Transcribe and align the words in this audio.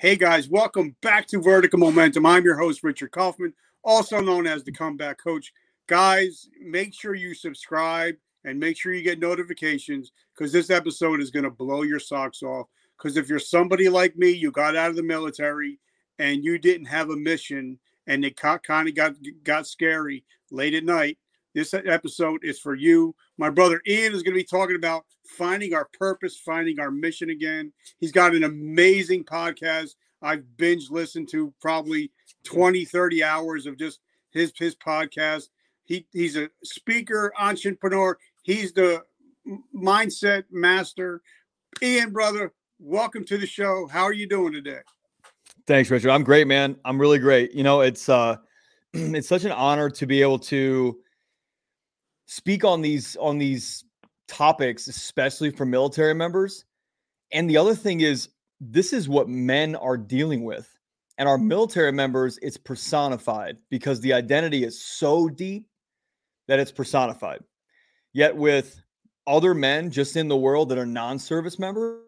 Hey 0.00 0.16
guys, 0.16 0.48
welcome 0.48 0.96
back 1.02 1.26
to 1.26 1.42
Vertical 1.42 1.78
Momentum. 1.78 2.24
I'm 2.24 2.42
your 2.42 2.56
host, 2.56 2.82
Richard 2.82 3.10
Kaufman, 3.10 3.52
also 3.84 4.18
known 4.18 4.46
as 4.46 4.64
the 4.64 4.72
Comeback 4.72 5.18
Coach. 5.22 5.52
Guys, 5.88 6.48
make 6.58 6.94
sure 6.94 7.14
you 7.14 7.34
subscribe 7.34 8.14
and 8.46 8.58
make 8.58 8.78
sure 8.78 8.94
you 8.94 9.02
get 9.02 9.18
notifications 9.18 10.12
because 10.34 10.52
this 10.52 10.70
episode 10.70 11.20
is 11.20 11.30
going 11.30 11.44
to 11.44 11.50
blow 11.50 11.82
your 11.82 11.98
socks 11.98 12.42
off. 12.42 12.66
Because 12.96 13.18
if 13.18 13.28
you're 13.28 13.38
somebody 13.38 13.90
like 13.90 14.16
me, 14.16 14.30
you 14.30 14.50
got 14.50 14.74
out 14.74 14.88
of 14.88 14.96
the 14.96 15.02
military 15.02 15.78
and 16.18 16.42
you 16.42 16.56
didn't 16.56 16.86
have 16.86 17.10
a 17.10 17.16
mission 17.16 17.78
and 18.06 18.24
it 18.24 18.36
kind 18.36 18.88
of 18.88 18.94
got 18.94 19.16
got 19.44 19.66
scary 19.66 20.24
late 20.50 20.72
at 20.72 20.84
night, 20.84 21.18
this 21.54 21.74
episode 21.74 22.44
is 22.44 22.58
for 22.58 22.74
you. 22.74 23.14
My 23.38 23.50
brother 23.50 23.80
Ian 23.86 24.14
is 24.14 24.22
going 24.22 24.34
to 24.34 24.40
be 24.40 24.44
talking 24.44 24.76
about 24.76 25.04
finding 25.24 25.74
our 25.74 25.88
purpose, 25.98 26.38
finding 26.38 26.78
our 26.78 26.90
mission 26.90 27.30
again. 27.30 27.72
He's 27.98 28.12
got 28.12 28.34
an 28.34 28.44
amazing 28.44 29.24
podcast. 29.24 29.94
I've 30.22 30.56
binge 30.56 30.90
listened 30.90 31.28
to 31.30 31.52
probably 31.60 32.12
20, 32.44 32.84
30 32.84 33.24
hours 33.24 33.66
of 33.66 33.78
just 33.78 34.00
his 34.30 34.52
his 34.56 34.76
podcast. 34.76 35.48
He 35.84 36.06
he's 36.12 36.36
a 36.36 36.48
speaker, 36.62 37.32
entrepreneur. 37.38 38.16
He's 38.42 38.72
the 38.72 39.02
mindset 39.74 40.44
master. 40.50 41.22
Ian, 41.82 42.12
brother, 42.12 42.52
welcome 42.78 43.24
to 43.24 43.38
the 43.38 43.46
show. 43.46 43.88
How 43.90 44.02
are 44.02 44.12
you 44.12 44.28
doing 44.28 44.52
today? 44.52 44.80
Thanks, 45.66 45.90
Richard. 45.90 46.10
I'm 46.10 46.24
great, 46.24 46.46
man. 46.46 46.76
I'm 46.84 47.00
really 47.00 47.18
great. 47.18 47.52
You 47.54 47.64
know, 47.64 47.80
it's 47.80 48.08
uh 48.08 48.36
it's 48.92 49.28
such 49.28 49.44
an 49.44 49.52
honor 49.52 49.90
to 49.90 50.06
be 50.06 50.22
able 50.22 50.38
to 50.38 51.00
speak 52.30 52.64
on 52.64 52.80
these 52.80 53.16
on 53.16 53.38
these 53.38 53.84
topics, 54.28 54.86
especially 54.86 55.50
for 55.50 55.66
military 55.66 56.14
members. 56.14 56.64
And 57.32 57.50
the 57.50 57.56
other 57.56 57.74
thing 57.74 58.02
is, 58.02 58.28
this 58.60 58.92
is 58.92 59.08
what 59.08 59.28
men 59.28 59.74
are 59.74 59.96
dealing 59.96 60.44
with. 60.44 60.68
And 61.18 61.28
our 61.28 61.38
military 61.38 61.92
members, 61.92 62.38
it's 62.40 62.56
personified 62.56 63.58
because 63.68 64.00
the 64.00 64.12
identity 64.12 64.64
is 64.64 64.80
so 64.80 65.28
deep 65.28 65.66
that 66.46 66.60
it's 66.60 66.70
personified. 66.70 67.42
Yet 68.12 68.36
with 68.36 68.80
other 69.26 69.52
men 69.52 69.90
just 69.90 70.16
in 70.16 70.28
the 70.28 70.36
world 70.36 70.68
that 70.68 70.78
are 70.78 70.86
non-service 70.86 71.58
members, 71.58 72.04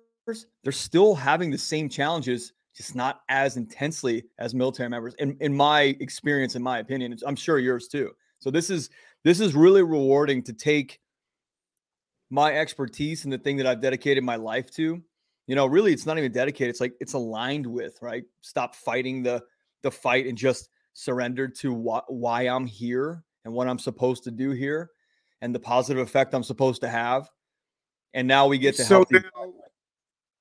they're 0.62 0.72
still 0.72 1.14
having 1.16 1.50
the 1.50 1.58
same 1.58 1.88
challenges, 1.88 2.52
just 2.76 2.94
not 2.94 3.22
as 3.28 3.56
intensely 3.56 4.24
as 4.38 4.54
military 4.54 4.88
members. 4.88 5.14
In 5.18 5.36
in 5.40 5.52
my 5.52 5.96
experience, 5.98 6.54
in 6.54 6.62
my 6.62 6.78
opinion, 6.78 7.18
I'm 7.26 7.36
sure 7.36 7.58
yours 7.58 7.88
too. 7.88 8.12
So 8.38 8.50
this 8.50 8.70
is 8.70 8.90
this 9.24 9.40
is 9.40 9.54
really 9.54 9.82
rewarding 9.82 10.42
to 10.44 10.52
take 10.52 11.00
my 12.30 12.54
expertise 12.54 13.24
and 13.24 13.32
the 13.32 13.38
thing 13.38 13.58
that 13.58 13.66
I've 13.66 13.80
dedicated 13.80 14.24
my 14.24 14.36
life 14.36 14.70
to. 14.72 15.02
You 15.46 15.56
know, 15.56 15.66
really, 15.66 15.92
it's 15.92 16.06
not 16.06 16.18
even 16.18 16.32
dedicated. 16.32 16.70
It's 16.70 16.80
like 16.80 16.94
it's 17.00 17.12
aligned 17.14 17.66
with 17.66 17.98
right. 18.00 18.24
Stop 18.40 18.74
fighting 18.74 19.22
the 19.22 19.42
the 19.82 19.90
fight 19.90 20.26
and 20.26 20.38
just 20.38 20.70
surrender 20.94 21.48
to 21.48 21.74
wh- 21.74 22.10
why 22.10 22.42
I'm 22.42 22.66
here 22.66 23.24
and 23.44 23.52
what 23.52 23.68
I'm 23.68 23.78
supposed 23.78 24.24
to 24.24 24.30
do 24.30 24.50
here 24.50 24.90
and 25.40 25.54
the 25.54 25.60
positive 25.60 26.02
effect 26.02 26.34
I'm 26.34 26.44
supposed 26.44 26.80
to 26.82 26.88
have. 26.88 27.28
And 28.14 28.28
now 28.28 28.46
we 28.46 28.58
get 28.58 28.76
to 28.76 28.84
so 28.84 29.04
now, 29.10 29.52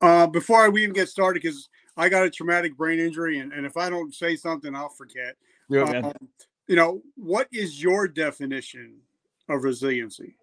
uh, 0.02 0.28
before 0.28 0.70
we 0.70 0.84
even 0.84 0.94
get 0.94 1.10
started, 1.10 1.42
because 1.42 1.70
I 1.98 2.10
got 2.10 2.24
a 2.24 2.30
traumatic 2.30 2.78
brain 2.78 3.00
injury, 3.00 3.40
and, 3.40 3.52
and 3.52 3.66
if 3.66 3.78
I 3.78 3.90
don't 3.90 4.14
say 4.14 4.36
something, 4.36 4.76
I'll 4.76 4.90
forget. 4.90 5.36
Yeah, 5.70 5.84
um, 5.84 6.14
you 6.68 6.76
know, 6.76 7.02
what 7.16 7.48
is 7.52 7.82
your 7.82 8.08
definition 8.08 8.98
of 9.50 9.64
resiliency? 9.64 10.36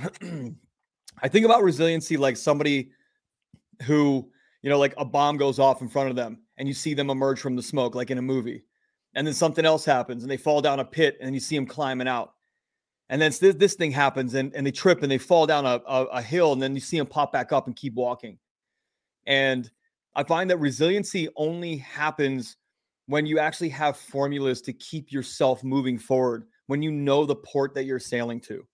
I 0.00 1.28
think 1.28 1.44
about 1.44 1.62
resiliency 1.62 2.16
like 2.16 2.36
somebody 2.36 2.90
who, 3.82 4.30
you 4.62 4.70
know, 4.70 4.78
like 4.78 4.94
a 4.96 5.04
bomb 5.04 5.36
goes 5.36 5.58
off 5.58 5.82
in 5.82 5.88
front 5.88 6.10
of 6.10 6.16
them 6.16 6.38
and 6.56 6.66
you 6.66 6.74
see 6.74 6.94
them 6.94 7.10
emerge 7.10 7.40
from 7.40 7.56
the 7.56 7.62
smoke, 7.62 7.94
like 7.94 8.10
in 8.10 8.18
a 8.18 8.22
movie. 8.22 8.64
And 9.14 9.26
then 9.26 9.34
something 9.34 9.64
else 9.64 9.84
happens 9.84 10.22
and 10.22 10.30
they 10.30 10.36
fall 10.36 10.60
down 10.60 10.80
a 10.80 10.84
pit 10.84 11.18
and 11.20 11.34
you 11.34 11.40
see 11.40 11.54
them 11.54 11.66
climbing 11.66 12.08
out. 12.08 12.34
And 13.10 13.20
then 13.20 13.32
this, 13.38 13.54
this 13.54 13.74
thing 13.74 13.92
happens 13.92 14.34
and, 14.34 14.54
and 14.54 14.66
they 14.66 14.72
trip 14.72 15.02
and 15.02 15.12
they 15.12 15.18
fall 15.18 15.46
down 15.46 15.66
a, 15.66 15.80
a, 15.86 16.04
a 16.06 16.22
hill 16.22 16.52
and 16.52 16.62
then 16.62 16.74
you 16.74 16.80
see 16.80 16.98
them 16.98 17.06
pop 17.06 17.32
back 17.32 17.52
up 17.52 17.66
and 17.66 17.76
keep 17.76 17.94
walking. 17.94 18.38
And 19.26 19.70
I 20.14 20.24
find 20.24 20.50
that 20.50 20.58
resiliency 20.58 21.28
only 21.36 21.76
happens 21.76 22.56
when 23.06 23.26
you 23.26 23.38
actually 23.38 23.68
have 23.68 23.96
formulas 23.96 24.60
to 24.62 24.72
keep 24.72 25.12
yourself 25.12 25.62
moving 25.62 25.98
forward 25.98 26.44
when 26.66 26.82
you 26.82 26.90
know 26.90 27.26
the 27.26 27.36
port 27.36 27.74
that 27.74 27.84
you're 27.84 27.98
sailing 27.98 28.40
to 28.40 28.66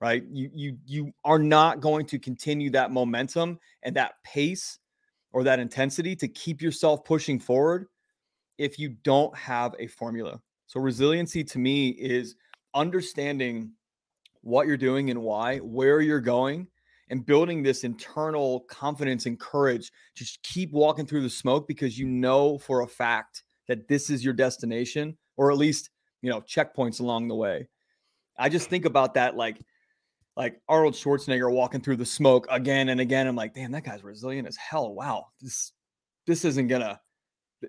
right? 0.00 0.24
You 0.30 0.50
you 0.52 0.78
you 0.86 1.12
are 1.24 1.38
not 1.38 1.80
going 1.80 2.06
to 2.06 2.18
continue 2.18 2.70
that 2.70 2.90
momentum 2.90 3.58
and 3.82 3.96
that 3.96 4.14
pace 4.24 4.78
or 5.32 5.44
that 5.44 5.58
intensity 5.58 6.14
to 6.16 6.28
keep 6.28 6.60
yourself 6.62 7.04
pushing 7.04 7.38
forward 7.38 7.86
if 8.58 8.78
you 8.78 8.90
don't 9.04 9.36
have 9.36 9.74
a 9.78 9.86
formula. 9.86 10.40
So 10.66 10.80
resiliency 10.80 11.44
to 11.44 11.58
me 11.58 11.90
is 11.90 12.36
understanding 12.74 13.72
what 14.42 14.66
you're 14.66 14.76
doing 14.76 15.10
and 15.10 15.22
why 15.22 15.58
where 15.58 16.00
you're 16.00 16.20
going 16.20 16.68
and 17.08 17.24
building 17.24 17.62
this 17.62 17.84
internal 17.84 18.60
confidence 18.68 19.26
and 19.26 19.38
courage 19.38 19.92
to 20.16 20.24
just 20.24 20.42
keep 20.42 20.72
walking 20.72 21.06
through 21.06 21.22
the 21.22 21.30
smoke 21.30 21.68
because 21.68 21.98
you 21.98 22.06
know 22.06 22.58
for 22.58 22.82
a 22.82 22.86
fact 22.86 23.44
that 23.68 23.88
this 23.88 24.10
is 24.10 24.24
your 24.24 24.34
destination 24.34 25.16
or 25.36 25.50
at 25.50 25.58
least 25.58 25.90
you 26.22 26.30
know 26.30 26.40
checkpoints 26.40 27.00
along 27.00 27.28
the 27.28 27.34
way. 27.34 27.68
I 28.38 28.48
just 28.48 28.68
think 28.68 28.84
about 28.84 29.14
that 29.14 29.36
like 29.36 29.60
like 30.36 30.60
arnold 30.68 30.94
schwarzenegger 30.94 31.50
walking 31.50 31.80
through 31.80 31.96
the 31.96 32.06
smoke 32.06 32.46
again 32.50 32.90
and 32.90 33.00
again. 33.00 33.26
I'm 33.26 33.36
like 33.36 33.54
damn 33.54 33.72
that 33.72 33.84
guy's 33.84 34.04
resilient 34.04 34.48
as 34.48 34.56
hell. 34.56 34.94
Wow 34.94 35.26
this 35.40 35.72
this 36.26 36.44
isn't 36.44 36.68
gonna 36.68 37.00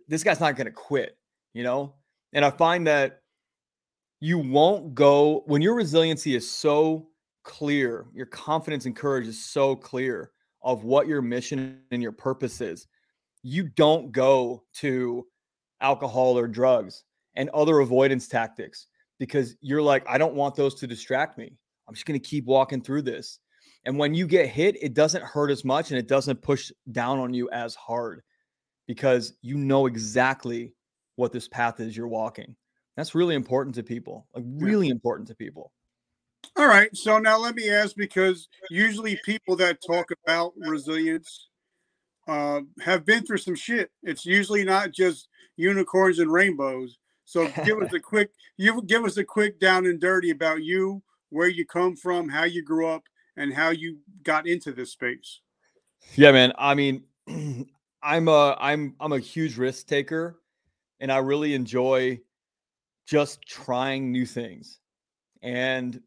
this 0.07 0.23
guy's 0.23 0.39
not 0.39 0.55
gonna 0.55 0.71
quit 0.71 1.17
you 1.53 1.63
know? 1.63 1.95
And 2.33 2.45
i 2.45 2.51
find 2.51 2.85
that 2.85 3.21
you 4.19 4.37
won't 4.37 4.93
go 4.93 5.43
when 5.47 5.61
your 5.61 5.73
resiliency 5.73 6.35
is 6.35 6.49
so 6.49 7.07
clear 7.43 8.05
your 8.13 8.25
confidence 8.25 8.85
and 8.85 8.95
courage 8.95 9.27
is 9.27 9.43
so 9.43 9.75
clear 9.75 10.31
of 10.61 10.83
what 10.83 11.07
your 11.07 11.21
mission 11.21 11.79
and 11.91 12.03
your 12.03 12.11
purpose 12.11 12.59
is 12.61 12.87
you 13.43 13.69
don't 13.69 14.11
go 14.11 14.63
to 14.73 15.25
alcohol 15.81 16.37
or 16.37 16.47
drugs 16.47 17.03
and 17.35 17.49
other 17.49 17.79
avoidance 17.79 18.27
tactics 18.27 18.87
because 19.19 19.55
you're 19.61 19.81
like, 19.81 20.03
I 20.07 20.17
don't 20.17 20.35
want 20.35 20.55
those 20.55 20.75
to 20.75 20.87
distract 20.87 21.37
me. 21.37 21.51
I'm 21.87 21.93
just 21.93 22.05
going 22.05 22.19
to 22.19 22.27
keep 22.27 22.45
walking 22.45 22.81
through 22.81 23.03
this. 23.03 23.39
And 23.85 23.97
when 23.97 24.13
you 24.13 24.27
get 24.27 24.49
hit, 24.49 24.75
it 24.81 24.93
doesn't 24.93 25.23
hurt 25.23 25.49
as 25.49 25.63
much 25.63 25.91
and 25.91 25.99
it 25.99 26.07
doesn't 26.07 26.41
push 26.41 26.71
down 26.91 27.19
on 27.19 27.33
you 27.33 27.49
as 27.51 27.73
hard 27.75 28.21
because 28.87 29.33
you 29.41 29.57
know 29.57 29.85
exactly 29.85 30.73
what 31.15 31.31
this 31.31 31.47
path 31.47 31.79
is 31.79 31.95
you're 31.95 32.07
walking. 32.07 32.55
That's 32.95 33.15
really 33.15 33.35
important 33.35 33.75
to 33.75 33.83
people, 33.83 34.27
like 34.33 34.43
really 34.47 34.89
important 34.89 35.27
to 35.29 35.35
people. 35.35 35.71
All 36.55 36.67
right. 36.67 36.89
So 36.95 37.19
now 37.19 37.37
let 37.37 37.55
me 37.55 37.69
ask 37.69 37.95
because 37.95 38.47
usually 38.69 39.19
people 39.23 39.55
that 39.57 39.79
talk 39.85 40.09
about 40.25 40.53
resilience 40.57 41.46
uh, 42.27 42.61
have 42.81 43.05
been 43.05 43.25
through 43.25 43.37
some 43.37 43.55
shit. 43.55 43.91
It's 44.03 44.25
usually 44.25 44.63
not 44.63 44.91
just 44.91 45.29
unicorns 45.55 46.19
and 46.19 46.31
rainbows. 46.31 46.97
So 47.25 47.47
give 47.65 47.81
us 47.81 47.93
a 47.93 47.99
quick 48.01 48.31
you 48.57 48.81
give 48.83 49.05
us 49.05 49.17
a 49.17 49.23
quick 49.23 49.59
down 49.59 49.85
and 49.85 49.99
dirty 49.99 50.31
about 50.31 50.63
you, 50.63 51.03
where 51.29 51.47
you 51.47 51.65
come 51.65 51.95
from, 51.95 52.29
how 52.29 52.43
you 52.43 52.63
grew 52.63 52.87
up, 52.87 53.03
and 53.35 53.53
how 53.53 53.69
you 53.69 53.99
got 54.23 54.47
into 54.47 54.71
this 54.71 54.91
space. 54.91 55.41
Yeah, 56.15 56.31
man. 56.31 56.53
I 56.57 56.73
mean, 56.73 57.03
I'm 58.03 58.27
a 58.27 58.57
I'm 58.59 58.95
I'm 58.99 59.13
a 59.13 59.19
huge 59.19 59.57
risk 59.57 59.87
taker, 59.87 60.39
and 60.99 61.11
I 61.11 61.17
really 61.17 61.53
enjoy 61.53 62.19
just 63.05 63.41
trying 63.47 64.11
new 64.11 64.25
things. 64.25 64.79
And 65.41 66.01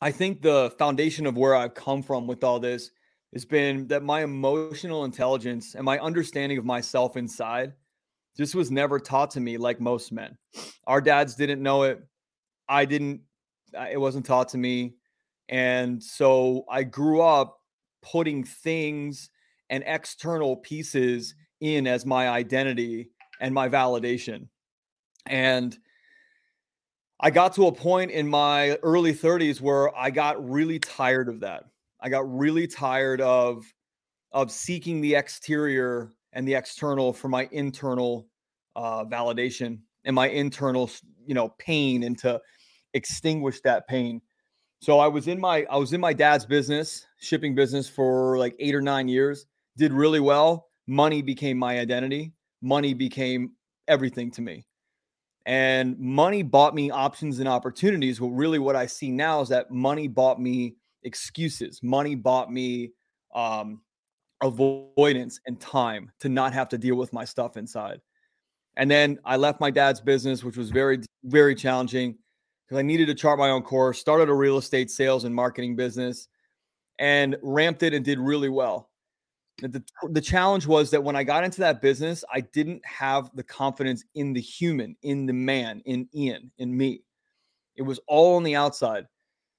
I 0.00 0.10
think 0.10 0.42
the 0.42 0.74
foundation 0.78 1.26
of 1.26 1.36
where 1.36 1.54
I've 1.54 1.74
come 1.74 2.02
from 2.02 2.26
with 2.26 2.44
all 2.44 2.60
this 2.60 2.90
has 3.32 3.44
been 3.44 3.86
that 3.88 4.02
my 4.02 4.22
emotional 4.22 5.04
intelligence 5.04 5.74
and 5.74 5.84
my 5.84 5.98
understanding 5.98 6.58
of 6.58 6.64
myself 6.64 7.16
inside 7.16 7.72
just 8.36 8.54
was 8.54 8.70
never 8.70 8.98
taught 8.98 9.30
to 9.32 9.40
me 9.40 9.56
like 9.56 9.80
most 9.80 10.12
men. 10.12 10.36
Our 10.86 11.00
dads 11.00 11.34
didn't 11.34 11.62
know 11.62 11.84
it. 11.84 12.02
I 12.68 12.84
didn't, 12.84 13.20
uh, 13.76 13.86
it 13.90 13.96
wasn't 13.98 14.26
taught 14.26 14.48
to 14.50 14.58
me. 14.58 14.94
And 15.48 16.02
so 16.02 16.64
I 16.70 16.82
grew 16.82 17.22
up 17.22 17.60
putting 18.02 18.44
things 18.44 19.30
and 19.70 19.82
external 19.86 20.56
pieces 20.56 21.34
in 21.60 21.86
as 21.86 22.04
my 22.06 22.28
identity 22.28 23.10
and 23.40 23.54
my 23.54 23.68
validation. 23.68 24.48
And 25.26 25.76
I 27.18 27.30
got 27.30 27.54
to 27.54 27.66
a 27.66 27.72
point 27.72 28.10
in 28.10 28.28
my 28.28 28.76
early 28.82 29.14
30s 29.14 29.60
where 29.60 29.96
I 29.96 30.10
got 30.10 30.48
really 30.48 30.78
tired 30.78 31.28
of 31.28 31.40
that. 31.40 31.64
I 32.06 32.08
got 32.08 32.32
really 32.32 32.68
tired 32.68 33.20
of 33.20 33.64
of 34.30 34.52
seeking 34.52 35.00
the 35.00 35.16
exterior 35.16 36.12
and 36.34 36.46
the 36.46 36.54
external 36.54 37.12
for 37.12 37.26
my 37.26 37.48
internal 37.50 38.28
uh, 38.76 39.04
validation 39.04 39.80
and 40.04 40.14
my 40.14 40.28
internal, 40.28 40.88
you 41.26 41.34
know, 41.34 41.48
pain 41.58 42.04
and 42.04 42.16
to 42.18 42.40
extinguish 42.94 43.60
that 43.62 43.88
pain. 43.88 44.22
So 44.80 45.00
I 45.00 45.08
was 45.08 45.26
in 45.26 45.40
my 45.40 45.66
I 45.68 45.78
was 45.78 45.92
in 45.94 46.00
my 46.00 46.12
dad's 46.12 46.46
business, 46.46 47.04
shipping 47.18 47.56
business 47.56 47.88
for 47.88 48.38
like 48.38 48.54
8 48.60 48.76
or 48.76 48.82
9 48.82 49.08
years. 49.08 49.46
Did 49.76 49.92
really 49.92 50.20
well. 50.20 50.68
Money 50.86 51.22
became 51.22 51.58
my 51.58 51.80
identity. 51.80 52.32
money 52.62 52.94
became 52.94 53.50
everything 53.88 54.30
to 54.30 54.42
me. 54.42 54.64
And 55.44 55.98
money 55.98 56.44
bought 56.44 56.72
me 56.72 56.88
options 56.88 57.40
and 57.40 57.48
opportunities. 57.48 58.20
Well, 58.20 58.30
really, 58.30 58.60
what 58.60 58.76
I 58.76 58.86
see 58.86 59.10
now 59.10 59.40
is 59.40 59.48
that 59.48 59.72
money 59.72 60.06
bought 60.06 60.40
me 60.40 60.76
excuses. 61.06 61.82
Money 61.82 62.14
bought 62.14 62.52
me 62.52 62.92
um, 63.34 63.80
avoidance 64.42 65.40
and 65.46 65.58
time 65.58 66.10
to 66.20 66.28
not 66.28 66.52
have 66.52 66.68
to 66.68 66.78
deal 66.78 66.96
with 66.96 67.12
my 67.12 67.24
stuff 67.24 67.56
inside. 67.56 68.00
And 68.76 68.90
then 68.90 69.18
I 69.24 69.36
left 69.36 69.60
my 69.60 69.70
dad's 69.70 70.00
business, 70.00 70.44
which 70.44 70.58
was 70.58 70.70
very, 70.70 71.00
very 71.24 71.54
challenging 71.54 72.18
because 72.66 72.78
I 72.78 72.82
needed 72.82 73.06
to 73.06 73.14
chart 73.14 73.38
my 73.38 73.50
own 73.50 73.62
course, 73.62 73.98
started 73.98 74.28
a 74.28 74.34
real 74.34 74.58
estate 74.58 74.90
sales 74.90 75.24
and 75.24 75.34
marketing 75.34 75.76
business, 75.76 76.28
and 76.98 77.36
ramped 77.42 77.82
it 77.82 77.94
and 77.94 78.04
did 78.04 78.18
really 78.18 78.48
well. 78.48 78.90
The, 79.62 79.82
the 80.10 80.20
challenge 80.20 80.66
was 80.66 80.90
that 80.90 81.02
when 81.02 81.16
I 81.16 81.24
got 81.24 81.44
into 81.44 81.60
that 81.60 81.80
business, 81.80 82.22
I 82.30 82.40
didn't 82.40 82.84
have 82.84 83.30
the 83.34 83.42
confidence 83.42 84.04
in 84.14 84.34
the 84.34 84.40
human, 84.40 84.96
in 85.02 85.24
the 85.24 85.32
man, 85.32 85.80
in 85.86 86.08
Ian, 86.14 86.50
in 86.58 86.76
me. 86.76 87.02
It 87.76 87.82
was 87.82 88.00
all 88.06 88.36
on 88.36 88.42
the 88.42 88.56
outside. 88.56 89.06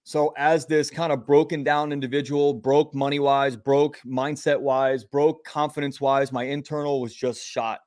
So, 0.07 0.33
as 0.37 0.65
this 0.65 0.89
kind 0.89 1.11
of 1.11 1.25
broken 1.25 1.65
down 1.65 1.91
individual, 1.91 2.53
broke 2.53 2.95
money 2.95 3.19
wise, 3.19 3.57
broke 3.57 3.99
mindset 4.05 4.57
wise, 4.57 5.03
broke 5.03 5.43
confidence 5.43 5.99
wise, 5.99 6.31
my 6.31 6.45
internal 6.45 7.01
was 7.01 7.13
just 7.13 7.45
shot. 7.45 7.81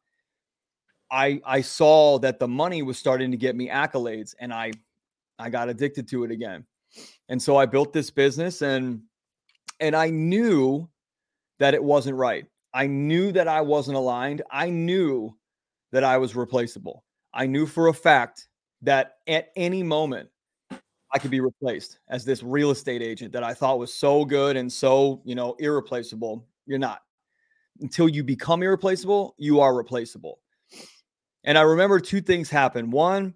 I 1.11 1.41
I 1.47 1.63
saw 1.63 2.19
that 2.19 2.39
the 2.39 2.47
money 2.47 2.83
was 2.83 2.99
starting 2.99 3.31
to 3.31 3.39
get 3.39 3.57
me 3.57 3.71
accolades, 3.71 4.35
and 4.39 4.53
I 4.53 4.73
I 5.39 5.49
got 5.49 5.71
addicted 5.71 6.07
to 6.09 6.25
it 6.25 6.31
again. 6.31 6.67
And 7.31 7.41
so 7.41 7.57
I 7.57 7.65
built 7.65 7.95
this 7.95 8.11
business, 8.11 8.61
and 8.61 9.01
and 9.81 9.97
I 9.97 10.11
knew 10.11 10.91
that 11.59 11.73
it 11.73 11.83
wasn't 11.83 12.19
right. 12.19 12.45
I 12.75 12.87
knew 12.87 13.33
that 13.33 13.49
I 13.49 13.63
wasn't 13.63 13.97
aligned. 13.97 14.43
I 14.51 14.69
knew 14.69 15.35
that 15.91 16.05
I 16.05 16.19
was 16.19 16.37
replaceable. 16.37 17.03
I 17.33 17.47
knew 17.47 17.65
for 17.65 17.89
a 17.89 17.95
fact 17.95 18.47
that 18.83 19.15
at 19.27 19.53
any 19.57 19.83
moment 19.83 20.29
I 21.13 21.19
could 21.19 21.31
be 21.31 21.41
replaced 21.41 21.99
as 22.09 22.25
this 22.25 22.43
real 22.43 22.71
estate 22.71 23.03
agent 23.03 23.33
that 23.33 23.43
I 23.43 23.53
thought 23.55 23.79
was 23.79 23.93
so 23.93 24.25
good 24.25 24.57
and 24.57 24.73
so, 24.73 25.21
you 25.25 25.35
know, 25.35 25.55
irreplaceable. 25.59 26.47
You're 26.67 26.79
not. 26.79 27.03
Until 27.81 28.09
you 28.09 28.23
become 28.23 28.63
irreplaceable, 28.63 29.35
you 29.39 29.61
are 29.61 29.75
replaceable. 29.75 30.39
And 31.45 31.59
I 31.59 31.63
remember 31.63 31.99
two 31.99 32.21
things 32.21 32.51
happened. 32.51 32.93
One, 32.93 33.35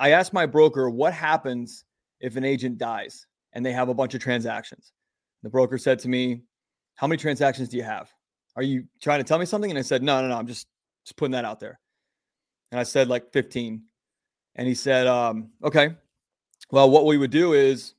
I 0.00 0.10
asked 0.10 0.32
my 0.32 0.46
broker, 0.46 0.90
what 0.90 1.12
happens 1.12 1.84
if 2.20 2.36
an 2.36 2.44
agent 2.44 2.78
dies 2.78 3.26
and 3.52 3.64
they 3.64 3.72
have 3.72 3.88
a 3.88 3.94
bunch 3.94 4.14
of 4.14 4.20
transactions? 4.20 4.92
The 5.42 5.50
broker 5.50 5.78
said 5.78 5.98
to 6.00 6.08
me, 6.08 6.42
how 6.96 7.06
many 7.06 7.18
transactions 7.18 7.68
do 7.68 7.76
you 7.76 7.82
have? 7.82 8.10
Are 8.56 8.62
you 8.62 8.84
trying 9.02 9.20
to 9.20 9.24
tell 9.24 9.38
me 9.38 9.46
something? 9.46 9.70
And 9.70 9.78
I 9.78 9.82
said, 9.82 10.02
No, 10.02 10.20
no, 10.20 10.28
no. 10.28 10.36
I'm 10.36 10.46
just 10.46 10.68
just 11.04 11.16
putting 11.16 11.32
that 11.32 11.44
out 11.44 11.60
there. 11.60 11.78
And 12.72 12.80
I 12.80 12.84
said 12.84 13.08
like 13.08 13.32
15. 13.32 13.82
And 14.56 14.68
he 14.68 14.74
said, 14.74 15.06
um, 15.06 15.50
okay. 15.62 15.96
Well, 16.70 16.90
what 16.90 17.06
we 17.06 17.18
would 17.18 17.30
do 17.30 17.52
is 17.52 17.94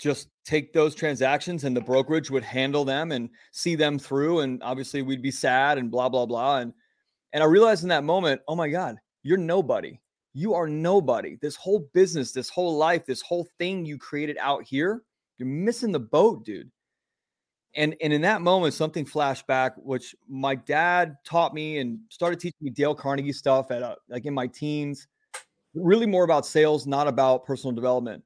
just 0.00 0.28
take 0.44 0.72
those 0.72 0.94
transactions 0.94 1.64
and 1.64 1.76
the 1.76 1.80
brokerage 1.80 2.30
would 2.30 2.44
handle 2.44 2.84
them 2.84 3.12
and 3.12 3.30
see 3.52 3.74
them 3.76 3.98
through. 3.98 4.40
And 4.40 4.62
obviously 4.62 5.02
we'd 5.02 5.22
be 5.22 5.30
sad 5.30 5.78
and 5.78 5.90
blah, 5.90 6.08
blah, 6.08 6.26
blah. 6.26 6.58
And 6.58 6.72
and 7.32 7.42
I 7.42 7.46
realized 7.46 7.82
in 7.82 7.88
that 7.88 8.04
moment, 8.04 8.42
oh 8.46 8.54
my 8.54 8.68
God, 8.68 8.96
you're 9.22 9.38
nobody. 9.38 10.00
You 10.34 10.54
are 10.54 10.68
nobody. 10.68 11.36
This 11.40 11.56
whole 11.56 11.88
business, 11.92 12.32
this 12.32 12.48
whole 12.48 12.76
life, 12.76 13.06
this 13.06 13.22
whole 13.22 13.46
thing 13.58 13.84
you 13.84 13.98
created 13.98 14.36
out 14.40 14.64
here, 14.64 15.02
you're 15.38 15.48
missing 15.48 15.92
the 15.92 16.00
boat, 16.00 16.44
dude 16.44 16.70
and 17.76 17.94
and 18.00 18.12
in 18.12 18.22
that 18.22 18.40
moment 18.40 18.74
something 18.74 19.04
flashed 19.04 19.46
back 19.46 19.74
which 19.76 20.14
my 20.28 20.54
dad 20.54 21.16
taught 21.24 21.54
me 21.54 21.78
and 21.78 21.98
started 22.08 22.38
teaching 22.40 22.58
me 22.60 22.70
dale 22.70 22.94
carnegie 22.94 23.32
stuff 23.32 23.70
at 23.70 23.82
a, 23.82 23.88
uh, 23.88 23.94
like 24.08 24.26
in 24.26 24.34
my 24.34 24.46
teens 24.46 25.06
really 25.74 26.06
more 26.06 26.24
about 26.24 26.46
sales 26.46 26.86
not 26.86 27.08
about 27.08 27.44
personal 27.44 27.74
development. 27.74 28.22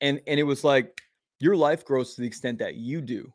And 0.00 0.20
and 0.26 0.38
it 0.38 0.44
was 0.44 0.64
like 0.64 1.00
your 1.40 1.56
life 1.56 1.84
grows 1.84 2.14
to 2.14 2.20
the 2.20 2.26
extent 2.26 2.58
that 2.58 2.76
you 2.76 3.00
do. 3.00 3.32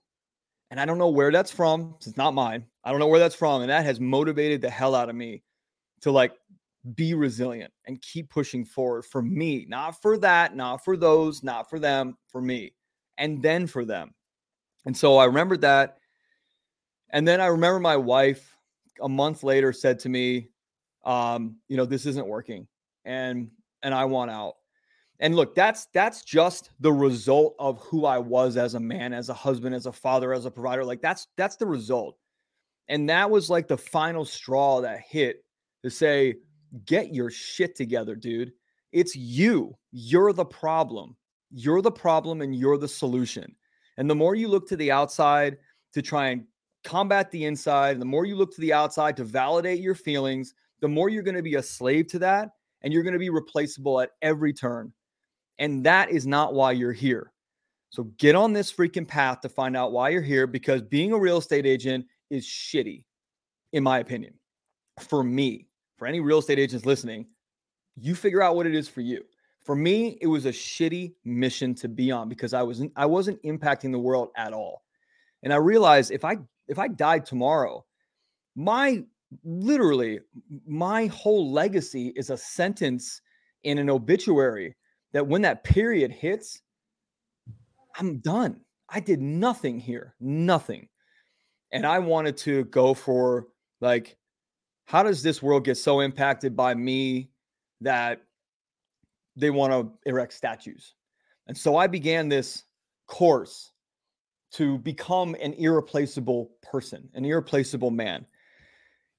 And 0.71 0.79
i 0.79 0.85
don't 0.85 0.99
know 0.99 1.09
where 1.09 1.31
that's 1.31 1.51
from 1.51 1.95
it's 1.97 2.17
not 2.17 2.33
mine. 2.33 2.65
I 2.83 2.91
don't 2.91 2.99
know 2.99 3.07
where 3.07 3.19
that's 3.19 3.35
from 3.35 3.61
and 3.61 3.69
that 3.69 3.85
has 3.85 3.99
motivated 3.99 4.61
the 4.61 4.69
hell 4.69 4.95
out 4.95 5.09
of 5.09 5.15
me 5.15 5.43
to 6.01 6.11
like 6.11 6.33
be 6.95 7.13
resilient 7.13 7.73
and 7.87 8.01
keep 8.01 8.29
pushing 8.29 8.63
forward 8.63 9.03
for 9.03 9.21
me 9.21 9.65
not 9.67 10.01
for 10.01 10.17
that 10.19 10.55
not 10.55 10.83
for 10.85 10.95
those 10.95 11.43
not 11.43 11.69
for 11.69 11.77
them 11.77 12.17
for 12.27 12.41
me 12.41 12.73
and 13.19 13.43
then 13.43 13.67
for 13.67 13.85
them. 13.85 14.15
And 14.85 14.97
so 14.97 15.17
I 15.17 15.25
remembered 15.25 15.61
that. 15.61 15.97
And 17.11 17.27
then 17.27 17.41
I 17.41 17.47
remember 17.47 17.79
my 17.79 17.97
wife 17.97 18.55
a 19.01 19.09
month 19.09 19.43
later 19.43 19.71
said 19.73 19.99
to 19.99 20.09
me, 20.09 20.49
um, 21.05 21.57
you 21.67 21.77
know, 21.77 21.85
this 21.85 22.05
isn't 22.05 22.25
working 22.25 22.67
and 23.05 23.49
and 23.81 23.93
I 23.93 24.05
want 24.05 24.31
out. 24.31 24.55
And 25.19 25.35
look, 25.35 25.53
that's 25.53 25.87
that's 25.93 26.23
just 26.23 26.71
the 26.79 26.93
result 26.93 27.55
of 27.59 27.79
who 27.79 28.05
I 28.05 28.17
was 28.17 28.55
as 28.55 28.73
a 28.75 28.79
man, 28.79 29.13
as 29.13 29.29
a 29.29 29.33
husband, 29.33 29.75
as 29.75 29.85
a 29.85 29.91
father, 29.91 30.33
as 30.33 30.45
a 30.45 30.51
provider. 30.51 30.85
Like 30.85 31.01
that's 31.01 31.27
that's 31.35 31.57
the 31.57 31.65
result. 31.65 32.17
And 32.87 33.09
that 33.09 33.29
was 33.29 33.49
like 33.49 33.67
the 33.67 33.77
final 33.77 34.25
straw 34.25 34.81
that 34.81 35.01
hit 35.01 35.43
to 35.83 35.89
say, 35.89 36.35
get 36.85 37.13
your 37.13 37.29
shit 37.29 37.75
together, 37.75 38.15
dude. 38.15 38.53
It's 38.91 39.15
you. 39.15 39.77
You're 39.91 40.33
the 40.33 40.45
problem. 40.45 41.15
You're 41.51 41.81
the 41.81 41.91
problem 41.91 42.41
and 42.41 42.55
you're 42.55 42.77
the 42.77 42.87
solution. 42.87 43.55
And 43.97 44.09
the 44.09 44.15
more 44.15 44.35
you 44.35 44.47
look 44.47 44.67
to 44.69 44.75
the 44.75 44.91
outside 44.91 45.57
to 45.93 46.01
try 46.01 46.29
and 46.29 46.45
combat 46.83 47.29
the 47.29 47.45
inside, 47.45 47.91
and 47.91 48.01
the 48.01 48.05
more 48.05 48.25
you 48.25 48.35
look 48.35 48.53
to 48.55 48.61
the 48.61 48.73
outside 48.73 49.17
to 49.17 49.23
validate 49.23 49.81
your 49.81 49.95
feelings, 49.95 50.53
the 50.79 50.87
more 50.87 51.09
you're 51.09 51.23
going 51.23 51.35
to 51.35 51.43
be 51.43 51.55
a 51.55 51.63
slave 51.63 52.07
to 52.07 52.19
that 52.19 52.51
and 52.81 52.93
you're 52.93 53.03
going 53.03 53.13
to 53.13 53.19
be 53.19 53.29
replaceable 53.29 53.99
at 53.99 54.11
every 54.21 54.53
turn. 54.53 54.93
And 55.57 55.85
that 55.85 56.09
is 56.09 56.25
not 56.25 56.53
why 56.53 56.71
you're 56.71 56.93
here. 56.93 57.31
So 57.89 58.03
get 58.17 58.35
on 58.35 58.53
this 58.53 58.71
freaking 58.71 59.07
path 59.07 59.41
to 59.41 59.49
find 59.49 59.75
out 59.75 59.91
why 59.91 60.09
you're 60.09 60.21
here 60.21 60.47
because 60.47 60.81
being 60.81 61.11
a 61.11 61.17
real 61.17 61.37
estate 61.37 61.65
agent 61.65 62.05
is 62.29 62.45
shitty, 62.45 63.03
in 63.73 63.83
my 63.83 63.99
opinion. 63.99 64.33
For 64.99 65.23
me, 65.23 65.67
for 65.97 66.07
any 66.07 66.19
real 66.19 66.39
estate 66.39 66.59
agents 66.59 66.85
listening, 66.85 67.25
you 67.95 68.15
figure 68.15 68.41
out 68.41 68.55
what 68.55 68.67
it 68.67 68.75
is 68.75 68.87
for 68.87 69.01
you 69.01 69.23
for 69.69 69.75
me 69.75 70.17
it 70.21 70.27
was 70.27 70.45
a 70.45 70.51
shitty 70.51 71.13
mission 71.25 71.75
to 71.75 71.87
be 71.87 72.11
on 72.11 72.29
because 72.29 72.53
i 72.53 72.61
wasn't 72.63 72.91
i 72.95 73.05
wasn't 73.05 73.41
impacting 73.43 73.91
the 73.91 73.99
world 73.99 74.29
at 74.35 74.53
all 74.53 74.83
and 75.43 75.53
i 75.53 75.57
realized 75.57 76.11
if 76.11 76.25
i 76.25 76.37
if 76.67 76.79
i 76.79 76.87
died 76.87 77.25
tomorrow 77.25 77.85
my 78.55 79.03
literally 79.43 80.19
my 80.65 81.05
whole 81.07 81.51
legacy 81.51 82.13
is 82.15 82.29
a 82.29 82.37
sentence 82.37 83.21
in 83.63 83.77
an 83.77 83.89
obituary 83.89 84.75
that 85.13 85.25
when 85.25 85.41
that 85.41 85.63
period 85.63 86.11
hits 86.11 86.61
i'm 87.97 88.17
done 88.19 88.59
i 88.89 88.99
did 88.99 89.21
nothing 89.21 89.79
here 89.79 90.15
nothing 90.19 90.87
and 91.71 91.85
i 91.85 91.99
wanted 91.99 92.35
to 92.35 92.63
go 92.65 92.93
for 92.93 93.47
like 93.81 94.17
how 94.85 95.03
does 95.03 95.21
this 95.21 95.43
world 95.43 95.63
get 95.63 95.77
so 95.77 95.99
impacted 95.99 96.55
by 96.55 96.73
me 96.73 97.29
that 97.81 98.23
they 99.39 99.49
want 99.49 99.71
to 99.71 100.09
erect 100.09 100.33
statues. 100.33 100.95
And 101.47 101.57
so 101.57 101.77
I 101.77 101.87
began 101.87 102.29
this 102.29 102.63
course 103.07 103.71
to 104.51 104.77
become 104.79 105.35
an 105.41 105.53
irreplaceable 105.53 106.51
person, 106.61 107.09
an 107.13 107.25
irreplaceable 107.25 107.91
man. 107.91 108.25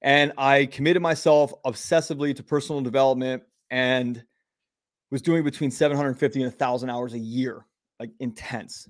And 0.01 0.33
I 0.37 0.65
committed 0.65 1.01
myself 1.01 1.53
obsessively 1.63 2.35
to 2.35 2.43
personal 2.43 2.81
development 2.81 3.43
and 3.69 4.23
was 5.11 5.21
doing 5.21 5.43
between 5.43 5.71
750 5.71 6.41
and 6.41 6.51
1000 6.51 6.89
hours 6.89 7.13
a 7.13 7.19
year, 7.19 7.65
like 7.99 8.09
intense. 8.19 8.87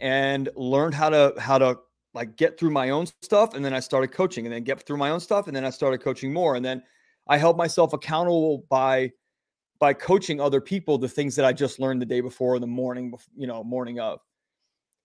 And 0.00 0.48
learned 0.56 0.94
how 0.94 1.10
to 1.10 1.34
how 1.38 1.58
to 1.58 1.78
like 2.14 2.36
get 2.36 2.58
through 2.58 2.70
my 2.70 2.90
own 2.90 3.06
stuff 3.22 3.54
and 3.54 3.64
then 3.64 3.72
I 3.72 3.80
started 3.80 4.08
coaching 4.08 4.44
and 4.44 4.54
then 4.54 4.64
get 4.64 4.82
through 4.82 4.98
my 4.98 5.10
own 5.10 5.20
stuff 5.20 5.46
and 5.46 5.56
then 5.56 5.64
I 5.64 5.70
started 5.70 6.02
coaching 6.02 6.32
more 6.32 6.56
and 6.56 6.64
then 6.64 6.82
I 7.28 7.38
held 7.38 7.56
myself 7.56 7.92
accountable 7.92 8.66
by 8.68 9.12
by 9.82 9.92
coaching 9.92 10.40
other 10.40 10.60
people 10.60 10.96
the 10.96 11.08
things 11.08 11.34
that 11.34 11.44
I 11.44 11.52
just 11.52 11.80
learned 11.80 12.00
the 12.00 12.06
day 12.06 12.20
before, 12.20 12.58
the 12.60 12.68
morning, 12.68 13.12
you 13.36 13.48
know, 13.48 13.64
morning 13.64 13.98
of. 13.98 14.20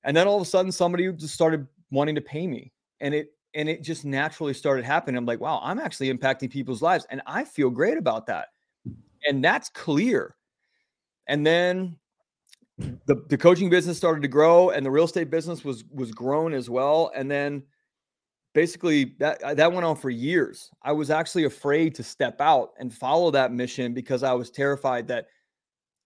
And 0.03 0.15
then 0.15 0.27
all 0.27 0.35
of 0.35 0.43
a 0.43 0.45
sudden, 0.45 0.71
somebody 0.71 1.11
just 1.13 1.33
started 1.33 1.65
wanting 1.89 2.13
to 2.13 2.21
pay 2.21 2.45
me, 2.45 2.71
and 2.99 3.15
it 3.15 3.29
and 3.55 3.69
it 3.69 3.81
just 3.81 4.05
naturally 4.05 4.53
started 4.53 4.85
happening. 4.85 5.17
I'm 5.17 5.25
like, 5.25 5.39
wow, 5.39 5.59
I'm 5.63 5.79
actually 5.79 6.13
impacting 6.13 6.51
people's 6.51 6.81
lives, 6.81 7.05
and 7.09 7.21
I 7.25 7.43
feel 7.43 7.69
great 7.69 7.97
about 7.97 8.27
that, 8.27 8.49
and 9.27 9.43
that's 9.43 9.69
clear. 9.69 10.35
And 11.27 11.45
then 11.45 11.97
the 12.77 13.23
the 13.29 13.37
coaching 13.37 13.69
business 13.69 13.97
started 13.97 14.21
to 14.21 14.27
grow, 14.27 14.69
and 14.69 14.85
the 14.85 14.91
real 14.91 15.05
estate 15.05 15.29
business 15.29 15.63
was 15.63 15.83
was 15.91 16.11
grown 16.11 16.53
as 16.53 16.69
well, 16.69 17.11
and 17.15 17.29
then 17.29 17.63
basically 18.53 19.13
that 19.19 19.41
uh, 19.43 19.53
that 19.53 19.71
went 19.71 19.85
on 19.85 19.95
for 19.95 20.09
years. 20.09 20.71
I 20.83 20.91
was 20.91 21.09
actually 21.09 21.43
afraid 21.43 21.93
to 21.95 22.03
step 22.03 22.41
out 22.41 22.71
and 22.79 22.93
follow 22.93 23.29
that 23.31 23.51
mission 23.51 23.93
because 23.93 24.23
I 24.23 24.33
was 24.33 24.49
terrified 24.49 25.07
that 25.09 25.27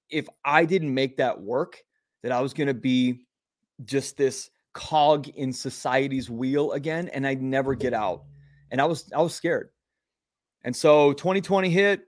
if 0.09 0.27
I 0.43 0.65
didn't 0.65 0.93
make 0.93 1.17
that 1.17 1.39
work, 1.39 1.81
that 2.23 2.33
I 2.33 2.41
was 2.41 2.53
going 2.53 2.67
to 2.67 2.73
be 2.73 3.25
just 3.85 4.17
this 4.17 4.49
cog 4.73 5.27
in 5.29 5.51
society's 5.51 6.29
wheel 6.29 6.71
again 6.73 7.09
and 7.09 7.25
I'd 7.27 7.41
never 7.41 7.75
get 7.75 7.93
out. 7.93 8.23
And 8.71 8.79
I 8.79 8.85
was 8.85 9.11
I 9.15 9.21
was 9.21 9.33
scared. 9.33 9.69
And 10.63 10.75
so 10.75 11.13
2020 11.13 11.69
hit. 11.69 12.01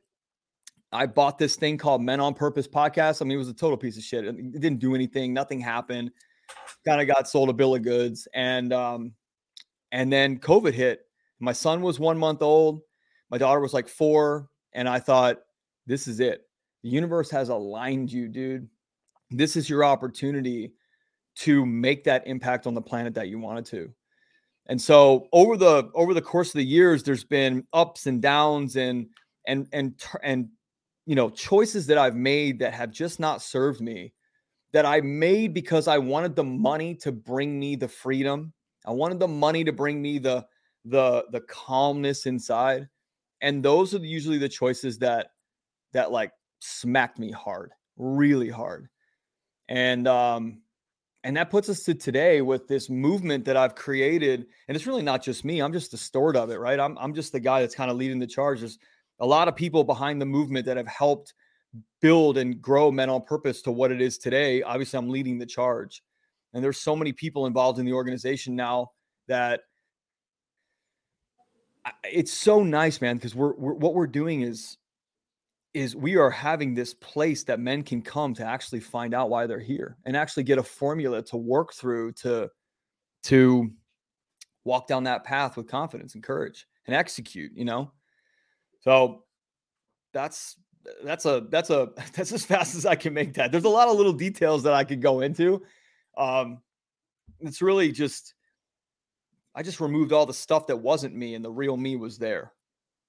I 0.91 1.07
bought 1.07 1.39
this 1.39 1.55
thing 1.55 1.79
called 1.79 2.03
Men 2.03 2.19
on 2.19 2.35
Purpose 2.35 2.67
podcast. 2.67 3.19
I 3.19 3.25
mean, 3.25 3.35
it 3.35 3.39
was 3.39 3.49
a 3.49 3.53
total 3.53 3.77
piece 3.77 3.97
of 3.97 4.03
shit. 4.03 4.25
It 4.25 4.59
didn't 4.59 4.77
do 4.77 4.93
anything. 4.93 5.33
Nothing 5.33 5.59
happened. 5.59 6.11
Kind 6.85 7.01
of 7.01 7.07
got 7.07 7.27
sold 7.27 7.49
a 7.49 7.53
bill 7.53 7.73
of 7.73 7.81
goods, 7.81 8.27
and 8.35 8.71
um, 8.71 9.13
and 9.91 10.13
then 10.13 10.37
COVID 10.37 10.73
hit. 10.73 11.01
My 11.39 11.51
son 11.51 11.81
was 11.81 11.99
one 11.99 12.17
month 12.17 12.43
old. 12.43 12.81
My 13.31 13.39
daughter 13.39 13.59
was 13.59 13.73
like 13.73 13.87
four, 13.87 14.49
and 14.73 14.87
I 14.87 14.99
thought, 14.99 15.39
this 15.87 16.07
is 16.07 16.19
it. 16.19 16.41
The 16.83 16.89
universe 16.89 17.31
has 17.31 17.49
aligned 17.49 18.11
you, 18.11 18.27
dude. 18.27 18.67
This 19.31 19.55
is 19.55 19.67
your 19.67 19.83
opportunity 19.83 20.73
to 21.35 21.65
make 21.65 22.03
that 22.03 22.27
impact 22.27 22.67
on 22.67 22.73
the 22.73 22.81
planet 22.81 23.13
that 23.15 23.27
you 23.27 23.39
wanted 23.39 23.65
to. 23.65 23.93
And 24.67 24.81
so 24.81 25.27
over 25.33 25.57
the 25.57 25.89
over 25.93 26.13
the 26.13 26.21
course 26.21 26.49
of 26.49 26.57
the 26.57 26.65
years, 26.65 27.03
there's 27.03 27.23
been 27.23 27.67
ups 27.73 28.07
and 28.07 28.21
downs 28.21 28.75
and 28.77 29.07
and 29.45 29.67
and 29.73 30.01
and 30.23 30.49
you 31.05 31.15
know 31.15 31.29
choices 31.29 31.85
that 31.87 31.97
I've 31.97 32.15
made 32.15 32.59
that 32.59 32.73
have 32.73 32.91
just 32.91 33.19
not 33.19 33.41
served 33.41 33.81
me. 33.81 34.13
That 34.71 34.85
I 34.85 35.01
made 35.01 35.53
because 35.53 35.87
I 35.87 35.97
wanted 35.99 36.35
the 36.35 36.43
money 36.43 36.95
to 36.95 37.11
bring 37.11 37.59
me 37.59 37.75
the 37.75 37.87
freedom. 37.87 38.53
I 38.85 38.91
wanted 38.91 39.19
the 39.19 39.27
money 39.27 39.63
to 39.65 39.71
bring 39.73 40.01
me 40.01 40.17
the 40.17 40.45
the 40.85 41.25
the 41.31 41.41
calmness 41.41 42.25
inside. 42.25 42.87
And 43.41 43.63
those 43.63 43.93
are 43.93 43.99
usually 43.99 44.37
the 44.37 44.49
choices 44.49 44.97
that 44.99 45.31
that 45.91 46.11
like 46.11 46.31
smacked 46.59 47.19
me 47.19 47.31
hard, 47.31 47.71
really 47.97 48.49
hard. 48.49 48.87
And 49.67 50.07
um 50.07 50.62
and 51.23 51.37
that 51.37 51.49
puts 51.49 51.69
us 51.69 51.83
to 51.83 51.93
today 51.93 52.41
with 52.41 52.67
this 52.67 52.89
movement 52.89 53.45
that 53.45 53.55
I've 53.55 53.75
created. 53.75 54.45
And 54.67 54.75
it's 54.75 54.85
really 54.85 55.03
not 55.03 55.23
just 55.23 55.45
me. 55.45 55.61
I'm 55.61 55.71
just 55.71 55.91
the 55.91 55.97
steward 55.97 56.35
of 56.35 56.49
it, 56.49 56.57
right? 56.57 56.79
I'm, 56.79 56.97
I'm 56.97 57.13
just 57.13 57.31
the 57.31 57.39
guy 57.39 57.61
that's 57.61 57.75
kind 57.75 57.89
of 57.89 57.97
leading 57.97 58.19
the 58.19 58.27
charge. 58.27 58.59
There's 58.59 58.77
a 59.19 59.25
lot 59.25 59.47
of 59.47 59.55
people 59.55 59.83
behind 59.83 60.21
the 60.21 60.25
movement 60.25 60.65
that 60.65 60.75
have 60.77 60.87
helped 60.87 61.33
build 62.01 62.37
and 62.37 62.61
grow 62.61 62.91
men 62.91 63.09
on 63.09 63.21
purpose 63.21 63.61
to 63.63 63.71
what 63.71 63.91
it 63.91 64.01
is 64.01 64.17
today. 64.17 64.61
Obviously, 64.63 64.97
I'm 64.97 65.09
leading 65.09 65.37
the 65.37 65.45
charge. 65.45 66.03
And 66.53 66.63
there's 66.63 66.79
so 66.79 66.95
many 66.95 67.13
people 67.13 67.45
involved 67.45 67.79
in 67.79 67.85
the 67.85 67.93
organization 67.93 68.55
now 68.55 68.91
that 69.27 69.61
it's 72.03 72.33
so 72.33 72.63
nice, 72.63 73.01
man, 73.01 73.15
because 73.15 73.33
we're, 73.33 73.53
we're 73.55 73.73
what 73.73 73.93
we're 73.93 74.07
doing 74.07 74.41
is 74.41 74.77
is 75.73 75.95
we 75.95 76.17
are 76.17 76.29
having 76.29 76.73
this 76.73 76.93
place 76.93 77.43
that 77.43 77.59
men 77.59 77.83
can 77.83 78.01
come 78.01 78.33
to 78.35 78.45
actually 78.45 78.79
find 78.79 79.13
out 79.13 79.29
why 79.29 79.47
they're 79.47 79.59
here 79.59 79.97
and 80.05 80.15
actually 80.15 80.43
get 80.43 80.59
a 80.59 80.63
formula 80.63 81.21
to 81.21 81.37
work 81.37 81.73
through 81.73 82.11
to 82.11 82.49
to 83.23 83.71
walk 84.65 84.87
down 84.87 85.03
that 85.03 85.23
path 85.23 85.57
with 85.57 85.67
confidence 85.67 86.13
and 86.13 86.23
courage 86.23 86.67
and 86.85 86.95
execute 86.95 87.51
you 87.55 87.65
know? 87.65 87.91
So 88.81 89.23
that's 90.13 90.57
that's 91.03 91.25
a 91.25 91.45
that's 91.49 91.69
a 91.69 91.89
that's 92.15 92.31
as 92.31 92.45
fast 92.45 92.75
as 92.75 92.85
i 92.85 92.95
can 92.95 93.13
make 93.13 93.33
that. 93.33 93.51
There's 93.51 93.63
a 93.63 93.69
lot 93.69 93.87
of 93.87 93.97
little 93.97 94.13
details 94.13 94.63
that 94.63 94.73
i 94.73 94.83
could 94.83 95.01
go 95.01 95.21
into. 95.21 95.63
Um 96.17 96.59
it's 97.39 97.61
really 97.61 97.91
just 97.91 98.35
i 99.55 99.63
just 99.63 99.79
removed 99.79 100.13
all 100.13 100.25
the 100.25 100.33
stuff 100.33 100.67
that 100.67 100.77
wasn't 100.77 101.15
me 101.15 101.35
and 101.35 101.43
the 101.43 101.51
real 101.51 101.77
me 101.77 101.95
was 101.95 102.17
there 102.17 102.53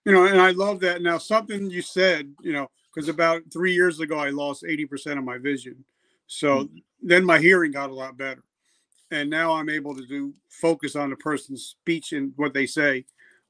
you 0.04 0.12
know, 0.12 0.26
and 0.26 0.40
I 0.40 0.50
love 0.50 0.80
that. 0.80 1.02
Now, 1.02 1.18
something 1.18 1.70
you 1.70 1.82
said, 1.82 2.32
you 2.42 2.52
know, 2.52 2.70
because 2.94 3.08
about 3.08 3.42
three 3.52 3.74
years 3.74 4.00
ago, 4.00 4.18
I 4.18 4.30
lost 4.30 4.62
80% 4.62 5.18
of 5.18 5.24
my 5.24 5.38
vision. 5.38 5.84
So 6.26 6.64
mm-hmm. 6.64 6.78
then 7.02 7.24
my 7.24 7.38
hearing 7.38 7.72
got 7.72 7.90
a 7.90 7.94
lot 7.94 8.16
better. 8.16 8.42
And 9.10 9.30
now 9.30 9.52
I'm 9.54 9.68
able 9.68 9.94
to 9.96 10.06
do 10.06 10.34
focus 10.48 10.96
on 10.96 11.10
the 11.10 11.16
person's 11.16 11.64
speech 11.64 12.12
and 12.12 12.32
what 12.36 12.54
they 12.54 12.66
say. 12.66 13.04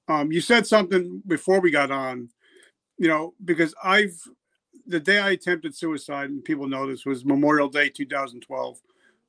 Um, 0.08 0.30
you 0.30 0.40
said 0.40 0.66
something 0.66 1.23
before 1.26 1.61
we 1.61 1.70
got 1.70 1.90
on, 1.90 2.28
you 2.99 3.08
know, 3.08 3.34
because 3.44 3.75
I've, 3.82 4.14
the 4.87 5.00
day 5.00 5.18
I 5.18 5.30
attempted 5.30 5.75
suicide, 5.75 6.30
and 6.30 6.44
people 6.44 6.68
know 6.68 6.87
this 6.87 7.06
was 7.06 7.25
Memorial 7.25 7.68
Day 7.68 7.88
2012, 7.88 8.80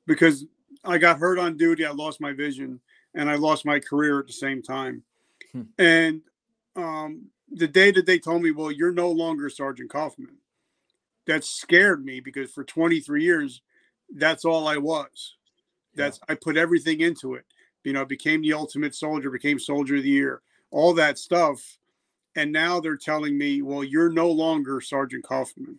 because 0.06 0.44
I 0.84 0.98
got 0.98 1.18
hurt 1.18 1.38
on 1.38 1.56
duty, 1.56 1.86
I 1.86 1.92
lost 1.92 2.20
my 2.20 2.32
vision, 2.32 2.80
and 3.14 3.30
I 3.30 3.36
lost 3.36 3.64
my 3.64 3.80
career 3.80 4.20
at 4.20 4.26
the 4.26 4.32
same 4.34 4.62
time. 4.62 5.02
Hmm. 5.52 5.62
And 5.78 6.20
um, 6.76 7.30
the 7.50 7.68
day 7.68 7.90
that 7.90 8.06
they 8.06 8.18
told 8.18 8.42
me, 8.42 8.50
well, 8.50 8.70
you're 8.70 8.92
no 8.92 9.10
longer 9.10 9.48
Sergeant 9.48 9.90
Kaufman, 9.90 10.36
that 11.26 11.44
scared 11.44 12.04
me 12.04 12.20
because 12.20 12.52
for 12.52 12.64
23 12.64 13.24
years, 13.24 13.62
that's 14.14 14.44
all 14.44 14.68
I 14.68 14.76
was. 14.76 15.36
That's 15.94 16.18
yeah. 16.18 16.32
I 16.32 16.36
put 16.36 16.56
everything 16.56 17.00
into 17.00 17.34
it. 17.34 17.44
You 17.84 17.92
know, 17.92 18.02
I 18.02 18.04
became 18.04 18.42
the 18.42 18.52
ultimate 18.52 18.94
soldier, 18.94 19.30
became 19.30 19.58
soldier 19.58 19.96
of 19.96 20.02
the 20.02 20.08
year, 20.08 20.42
all 20.70 20.92
that 20.94 21.18
stuff. 21.18 21.78
And 22.34 22.52
now 22.52 22.80
they're 22.80 22.96
telling 22.96 23.38
me, 23.38 23.62
well, 23.62 23.82
you're 23.82 24.10
no 24.10 24.30
longer 24.30 24.80
Sergeant 24.80 25.24
Kaufman. 25.24 25.78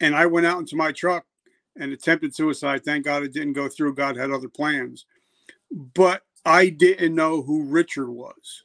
And 0.00 0.14
I 0.14 0.26
went 0.26 0.46
out 0.46 0.60
into 0.60 0.76
my 0.76 0.92
truck 0.92 1.26
and 1.76 1.92
attempted 1.92 2.34
suicide. 2.34 2.84
Thank 2.84 3.04
God 3.04 3.24
it 3.24 3.32
didn't 3.32 3.52
go 3.52 3.68
through. 3.68 3.94
God 3.94 4.16
had 4.16 4.30
other 4.30 4.48
plans. 4.48 5.04
But 5.70 6.22
I 6.44 6.70
didn't 6.70 7.14
know 7.14 7.42
who 7.42 7.64
Richard 7.64 8.08
was. 8.08 8.62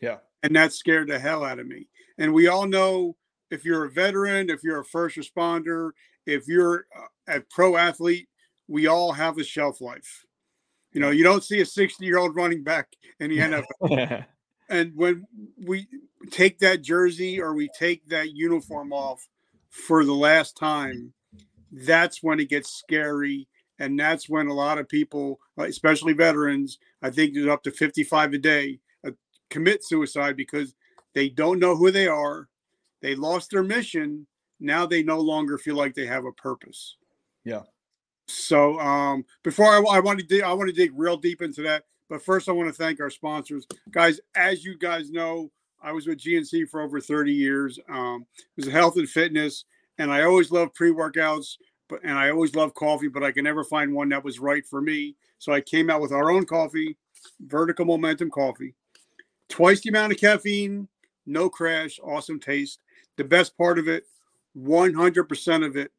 Yeah 0.00 0.16
and 0.42 0.54
that 0.56 0.72
scared 0.72 1.08
the 1.08 1.18
hell 1.18 1.44
out 1.44 1.58
of 1.58 1.66
me. 1.66 1.88
And 2.18 2.32
we 2.32 2.48
all 2.48 2.66
know 2.66 3.16
if 3.50 3.64
you're 3.64 3.84
a 3.84 3.90
veteran, 3.90 4.50
if 4.50 4.62
you're 4.62 4.80
a 4.80 4.84
first 4.84 5.16
responder, 5.16 5.90
if 6.26 6.46
you're 6.46 6.86
a 7.28 7.40
pro 7.50 7.76
athlete, 7.76 8.28
we 8.68 8.86
all 8.86 9.12
have 9.12 9.38
a 9.38 9.44
shelf 9.44 9.80
life. 9.80 10.24
You 10.92 11.00
know, 11.00 11.10
you 11.10 11.24
don't 11.24 11.44
see 11.44 11.60
a 11.60 11.66
60 11.66 12.04
year 12.04 12.18
old 12.18 12.34
running 12.34 12.62
back 12.62 12.88
in 13.18 13.30
the 13.30 13.38
NFL. 13.38 14.24
and 14.68 14.92
when 14.94 15.26
we 15.66 15.86
take 16.30 16.58
that 16.60 16.82
jersey 16.82 17.40
or 17.40 17.54
we 17.54 17.68
take 17.78 18.06
that 18.08 18.34
uniform 18.34 18.92
off 18.92 19.26
for 19.68 20.04
the 20.04 20.14
last 20.14 20.56
time, 20.56 21.12
that's 21.72 22.22
when 22.22 22.40
it 22.40 22.48
gets 22.48 22.72
scary. 22.72 23.48
And 23.78 23.98
that's 23.98 24.28
when 24.28 24.48
a 24.48 24.54
lot 24.54 24.78
of 24.78 24.88
people, 24.88 25.40
especially 25.56 26.12
veterans, 26.12 26.78
I 27.02 27.10
think 27.10 27.34
there's 27.34 27.46
up 27.46 27.62
to 27.64 27.70
55 27.70 28.34
a 28.34 28.38
day, 28.38 28.80
commit 29.50 29.84
suicide 29.84 30.36
because 30.36 30.74
they 31.14 31.28
don't 31.28 31.58
know 31.58 31.76
who 31.76 31.90
they 31.90 32.06
are. 32.06 32.48
They 33.02 33.14
lost 33.14 33.50
their 33.50 33.62
mission. 33.62 34.26
Now 34.60 34.86
they 34.86 35.02
no 35.02 35.18
longer 35.20 35.58
feel 35.58 35.74
like 35.74 35.94
they 35.94 36.06
have 36.06 36.24
a 36.24 36.32
purpose. 36.32 36.96
Yeah. 37.44 37.62
So 38.28 38.78
um, 38.78 39.24
before 39.42 39.66
I, 39.66 39.96
I 39.96 40.00
want 40.00 40.20
to 40.20 40.26
dig, 40.26 40.42
I 40.42 40.52
want 40.52 40.68
to 40.68 40.74
dig 40.74 40.92
real 40.94 41.16
deep 41.16 41.42
into 41.42 41.62
that. 41.62 41.84
But 42.08 42.22
first, 42.22 42.48
I 42.48 42.52
want 42.52 42.68
to 42.68 42.74
thank 42.74 43.00
our 43.00 43.10
sponsors, 43.10 43.66
guys. 43.90 44.20
As 44.34 44.64
you 44.64 44.76
guys 44.76 45.10
know, 45.10 45.50
I 45.82 45.92
was 45.92 46.06
with 46.06 46.18
GNC 46.18 46.68
for 46.68 46.80
over 46.80 47.00
30 47.00 47.32
years. 47.32 47.78
Um, 47.88 48.26
it 48.36 48.64
was 48.64 48.72
health 48.72 48.96
and 48.96 49.08
fitness, 49.08 49.64
and 49.98 50.12
I 50.12 50.22
always 50.22 50.50
loved 50.50 50.74
pre-workouts, 50.74 51.56
but 51.88 52.00
and 52.02 52.18
I 52.18 52.30
always 52.30 52.54
loved 52.56 52.74
coffee, 52.74 53.06
but 53.08 53.22
I 53.22 53.30
could 53.30 53.44
never 53.44 53.62
find 53.62 53.92
one 53.92 54.08
that 54.08 54.24
was 54.24 54.40
right 54.40 54.66
for 54.66 54.80
me. 54.80 55.14
So 55.38 55.52
I 55.52 55.60
came 55.60 55.88
out 55.88 56.00
with 56.00 56.12
our 56.12 56.30
own 56.30 56.46
coffee, 56.46 56.96
Vertical 57.40 57.84
Momentum 57.84 58.30
Coffee 58.30 58.74
twice 59.50 59.80
the 59.80 59.90
amount 59.90 60.12
of 60.12 60.18
caffeine, 60.18 60.88
no 61.26 61.50
crash, 61.50 61.98
awesome 62.02 62.40
taste. 62.40 62.80
The 63.16 63.24
best 63.24 63.56
part 63.58 63.78
of 63.78 63.88
it, 63.88 64.04
100% 64.56 65.66
of 65.66 65.76
it, 65.76 65.90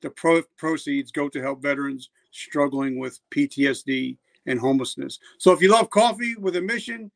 the 0.00 0.10
pro- 0.10 0.42
proceeds 0.56 1.10
go 1.10 1.28
to 1.28 1.40
help 1.40 1.60
veterans 1.60 2.10
struggling 2.30 2.98
with 2.98 3.18
PTSD 3.34 4.16
and 4.46 4.60
homelessness. 4.60 5.18
So 5.38 5.52
if 5.52 5.60
you 5.60 5.70
love 5.70 5.90
coffee 5.90 6.34
with 6.36 6.56
a 6.56 6.60
mission, 6.60 7.10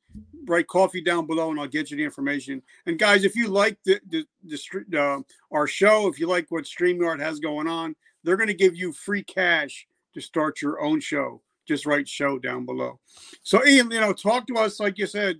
write 0.47 0.67
coffee 0.67 1.03
down 1.03 1.27
below 1.27 1.51
and 1.51 1.61
I'll 1.61 1.69
get 1.69 1.91
you 1.91 1.97
the 1.97 2.05
information. 2.05 2.63
And 2.87 2.99
guys, 2.99 3.25
if 3.25 3.37
you 3.37 3.49
like 3.49 3.79
the, 3.85 4.01
the, 4.09 4.27
the 4.45 5.01
uh, 5.01 5.21
our 5.51 5.67
show, 5.67 6.09
if 6.09 6.19
you 6.19 6.27
like 6.27 6.51
what 6.51 6.65
StreamYard 6.65 7.21
has 7.21 7.39
going 7.39 7.69
on, 7.69 7.95
they're 8.25 8.37
going 8.37 8.49
to 8.49 8.55
give 8.55 8.77
you 8.77 8.93
free 8.93 9.23
cash 9.23 9.87
to 10.15 10.21
start 10.21 10.61
your 10.61 10.83
own 10.83 11.01
show. 11.01 11.41
Just 11.67 11.87
write 11.87 12.09
show 12.09 12.39
down 12.39 12.67
below. 12.67 12.99
So 13.43 13.65
Ian, 13.65 13.91
you 13.91 14.01
know, 14.01 14.13
talk 14.13 14.47
to 14.49 14.57
us 14.57 14.81
like 14.81 14.99
you 14.99 15.07
said 15.07 15.37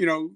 you 0.00 0.06
know, 0.06 0.30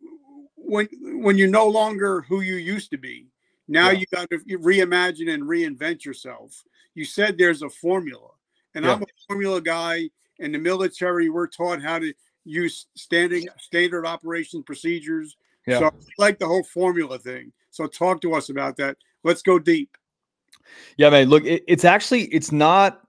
when 0.57 0.87
when 1.23 1.39
you're 1.39 1.49
no 1.49 1.67
longer 1.67 2.21
who 2.29 2.43
you 2.43 2.57
used 2.57 2.91
to 2.91 2.99
be, 2.99 3.29
now 3.67 3.89
yeah. 3.89 4.01
you 4.01 4.07
got 4.13 4.29
to 4.29 4.39
reimagine 4.39 5.33
and 5.33 5.45
reinvent 5.45 6.05
yourself. 6.05 6.63
You 6.95 7.07
said 7.07 7.39
there's 7.39 7.63
a 7.63 7.71
formula, 7.71 8.29
and 8.75 8.85
yeah. 8.85 8.93
I'm 8.93 9.03
a 9.03 9.07
formula 9.27 9.63
guy. 9.63 10.11
In 10.39 10.53
the 10.53 10.59
military, 10.59 11.31
we're 11.31 11.47
taught 11.47 11.81
how 11.81 11.99
to 11.99 12.13
use 12.45 12.89
standing 12.95 13.47
standard 13.59 14.05
operations 14.05 14.65
procedures. 14.67 15.35
Yeah. 15.67 15.79
So 15.79 15.87
I 15.87 15.91
like 16.19 16.39
the 16.39 16.47
whole 16.47 16.65
formula 16.65 17.19
thing. 17.19 17.51
So 17.71 17.87
talk 17.87 18.21
to 18.21 18.35
us 18.35 18.51
about 18.51 18.77
that. 18.77 18.99
Let's 19.23 19.41
go 19.41 19.59
deep. 19.59 19.97
Yeah, 20.99 21.09
man. 21.09 21.31
Look, 21.31 21.47
it, 21.47 21.65
it's 21.67 21.87
actually 21.87 22.25
it's 22.25 22.53
not. 22.53 23.01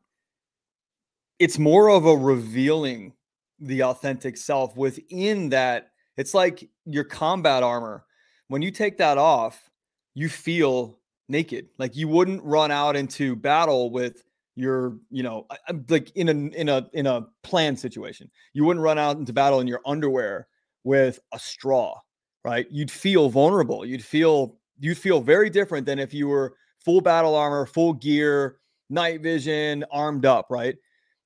It's 1.38 1.60
more 1.60 1.90
of 1.90 2.06
a 2.06 2.16
revealing 2.16 3.12
the 3.60 3.84
authentic 3.84 4.38
self 4.38 4.78
within 4.78 5.50
that 5.50 5.92
it's 6.18 6.34
like 6.34 6.70
your 6.86 7.04
combat 7.04 7.64
armor. 7.64 8.06
When 8.48 8.62
you 8.62 8.72
take 8.72 8.98
that 8.98 9.18
off, 9.18 9.70
you 10.14 10.30
feel 10.30 11.00
naked. 11.28 11.68
Like 11.78 11.96
you 11.96 12.08
wouldn't 12.08 12.44
run 12.44 12.72
out 12.72 12.96
into 12.96 13.36
battle 13.36 13.92
with 13.92 14.24
your, 14.56 14.98
you 15.10 15.24
know, 15.24 15.48
like 15.90 16.12
in 16.16 16.30
a 16.30 16.32
in 16.32 16.70
a 16.70 16.88
in 16.94 17.08
a 17.08 17.26
planned 17.44 17.80
situation. 17.80 18.30
You 18.54 18.64
wouldn't 18.64 18.84
run 18.84 18.98
out 18.98 19.18
into 19.18 19.34
battle 19.34 19.60
in 19.60 19.68
your 19.68 19.82
underwear 19.86 20.48
with 20.84 21.20
a 21.34 21.40
straw, 21.40 22.00
right? 22.44 22.68
You'd 22.72 22.92
feel 22.92 23.30
vulnerable. 23.30 23.86
You'd 23.86 24.04
feel 24.04 24.58
you'd 24.80 24.98
feel 24.98 25.22
very 25.22 25.50
different 25.50 25.86
than 25.86 26.00
if 26.00 26.14
you 26.14 26.28
were 26.28 26.56
full 26.80 27.02
battle 27.02 27.36
armor, 27.36 27.66
full 27.66 27.94
gear, 27.94 28.58
night 28.90 29.22
vision, 29.22 29.84
armed 29.92 30.26
up, 30.26 30.48
right? 30.50 30.76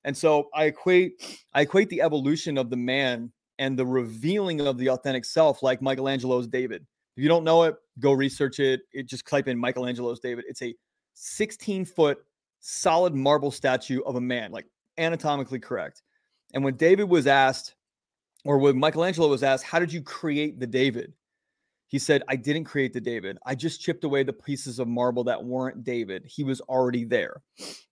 And 0.04 0.16
so 0.16 0.48
I 0.54 0.64
equate 0.64 1.38
I 1.54 1.62
equate 1.62 1.90
the 1.90 2.02
evolution 2.02 2.58
of 2.58 2.70
the 2.70 2.76
man 2.76 3.30
and 3.60 3.78
the 3.78 3.86
revealing 3.86 4.62
of 4.62 4.78
the 4.78 4.88
authentic 4.88 5.24
self 5.24 5.62
like 5.62 5.80
Michelangelo's 5.82 6.48
David. 6.48 6.84
If 7.16 7.22
you 7.22 7.28
don't 7.28 7.44
know 7.44 7.64
it, 7.64 7.76
go 8.00 8.12
research 8.12 8.58
it. 8.58 8.80
It 8.92 9.06
just 9.06 9.26
type 9.26 9.46
in 9.46 9.60
Michelangelo's 9.60 10.18
David. 10.18 10.46
It's 10.48 10.62
a 10.62 10.74
16 11.14 11.84
foot 11.84 12.18
solid 12.60 13.14
marble 13.14 13.50
statue 13.50 14.00
of 14.06 14.16
a 14.16 14.20
man, 14.20 14.50
like 14.50 14.66
anatomically 14.98 15.60
correct. 15.60 16.02
And 16.54 16.64
when 16.64 16.76
David 16.76 17.04
was 17.04 17.26
asked, 17.26 17.74
or 18.46 18.56
when 18.56 18.78
Michelangelo 18.78 19.28
was 19.28 19.42
asked, 19.42 19.64
How 19.64 19.78
did 19.78 19.92
you 19.92 20.02
create 20.02 20.58
the 20.58 20.66
David? 20.66 21.12
He 21.88 21.98
said, 21.98 22.22
I 22.28 22.36
didn't 22.36 22.64
create 22.64 22.94
the 22.94 23.00
David. 23.00 23.36
I 23.44 23.54
just 23.56 23.82
chipped 23.82 24.04
away 24.04 24.22
the 24.22 24.32
pieces 24.32 24.78
of 24.78 24.88
marble 24.88 25.24
that 25.24 25.44
weren't 25.44 25.84
David. 25.84 26.24
He 26.24 26.44
was 26.44 26.60
already 26.62 27.04
there. 27.04 27.42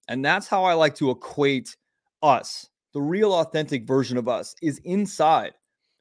And 0.07 0.25
that's 0.25 0.47
how 0.47 0.65
I 0.65 0.75
like 0.75 0.95
to 0.97 1.11
equate 1.11 1.77
us. 2.23 2.69
The 2.95 3.01
real 3.01 3.33
authentic 3.35 3.87
version 3.87 4.17
of 4.17 4.29
us 4.29 4.55
is 4.63 4.81
inside. 4.85 5.53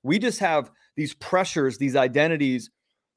We 0.03 0.20
just 0.20 0.39
have 0.39 0.72
these 0.96 1.13
pressures, 1.15 1.77
these 1.77 1.96
identities, 1.96 2.70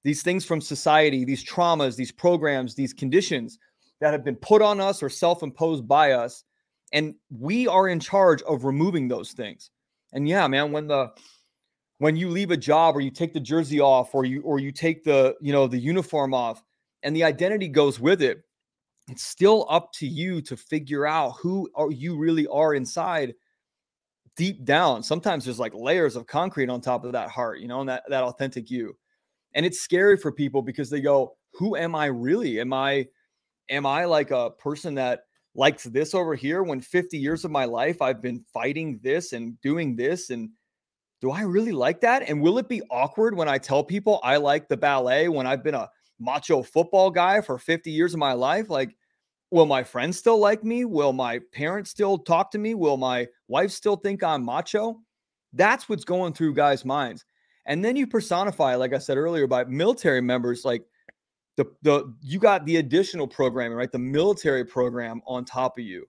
these 0.02 0.22
things 0.22 0.44
from 0.44 0.60
society, 0.60 1.24
these 1.24 1.44
traumas, 1.44 1.96
these 1.96 2.12
programs, 2.12 2.74
these 2.74 2.92
conditions 2.92 3.58
that 4.00 4.12
have 4.12 4.24
been 4.24 4.36
put 4.36 4.62
on 4.62 4.80
us 4.80 5.02
or 5.02 5.08
self 5.08 5.42
imposed 5.42 5.86
by 5.86 6.12
us. 6.12 6.44
And 6.92 7.14
we 7.30 7.68
are 7.68 7.86
in 7.86 8.00
charge 8.00 8.42
of 8.42 8.64
removing 8.64 9.08
those 9.08 9.32
things. 9.32 9.70
And 10.12 10.28
yeah, 10.28 10.48
man, 10.48 10.72
when 10.72 10.88
the 10.88 11.12
when 12.00 12.16
you 12.16 12.30
leave 12.30 12.50
a 12.50 12.56
job 12.56 12.96
or 12.96 13.02
you 13.02 13.10
take 13.10 13.34
the 13.34 13.40
jersey 13.40 13.78
off 13.78 14.14
or 14.14 14.24
you 14.24 14.40
or 14.42 14.58
you 14.58 14.72
take 14.72 15.04
the 15.04 15.36
you 15.40 15.52
know 15.52 15.66
the 15.66 15.78
uniform 15.78 16.34
off 16.34 16.62
and 17.02 17.14
the 17.14 17.22
identity 17.22 17.68
goes 17.68 18.00
with 18.00 18.22
it 18.22 18.42
it's 19.08 19.22
still 19.22 19.66
up 19.68 19.92
to 19.92 20.06
you 20.06 20.40
to 20.40 20.56
figure 20.56 21.06
out 21.06 21.36
who 21.40 21.68
are 21.74 21.92
you 21.92 22.16
really 22.16 22.46
are 22.46 22.74
inside 22.74 23.34
deep 24.40 24.64
down 24.64 25.02
sometimes 25.02 25.44
there's 25.44 25.58
like 25.58 25.74
layers 25.74 26.16
of 26.16 26.26
concrete 26.26 26.70
on 26.70 26.80
top 26.80 27.04
of 27.04 27.12
that 27.12 27.28
heart 27.28 27.60
you 27.60 27.68
know 27.68 27.80
and 27.80 27.88
that 27.90 28.02
that 28.08 28.24
authentic 28.24 28.70
you 28.70 28.96
and 29.54 29.66
it's 29.66 29.80
scary 29.80 30.16
for 30.16 30.32
people 30.32 30.62
because 30.62 30.88
they 30.88 31.02
go 31.02 31.36
who 31.52 31.76
am 31.76 31.94
i 31.94 32.06
really 32.06 32.58
am 32.58 32.72
i 32.72 33.06
am 33.68 33.84
i 33.84 34.06
like 34.06 34.30
a 34.30 34.50
person 34.52 34.94
that 34.94 35.24
likes 35.54 35.84
this 35.84 36.14
over 36.14 36.34
here 36.34 36.62
when 36.62 36.80
50 36.80 37.18
years 37.18 37.44
of 37.44 37.50
my 37.50 37.64
life 37.64 38.00
I've 38.00 38.22
been 38.22 38.44
fighting 38.52 39.00
this 39.02 39.32
and 39.32 39.60
doing 39.60 39.96
this 39.96 40.30
and 40.30 40.48
do 41.20 41.30
I 41.30 41.42
really 41.42 41.72
like 41.72 42.00
that? 42.00 42.28
And 42.28 42.40
will 42.40 42.58
it 42.58 42.68
be 42.68 42.82
awkward 42.90 43.36
when 43.36 43.48
I 43.48 43.58
tell 43.58 43.84
people 43.84 44.20
I 44.22 44.36
like 44.36 44.68
the 44.68 44.76
ballet 44.76 45.28
when 45.28 45.46
I've 45.46 45.62
been 45.62 45.74
a 45.74 45.90
macho 46.18 46.62
football 46.62 47.10
guy 47.10 47.40
for 47.40 47.58
50 47.58 47.90
years 47.90 48.14
of 48.14 48.20
my 48.20 48.32
life? 48.32 48.70
Like, 48.70 48.96
will 49.50 49.66
my 49.66 49.82
friends 49.82 50.18
still 50.18 50.38
like 50.38 50.64
me? 50.64 50.84
Will 50.84 51.12
my 51.12 51.40
parents 51.52 51.90
still 51.90 52.18
talk 52.18 52.50
to 52.52 52.58
me? 52.58 52.74
Will 52.74 52.96
my 52.96 53.26
wife 53.48 53.70
still 53.70 53.96
think 53.96 54.22
I'm 54.22 54.44
macho? 54.44 55.00
That's 55.52 55.88
what's 55.88 56.04
going 56.04 56.32
through 56.32 56.54
guys' 56.54 56.84
minds. 56.84 57.24
And 57.66 57.84
then 57.84 57.96
you 57.96 58.06
personify, 58.06 58.76
like 58.76 58.94
I 58.94 58.98
said 58.98 59.16
earlier, 59.16 59.46
by 59.46 59.64
military 59.64 60.20
members, 60.20 60.64
like 60.64 60.84
the 61.56 61.66
the 61.82 62.14
you 62.22 62.38
got 62.38 62.64
the 62.64 62.76
additional 62.76 63.26
programming, 63.26 63.76
right? 63.76 63.92
The 63.92 63.98
military 63.98 64.64
program 64.64 65.20
on 65.26 65.44
top 65.44 65.78
of 65.78 65.84
you. 65.84 66.06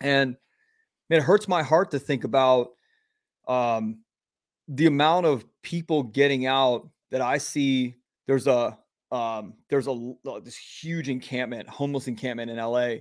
And 0.00 0.36
it 1.10 1.22
hurts 1.22 1.48
my 1.48 1.62
heart 1.62 1.90
to 1.90 1.98
think 1.98 2.24
about 2.24 2.70
um, 3.48 3.98
the 4.68 4.86
amount 4.86 5.26
of 5.26 5.44
people 5.62 6.04
getting 6.04 6.46
out 6.46 6.88
that 7.10 7.20
I 7.20 7.38
see. 7.38 7.96
There's 8.26 8.46
a 8.46 8.78
um, 9.12 9.54
there's 9.68 9.88
a 9.88 10.12
this 10.42 10.56
huge 10.56 11.08
encampment, 11.08 11.68
homeless 11.68 12.06
encampment 12.06 12.50
in 12.50 12.58
LA, 12.58 12.96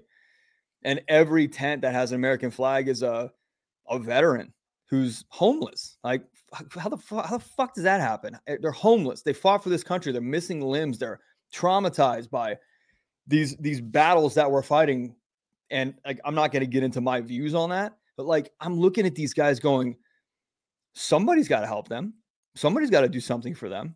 and 0.84 1.02
every 1.08 1.48
tent 1.48 1.82
that 1.82 1.94
has 1.94 2.12
an 2.12 2.16
American 2.16 2.52
flag 2.52 2.88
is 2.88 3.04
a 3.04 3.32
a 3.88 4.00
veteran 4.00 4.54
who's 4.90 5.26
homeless. 5.30 5.98
Like 6.04 6.24
how 6.52 6.90
the 6.90 6.98
how 7.10 7.38
the 7.38 7.44
fuck 7.44 7.76
does 7.76 7.84
that 7.84 8.02
happen? 8.02 8.38
Eh, 8.48 8.58
they're 8.62 8.72
homeless. 8.72 9.22
They 9.22 9.34
fought 9.34 9.64
for 9.64 9.70
this 9.70 9.84
country. 9.84 10.12
They're 10.12 10.22
missing 10.22 10.62
limbs. 10.62 10.98
They're 10.98 11.20
traumatized 11.54 12.30
by 12.30 12.58
these 13.28 13.56
these 13.58 13.80
battles 13.80 14.34
that 14.36 14.50
we're 14.50 14.64
fighting 14.64 15.16
and 15.70 15.94
like 16.06 16.20
i'm 16.26 16.36
not 16.36 16.52
going 16.52 16.62
to 16.62 16.68
get 16.68 16.84
into 16.84 17.00
my 17.00 17.22
views 17.22 17.54
on 17.54 17.70
that 17.70 17.98
but 18.18 18.26
like 18.26 18.52
i'm 18.60 18.80
looking 18.80 19.06
at 19.06 19.16
these 19.16 19.34
guys 19.34 19.60
going 19.60 19.96
somebody's 20.94 21.48
got 21.48 21.62
to 21.62 21.68
help 21.68 21.88
them 21.88 22.14
somebody's 22.56 22.90
got 22.90 23.02
to 23.02 23.10
do 23.10 23.20
something 23.20 23.54
for 23.56 23.70
them 23.70 23.96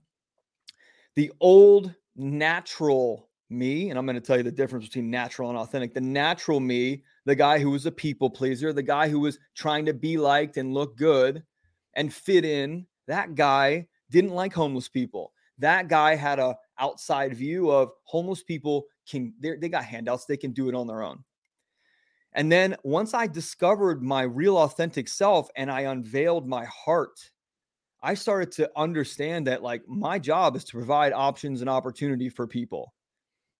the 1.16 1.32
old 1.40 1.94
natural 2.16 3.30
me 3.50 3.90
and 3.90 4.00
i'm 4.00 4.06
going 4.06 4.16
to 4.16 4.22
tell 4.22 4.38
you 4.38 4.44
the 4.44 4.52
difference 4.52 4.86
between 4.86 5.10
natural 5.10 5.50
and 5.50 5.58
authentic 5.58 5.94
the 5.94 6.02
natural 6.02 6.60
me 6.60 7.04
the 7.26 7.36
guy 7.36 7.60
who 7.60 7.70
was 7.70 7.86
a 7.86 7.92
people 7.92 8.30
pleaser 8.30 8.74
the 8.74 8.82
guy 8.82 9.08
who 9.08 9.20
was 9.20 9.38
trying 9.56 9.86
to 9.86 9.94
be 9.94 10.18
liked 10.18 10.58
and 10.58 10.74
look 10.74 10.96
good 10.98 11.44
and 11.96 12.14
fit 12.14 12.46
in 12.46 12.86
that 13.08 13.36
guy 13.36 13.88
didn't 14.10 14.32
like 14.32 14.54
homeless 14.54 14.88
people. 14.88 15.34
That 15.58 15.88
guy 15.88 16.16
had 16.16 16.40
a 16.40 16.58
outside 16.80 17.36
view 17.36 17.72
of 17.72 17.92
homeless 18.04 18.44
people 18.44 18.86
can 19.10 19.34
they 19.40 19.70
got 19.70 19.84
handouts 19.84 20.26
they 20.26 20.38
can 20.38 20.52
do 20.52 20.70
it 20.70 20.76
on 20.76 20.88
their 20.88 21.04
own. 21.04 21.24
And 22.34 22.52
then 22.52 22.76
once 22.84 23.14
i 23.14 23.28
discovered 23.28 24.02
my 24.02 24.24
real 24.24 24.58
authentic 24.58 25.08
self 25.08 25.50
and 25.56 25.70
i 25.70 25.82
unveiled 25.82 26.48
my 26.48 26.66
heart 26.66 27.20
i 28.04 28.14
started 28.14 28.52
to 28.52 28.70
understand 28.76 29.48
that 29.48 29.64
like 29.64 29.82
my 29.88 30.20
job 30.20 30.56
is 30.56 30.64
to 30.64 30.74
provide 30.74 31.14
options 31.14 31.62
and 31.62 31.70
opportunity 31.70 32.30
for 32.30 32.46
people 32.46 32.94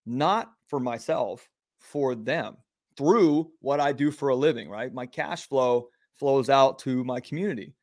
not 0.06 0.52
for 0.68 0.78
myself 0.78 1.48
for 1.78 2.14
them 2.14 2.56
through 2.96 3.50
what 3.60 3.80
i 3.80 3.92
do 3.92 4.10
for 4.10 4.28
a 4.28 4.36
living 4.36 4.68
right 4.68 4.94
my 4.94 5.06
cash 5.06 5.48
flow 5.48 5.88
flows 6.14 6.48
out 6.48 6.78
to 6.78 7.02
my 7.04 7.18
community 7.18 7.74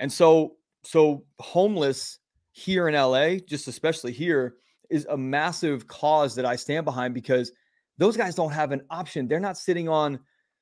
and 0.00 0.12
so 0.12 0.56
so 0.84 1.24
homeless 1.40 2.18
here 2.54 2.88
in 2.88 2.94
LA, 2.94 3.36
just 3.46 3.66
especially 3.66 4.12
here, 4.12 4.54
is 4.88 5.06
a 5.10 5.16
massive 5.16 5.88
cause 5.88 6.36
that 6.36 6.46
I 6.46 6.54
stand 6.56 6.84
behind 6.84 7.12
because 7.12 7.50
those 7.98 8.16
guys 8.16 8.36
don't 8.36 8.52
have 8.52 8.70
an 8.70 8.82
option. 8.90 9.26
They're 9.26 9.40
not 9.40 9.58
sitting 9.58 9.88
on 9.88 10.20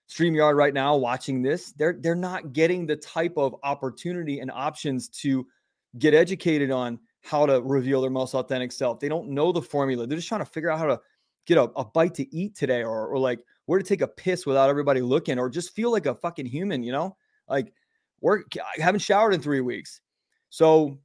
StreamYard 0.08 0.56
right 0.56 0.74
now 0.74 0.96
watching 0.96 1.42
this. 1.42 1.72
They're 1.72 1.96
they're 1.98 2.14
not 2.14 2.52
getting 2.52 2.86
the 2.86 2.96
type 2.96 3.34
of 3.36 3.56
opportunity 3.62 4.40
and 4.40 4.50
options 4.50 5.08
to 5.08 5.46
get 5.98 6.14
educated 6.14 6.70
on 6.70 6.98
how 7.22 7.46
to 7.46 7.60
reveal 7.62 8.00
their 8.00 8.10
most 8.10 8.34
authentic 8.34 8.72
self. 8.72 9.00
They 9.00 9.08
don't 9.08 9.28
know 9.28 9.52
the 9.52 9.62
formula. 9.62 10.06
They're 10.06 10.18
just 10.18 10.28
trying 10.28 10.40
to 10.40 10.50
figure 10.50 10.70
out 10.70 10.78
how 10.78 10.86
to 10.86 11.00
get 11.46 11.58
a, 11.58 11.64
a 11.76 11.84
bite 11.84 12.14
to 12.14 12.34
eat 12.34 12.54
today 12.54 12.82
or, 12.82 13.06
or 13.08 13.18
like 13.18 13.44
where 13.66 13.78
to 13.78 13.84
take 13.84 14.00
a 14.00 14.08
piss 14.08 14.44
without 14.46 14.68
everybody 14.68 15.00
looking 15.00 15.38
or 15.38 15.48
just 15.48 15.74
feel 15.74 15.92
like 15.92 16.06
a 16.06 16.14
fucking 16.14 16.46
human, 16.46 16.82
you 16.82 16.92
know? 16.92 17.16
Like 17.48 17.72
we're 18.20 18.40
I 18.56 18.82
haven't 18.82 19.00
showered 19.00 19.34
in 19.34 19.40
three 19.40 19.60
weeks. 19.60 20.00
So 20.50 20.98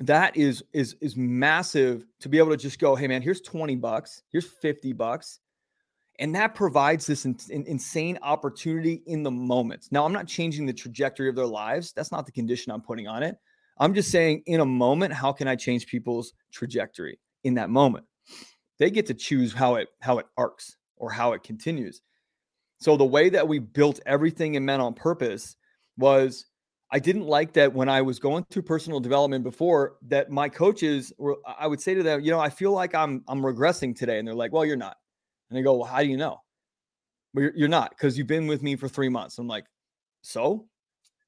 that 0.00 0.36
is 0.36 0.62
is 0.72 0.96
is 1.00 1.16
massive 1.16 2.04
to 2.20 2.28
be 2.28 2.38
able 2.38 2.50
to 2.50 2.56
just 2.56 2.78
go 2.80 2.96
hey 2.96 3.06
man 3.06 3.22
here's 3.22 3.40
20 3.40 3.76
bucks 3.76 4.22
here's 4.30 4.46
50 4.46 4.92
bucks 4.92 5.38
and 6.18 6.34
that 6.34 6.54
provides 6.54 7.06
this 7.06 7.24
in, 7.24 7.36
in, 7.50 7.64
insane 7.66 8.18
opportunity 8.22 9.02
in 9.06 9.22
the 9.22 9.30
moment. 9.30 9.88
Now 9.90 10.04
i'm 10.04 10.12
not 10.12 10.26
changing 10.26 10.66
the 10.66 10.72
trajectory 10.72 11.28
of 11.28 11.36
their 11.36 11.46
lives. 11.46 11.92
That's 11.92 12.12
not 12.12 12.26
the 12.26 12.32
condition 12.32 12.72
i'm 12.72 12.82
putting 12.82 13.08
on 13.08 13.22
it. 13.22 13.36
I'm 13.78 13.94
just 13.94 14.10
saying 14.10 14.42
in 14.46 14.60
a 14.60 14.66
moment 14.66 15.12
how 15.12 15.32
can 15.32 15.48
i 15.48 15.56
change 15.56 15.86
people's 15.86 16.32
trajectory 16.52 17.18
in 17.44 17.54
that 17.54 17.70
moment? 17.70 18.06
They 18.78 18.90
get 18.90 19.06
to 19.06 19.14
choose 19.14 19.52
how 19.52 19.76
it 19.76 19.88
how 20.00 20.18
it 20.18 20.26
arcs 20.36 20.76
or 20.96 21.10
how 21.10 21.32
it 21.32 21.42
continues. 21.42 22.02
So 22.80 22.96
the 22.96 23.04
way 23.04 23.30
that 23.30 23.46
we 23.46 23.58
built 23.58 24.00
everything 24.06 24.54
in 24.54 24.64
men 24.64 24.80
on 24.80 24.94
purpose 24.94 25.56
was 25.96 26.46
I 26.90 26.98
didn't 26.98 27.26
like 27.26 27.54
that 27.54 27.72
when 27.72 27.88
I 27.88 28.02
was 28.02 28.18
going 28.18 28.44
through 28.50 28.62
personal 28.62 29.00
development 29.00 29.42
before 29.42 29.96
that 30.02 30.30
my 30.30 30.48
coaches 30.48 31.12
were 31.18 31.36
I 31.58 31.66
would 31.66 31.80
say 31.80 31.94
to 31.94 32.02
them, 32.02 32.20
you 32.20 32.30
know, 32.30 32.38
I 32.38 32.50
feel 32.50 32.72
like 32.72 32.94
I'm 32.94 33.24
I'm 33.26 33.42
regressing 33.42 33.96
today. 33.96 34.18
And 34.18 34.28
they're 34.28 34.34
like, 34.34 34.52
"Well, 34.52 34.64
you're 34.64 34.76
not." 34.76 34.96
And 35.54 35.60
they 35.60 35.62
go, 35.62 35.74
"Well, 35.74 35.88
how 35.88 36.00
do 36.00 36.08
you 36.08 36.16
know?" 36.16 36.40
Well, 37.32 37.44
you're, 37.44 37.56
you're 37.56 37.68
not 37.68 37.90
because 37.90 38.18
you've 38.18 38.26
been 38.26 38.48
with 38.48 38.62
me 38.62 38.74
for 38.74 38.88
3 38.88 39.08
months. 39.08 39.38
I'm 39.38 39.46
like, 39.46 39.66
"So? 40.22 40.66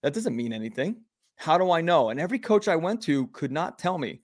That 0.03 0.15
doesn't 0.15 0.37
mean 0.37 0.53
anything. 0.53 1.03
How 1.37 1.57
do 1.59 1.71
I 1.71 1.81
know?" 1.81 2.11
And 2.11 2.19
every 2.19 2.41
coach 2.41 2.67
I 2.67 2.77
went 2.77 3.01
to 3.03 3.29
could 3.29 3.53
not 3.53 3.79
tell 3.79 3.99
me. 3.99 4.21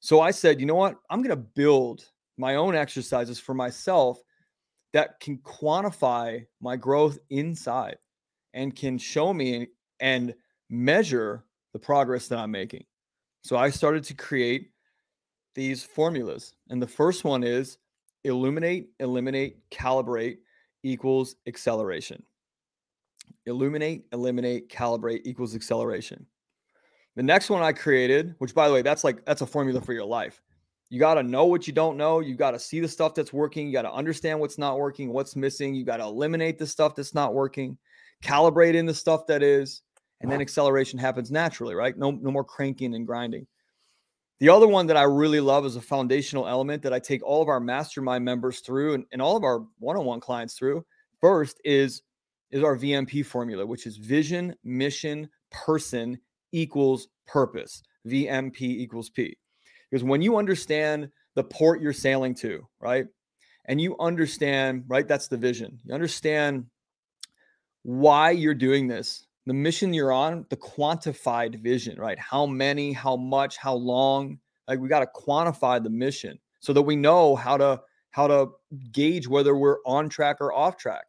So 0.00 0.20
I 0.20 0.32
said, 0.32 0.58
"You 0.58 0.66
know 0.66 0.74
what? 0.74 0.96
I'm 1.08 1.22
going 1.22 1.30
to 1.30 1.36
build 1.36 2.04
my 2.36 2.56
own 2.56 2.74
exercises 2.74 3.38
for 3.38 3.54
myself 3.54 4.18
that 4.92 5.20
can 5.20 5.38
quantify 5.38 6.44
my 6.60 6.76
growth 6.76 7.18
inside 7.30 7.98
and 8.54 8.74
can 8.74 8.98
show 8.98 9.32
me 9.32 9.68
and 10.00 10.34
measure 10.70 11.44
the 11.72 11.78
progress 11.78 12.28
that 12.28 12.38
I'm 12.38 12.50
making. 12.50 12.84
So 13.42 13.56
I 13.56 13.70
started 13.70 14.04
to 14.04 14.14
create 14.14 14.70
these 15.54 15.84
formulas. 15.84 16.54
And 16.70 16.80
the 16.80 16.86
first 16.86 17.24
one 17.24 17.44
is 17.44 17.78
illuminate, 18.24 18.88
eliminate, 19.00 19.58
calibrate 19.70 20.38
equals 20.82 21.36
acceleration. 21.46 22.22
Illuminate, 23.46 24.04
eliminate, 24.12 24.68
calibrate 24.68 25.22
equals 25.24 25.54
acceleration. 25.54 26.26
The 27.16 27.22
next 27.22 27.50
one 27.50 27.62
I 27.62 27.72
created, 27.72 28.34
which 28.38 28.54
by 28.54 28.66
the 28.66 28.74
way, 28.74 28.82
that's 28.82 29.04
like 29.04 29.24
that's 29.24 29.42
a 29.42 29.46
formula 29.46 29.80
for 29.80 29.92
your 29.92 30.04
life. 30.04 30.42
You 30.90 30.98
got 30.98 31.14
to 31.14 31.22
know 31.22 31.44
what 31.44 31.66
you 31.66 31.72
don't 31.72 31.96
know. 31.96 32.20
You 32.20 32.34
got 32.34 32.52
to 32.52 32.58
see 32.58 32.80
the 32.80 32.88
stuff 32.88 33.14
that's 33.14 33.32
working. 33.32 33.66
You 33.66 33.72
got 33.72 33.82
to 33.82 33.92
understand 33.92 34.40
what's 34.40 34.58
not 34.58 34.78
working, 34.78 35.12
what's 35.12 35.36
missing. 35.36 35.74
You 35.74 35.84
got 35.84 35.98
to 35.98 36.04
eliminate 36.04 36.58
the 36.58 36.66
stuff 36.66 36.94
that's 36.94 37.14
not 37.14 37.34
working, 37.34 37.78
calibrate 38.22 38.74
in 38.74 38.86
the 38.86 38.94
stuff 38.94 39.26
that 39.26 39.42
is, 39.42 39.82
and 40.20 40.30
then 40.30 40.40
acceleration 40.40 40.98
happens 40.98 41.30
naturally, 41.30 41.74
right? 41.74 41.96
No, 41.96 42.10
no 42.10 42.30
more 42.30 42.44
cranking 42.44 42.94
and 42.94 43.06
grinding. 43.06 43.46
The 44.40 44.48
other 44.48 44.66
one 44.66 44.86
that 44.88 44.96
I 44.96 45.04
really 45.04 45.40
love 45.40 45.64
is 45.64 45.76
a 45.76 45.80
foundational 45.80 46.48
element 46.48 46.82
that 46.82 46.92
I 46.92 46.98
take 46.98 47.22
all 47.22 47.40
of 47.40 47.48
our 47.48 47.60
mastermind 47.60 48.24
members 48.24 48.60
through 48.60 48.94
and, 48.94 49.04
and 49.12 49.22
all 49.22 49.36
of 49.36 49.44
our 49.44 49.64
one-on-one 49.78 50.20
clients 50.20 50.54
through. 50.54 50.84
First 51.20 51.60
is 51.64 52.02
is 52.50 52.62
our 52.62 52.76
VMP 52.76 53.26
formula, 53.26 53.66
which 53.66 53.86
is 53.86 53.96
vision, 53.96 54.54
mission, 54.62 55.28
person 55.50 56.18
equals 56.52 57.08
purpose. 57.26 57.82
VMP 58.06 58.60
equals 58.60 59.10
P. 59.10 59.36
Because 59.90 60.04
when 60.04 60.22
you 60.22 60.36
understand 60.36 61.08
the 61.34 61.44
port 61.44 61.80
you're 61.80 61.92
sailing 61.92 62.34
to, 62.36 62.66
right? 62.80 63.06
And 63.66 63.80
you 63.80 63.96
understand, 63.98 64.84
right? 64.86 65.08
That's 65.08 65.28
the 65.28 65.36
vision. 65.36 65.80
You 65.84 65.94
understand 65.94 66.66
why 67.82 68.30
you're 68.30 68.54
doing 68.54 68.86
this, 68.86 69.26
the 69.46 69.54
mission 69.54 69.92
you're 69.92 70.12
on, 70.12 70.46
the 70.48 70.56
quantified 70.56 71.62
vision, 71.62 71.98
right? 71.98 72.18
How 72.18 72.46
many, 72.46 72.92
how 72.92 73.16
much, 73.16 73.56
how 73.56 73.74
long? 73.74 74.38
Like 74.66 74.80
we 74.80 74.88
got 74.88 75.00
to 75.00 75.20
quantify 75.20 75.82
the 75.82 75.90
mission 75.90 76.38
so 76.60 76.72
that 76.72 76.82
we 76.82 76.96
know 76.96 77.36
how 77.36 77.58
to 77.58 77.82
how 78.10 78.28
to 78.28 78.48
gauge 78.92 79.28
whether 79.28 79.54
we're 79.54 79.78
on 79.84 80.08
track 80.08 80.36
or 80.40 80.52
off 80.52 80.76
track. 80.76 81.04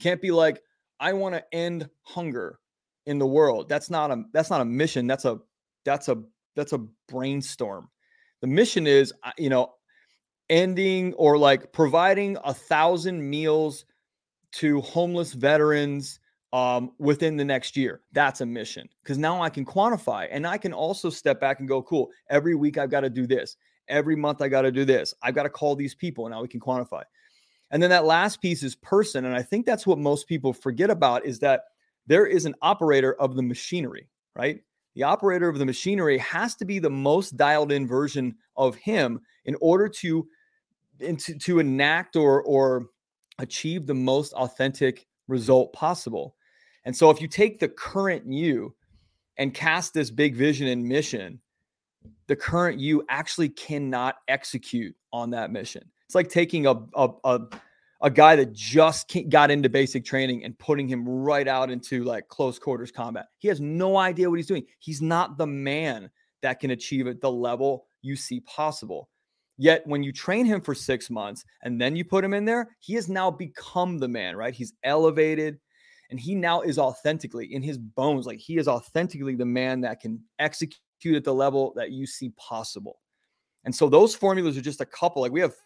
Can't 0.00 0.22
be 0.22 0.30
like, 0.30 0.62
I 1.00 1.12
want 1.12 1.34
to 1.34 1.44
end 1.52 1.90
hunger 2.02 2.58
in 3.06 3.18
the 3.18 3.26
world. 3.26 3.68
That's 3.68 3.90
not 3.90 4.10
a 4.10 4.24
that's 4.32 4.50
not 4.50 4.60
a 4.60 4.64
mission. 4.64 5.06
That's 5.06 5.24
a 5.26 5.40
that's 5.84 6.08
a 6.08 6.22
that's 6.56 6.72
a 6.72 6.78
brainstorm. 7.08 7.90
The 8.40 8.46
mission 8.46 8.86
is 8.86 9.12
uh, 9.22 9.32
you 9.36 9.50
know 9.50 9.74
ending 10.48 11.14
or 11.14 11.36
like 11.36 11.72
providing 11.72 12.38
a 12.44 12.54
thousand 12.54 13.28
meals 13.28 13.84
to 14.52 14.80
homeless 14.80 15.32
veterans 15.32 16.20
um, 16.54 16.92
within 17.00 17.36
the 17.36 17.44
next 17.44 17.76
year. 17.76 18.02
That's 18.12 18.40
a 18.40 18.46
mission 18.46 18.88
because 19.02 19.18
now 19.18 19.42
I 19.42 19.50
can 19.50 19.66
quantify 19.66 20.28
and 20.30 20.46
I 20.46 20.56
can 20.56 20.72
also 20.72 21.10
step 21.10 21.40
back 21.40 21.58
and 21.58 21.68
go, 21.68 21.82
cool. 21.82 22.10
Every 22.30 22.54
week 22.54 22.78
I've 22.78 22.92
got 22.92 23.00
to 23.00 23.10
do 23.10 23.26
this. 23.26 23.56
Every 23.88 24.14
month 24.14 24.40
I 24.40 24.46
got 24.46 24.62
to 24.62 24.70
do 24.70 24.84
this. 24.84 25.12
I've 25.20 25.34
got 25.34 25.42
to 25.42 25.50
call 25.50 25.74
these 25.74 25.96
people. 25.96 26.28
Now 26.28 26.42
we 26.42 26.46
can 26.46 26.60
quantify. 26.60 27.02
And 27.72 27.82
then 27.82 27.90
that 27.90 28.04
last 28.04 28.40
piece 28.40 28.62
is 28.62 28.76
person. 28.76 29.24
And 29.24 29.34
I 29.34 29.42
think 29.42 29.66
that's 29.66 29.84
what 29.84 29.98
most 29.98 30.28
people 30.28 30.52
forget 30.52 30.90
about 30.90 31.26
is 31.26 31.40
that 31.40 31.62
there 32.06 32.24
is 32.24 32.46
an 32.46 32.54
operator 32.62 33.14
of 33.14 33.34
the 33.34 33.42
machinery, 33.42 34.08
right? 34.36 34.60
The 34.94 35.02
operator 35.02 35.48
of 35.48 35.58
the 35.58 35.66
machinery 35.66 36.18
has 36.18 36.54
to 36.56 36.64
be 36.64 36.78
the 36.78 36.88
most 36.88 37.36
dialed 37.36 37.72
in 37.72 37.84
version 37.84 38.36
of 38.56 38.76
him 38.76 39.20
in 39.44 39.56
order 39.60 39.88
to, 39.88 40.28
to, 41.00 41.16
to 41.36 41.58
enact 41.58 42.14
or, 42.14 42.44
or 42.44 42.86
achieve 43.40 43.88
the 43.88 43.94
most 43.94 44.32
authentic 44.34 45.08
result 45.26 45.72
possible. 45.72 46.36
And 46.84 46.96
so 46.96 47.10
if 47.10 47.20
you 47.20 47.28
take 47.28 47.58
the 47.58 47.68
current 47.68 48.30
you 48.30 48.74
and 49.36 49.52
cast 49.52 49.94
this 49.94 50.10
big 50.10 50.36
vision 50.36 50.68
and 50.68 50.84
mission, 50.84 51.40
the 52.26 52.36
current 52.36 52.78
you 52.78 53.04
actually 53.08 53.48
cannot 53.48 54.16
execute 54.28 54.94
on 55.12 55.30
that 55.30 55.50
mission. 55.50 55.82
It's 56.06 56.14
like 56.14 56.28
taking 56.28 56.66
a 56.66 56.74
a, 56.94 57.08
a, 57.24 57.40
a 58.02 58.10
guy 58.10 58.36
that 58.36 58.52
just 58.52 59.12
got 59.30 59.50
into 59.50 59.68
basic 59.68 60.04
training 60.04 60.44
and 60.44 60.58
putting 60.58 60.86
him 60.86 61.08
right 61.08 61.48
out 61.48 61.70
into 61.70 62.04
like 62.04 62.28
close 62.28 62.58
quarters 62.58 62.90
combat. 62.90 63.26
He 63.38 63.48
has 63.48 63.60
no 63.60 63.96
idea 63.96 64.28
what 64.28 64.38
he's 64.38 64.46
doing. 64.46 64.66
He's 64.78 65.00
not 65.00 65.38
the 65.38 65.46
man 65.46 66.10
that 66.42 66.60
can 66.60 66.72
achieve 66.72 67.06
at 67.06 67.22
the 67.22 67.30
level 67.30 67.86
you 68.02 68.16
see 68.16 68.40
possible. 68.40 69.08
Yet 69.56 69.86
when 69.86 70.02
you 70.02 70.12
train 70.12 70.44
him 70.46 70.60
for 70.60 70.74
six 70.74 71.08
months 71.08 71.44
and 71.62 71.80
then 71.80 71.96
you 71.96 72.04
put 72.04 72.24
him 72.24 72.34
in 72.34 72.44
there, 72.44 72.76
he 72.80 72.94
has 72.94 73.08
now 73.08 73.30
become 73.30 73.98
the 73.98 74.08
man, 74.08 74.36
right? 74.36 74.52
He's 74.52 74.74
elevated 74.82 75.58
and 76.14 76.20
he 76.20 76.36
now 76.36 76.60
is 76.60 76.78
authentically 76.78 77.52
in 77.52 77.60
his 77.60 77.76
bones, 77.76 78.24
like 78.24 78.38
he 78.38 78.56
is 78.56 78.68
authentically 78.68 79.34
the 79.34 79.44
man 79.44 79.80
that 79.80 79.98
can 79.98 80.22
execute 80.38 81.16
at 81.16 81.24
the 81.24 81.34
level 81.34 81.72
that 81.74 81.90
you 81.90 82.06
see 82.06 82.28
possible. 82.36 83.00
And 83.64 83.74
so 83.74 83.88
those 83.88 84.14
formulas 84.14 84.56
are 84.56 84.60
just 84.60 84.80
a 84.80 84.86
couple. 84.86 85.22
Like 85.22 85.32
we 85.32 85.40
have 85.40 85.56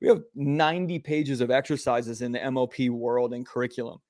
we 0.00 0.08
have 0.08 0.22
90 0.34 0.98
pages 0.98 1.40
of 1.40 1.52
exercises 1.52 2.20
in 2.20 2.32
the 2.32 2.50
MOP 2.50 2.80
world 2.88 3.32
and 3.32 3.46
curriculum. 3.46 4.00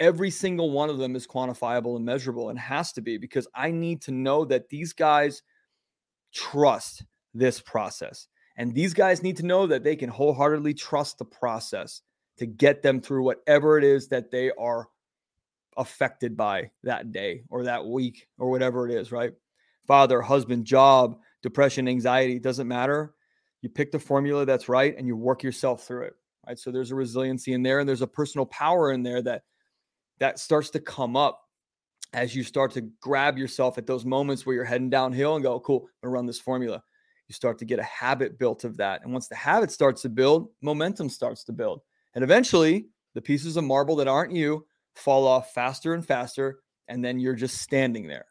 Every 0.00 0.30
single 0.30 0.70
one 0.70 0.88
of 0.88 0.96
them 0.96 1.14
is 1.14 1.26
quantifiable 1.26 1.96
and 1.96 2.04
measurable 2.06 2.48
and 2.48 2.58
has 2.58 2.90
to 2.92 3.02
be 3.02 3.18
because 3.18 3.46
I 3.54 3.72
need 3.72 4.00
to 4.04 4.12
know 4.12 4.46
that 4.46 4.70
these 4.70 4.94
guys 4.94 5.42
trust 6.32 7.04
this 7.34 7.60
process. 7.60 8.26
And 8.56 8.74
these 8.74 8.94
guys 8.94 9.22
need 9.22 9.36
to 9.36 9.44
know 9.44 9.66
that 9.66 9.84
they 9.84 9.96
can 9.96 10.08
wholeheartedly 10.08 10.72
trust 10.72 11.18
the 11.18 11.26
process 11.26 12.00
to 12.38 12.46
get 12.46 12.80
them 12.80 13.02
through 13.02 13.24
whatever 13.24 13.76
it 13.76 13.84
is 13.84 14.08
that 14.08 14.30
they 14.30 14.50
are 14.52 14.88
affected 15.76 16.36
by 16.36 16.70
that 16.82 17.12
day 17.12 17.44
or 17.48 17.64
that 17.64 17.86
week 17.86 18.28
or 18.38 18.50
whatever 18.50 18.88
it 18.88 18.94
is, 18.94 19.12
right? 19.12 19.32
Father, 19.86 20.20
husband, 20.20 20.64
job, 20.64 21.18
depression, 21.42 21.88
anxiety, 21.88 22.38
doesn't 22.38 22.68
matter. 22.68 23.14
You 23.62 23.68
pick 23.68 23.92
the 23.92 23.98
formula 23.98 24.46
that's 24.46 24.68
right 24.68 24.96
and 24.96 25.06
you 25.06 25.16
work 25.16 25.42
yourself 25.42 25.86
through 25.86 26.04
it 26.04 26.14
right? 26.46 26.58
So 26.58 26.70
there's 26.70 26.90
a 26.90 26.94
resiliency 26.94 27.52
in 27.52 27.62
there 27.62 27.80
and 27.80 27.88
there's 27.88 28.02
a 28.02 28.06
personal 28.06 28.46
power 28.46 28.92
in 28.92 29.02
there 29.02 29.22
that 29.22 29.42
that 30.18 30.38
starts 30.38 30.70
to 30.70 30.80
come 30.80 31.16
up 31.16 31.40
as 32.12 32.34
you 32.34 32.42
start 32.42 32.72
to 32.72 32.82
grab 33.00 33.38
yourself 33.38 33.78
at 33.78 33.86
those 33.86 34.04
moments 34.04 34.44
where 34.44 34.54
you're 34.54 34.64
heading 34.64 34.90
downhill 34.90 35.36
and 35.36 35.44
go 35.44 35.58
cool 35.60 35.82
i'm 36.02 36.08
gonna 36.08 36.12
run 36.12 36.26
this 36.26 36.40
formula. 36.40 36.82
You 37.28 37.34
start 37.34 37.58
to 37.58 37.64
get 37.64 37.78
a 37.78 37.84
habit 37.84 38.38
built 38.38 38.64
of 38.64 38.76
that. 38.78 39.02
And 39.04 39.12
once 39.12 39.28
the 39.28 39.36
habit 39.36 39.70
starts 39.70 40.02
to 40.02 40.08
build 40.08 40.48
momentum 40.60 41.08
starts 41.08 41.44
to 41.44 41.52
build. 41.52 41.82
And 42.14 42.24
eventually 42.24 42.88
the 43.14 43.22
pieces 43.22 43.56
of 43.56 43.64
marble 43.64 43.96
that 43.96 44.08
aren't 44.08 44.32
you 44.32 44.66
fall 45.00 45.26
off 45.26 45.52
faster 45.52 45.94
and 45.94 46.06
faster 46.06 46.60
and 46.88 47.04
then 47.04 47.18
you're 47.18 47.34
just 47.34 47.58
standing 47.58 48.06
there 48.06 48.26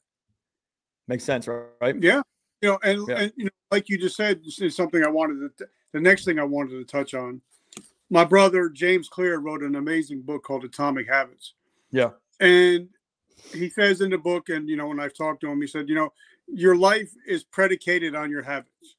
makes 1.08 1.24
sense 1.24 1.48
right 1.48 2.02
yeah 2.02 2.22
you 2.62 2.70
know, 2.70 2.80
and, 2.84 3.08
yeah. 3.08 3.16
and 3.22 3.34
you 3.36 3.46
know, 3.46 3.52
like 3.72 3.90
you 3.90 3.98
just 3.98 4.16
said, 4.16 4.44
this 4.44 4.60
is 4.60 4.76
something 4.76 5.04
I 5.04 5.10
wanted 5.10 5.58
to. 5.58 5.68
The 5.94 6.00
next 6.00 6.26
thing 6.26 6.40
I 6.40 6.44
wanted 6.44 6.72
to 6.72 6.84
touch 6.84 7.14
on, 7.14 7.42
my 8.10 8.26
brother 8.26 8.70
James 8.70 9.08
Clear 9.08 9.40
wrote 9.40 9.64
an 9.64 9.76
amazing 9.76 10.22
book 10.22 10.44
called 10.44 10.64
Atomic 10.64 11.08
Habits. 11.08 11.54
Yeah, 11.92 12.12
and 12.40 12.90
he 13.54 13.70
says 13.70 14.02
in 14.02 14.10
the 14.10 14.18
book, 14.18 14.50
and 14.50 14.68
you 14.68 14.76
know, 14.76 14.88
when 14.88 15.00
I've 15.00 15.14
talked 15.14 15.42
to 15.42 15.50
him, 15.50 15.62
he 15.62 15.68
said, 15.68 15.90
you 15.90 15.96
know, 15.96 16.12
your 16.48 16.76
life 16.76 17.12
is 17.28 17.44
predicated 17.44 18.16
on 18.16 18.30
your 18.30 18.44
habits. 18.44 18.96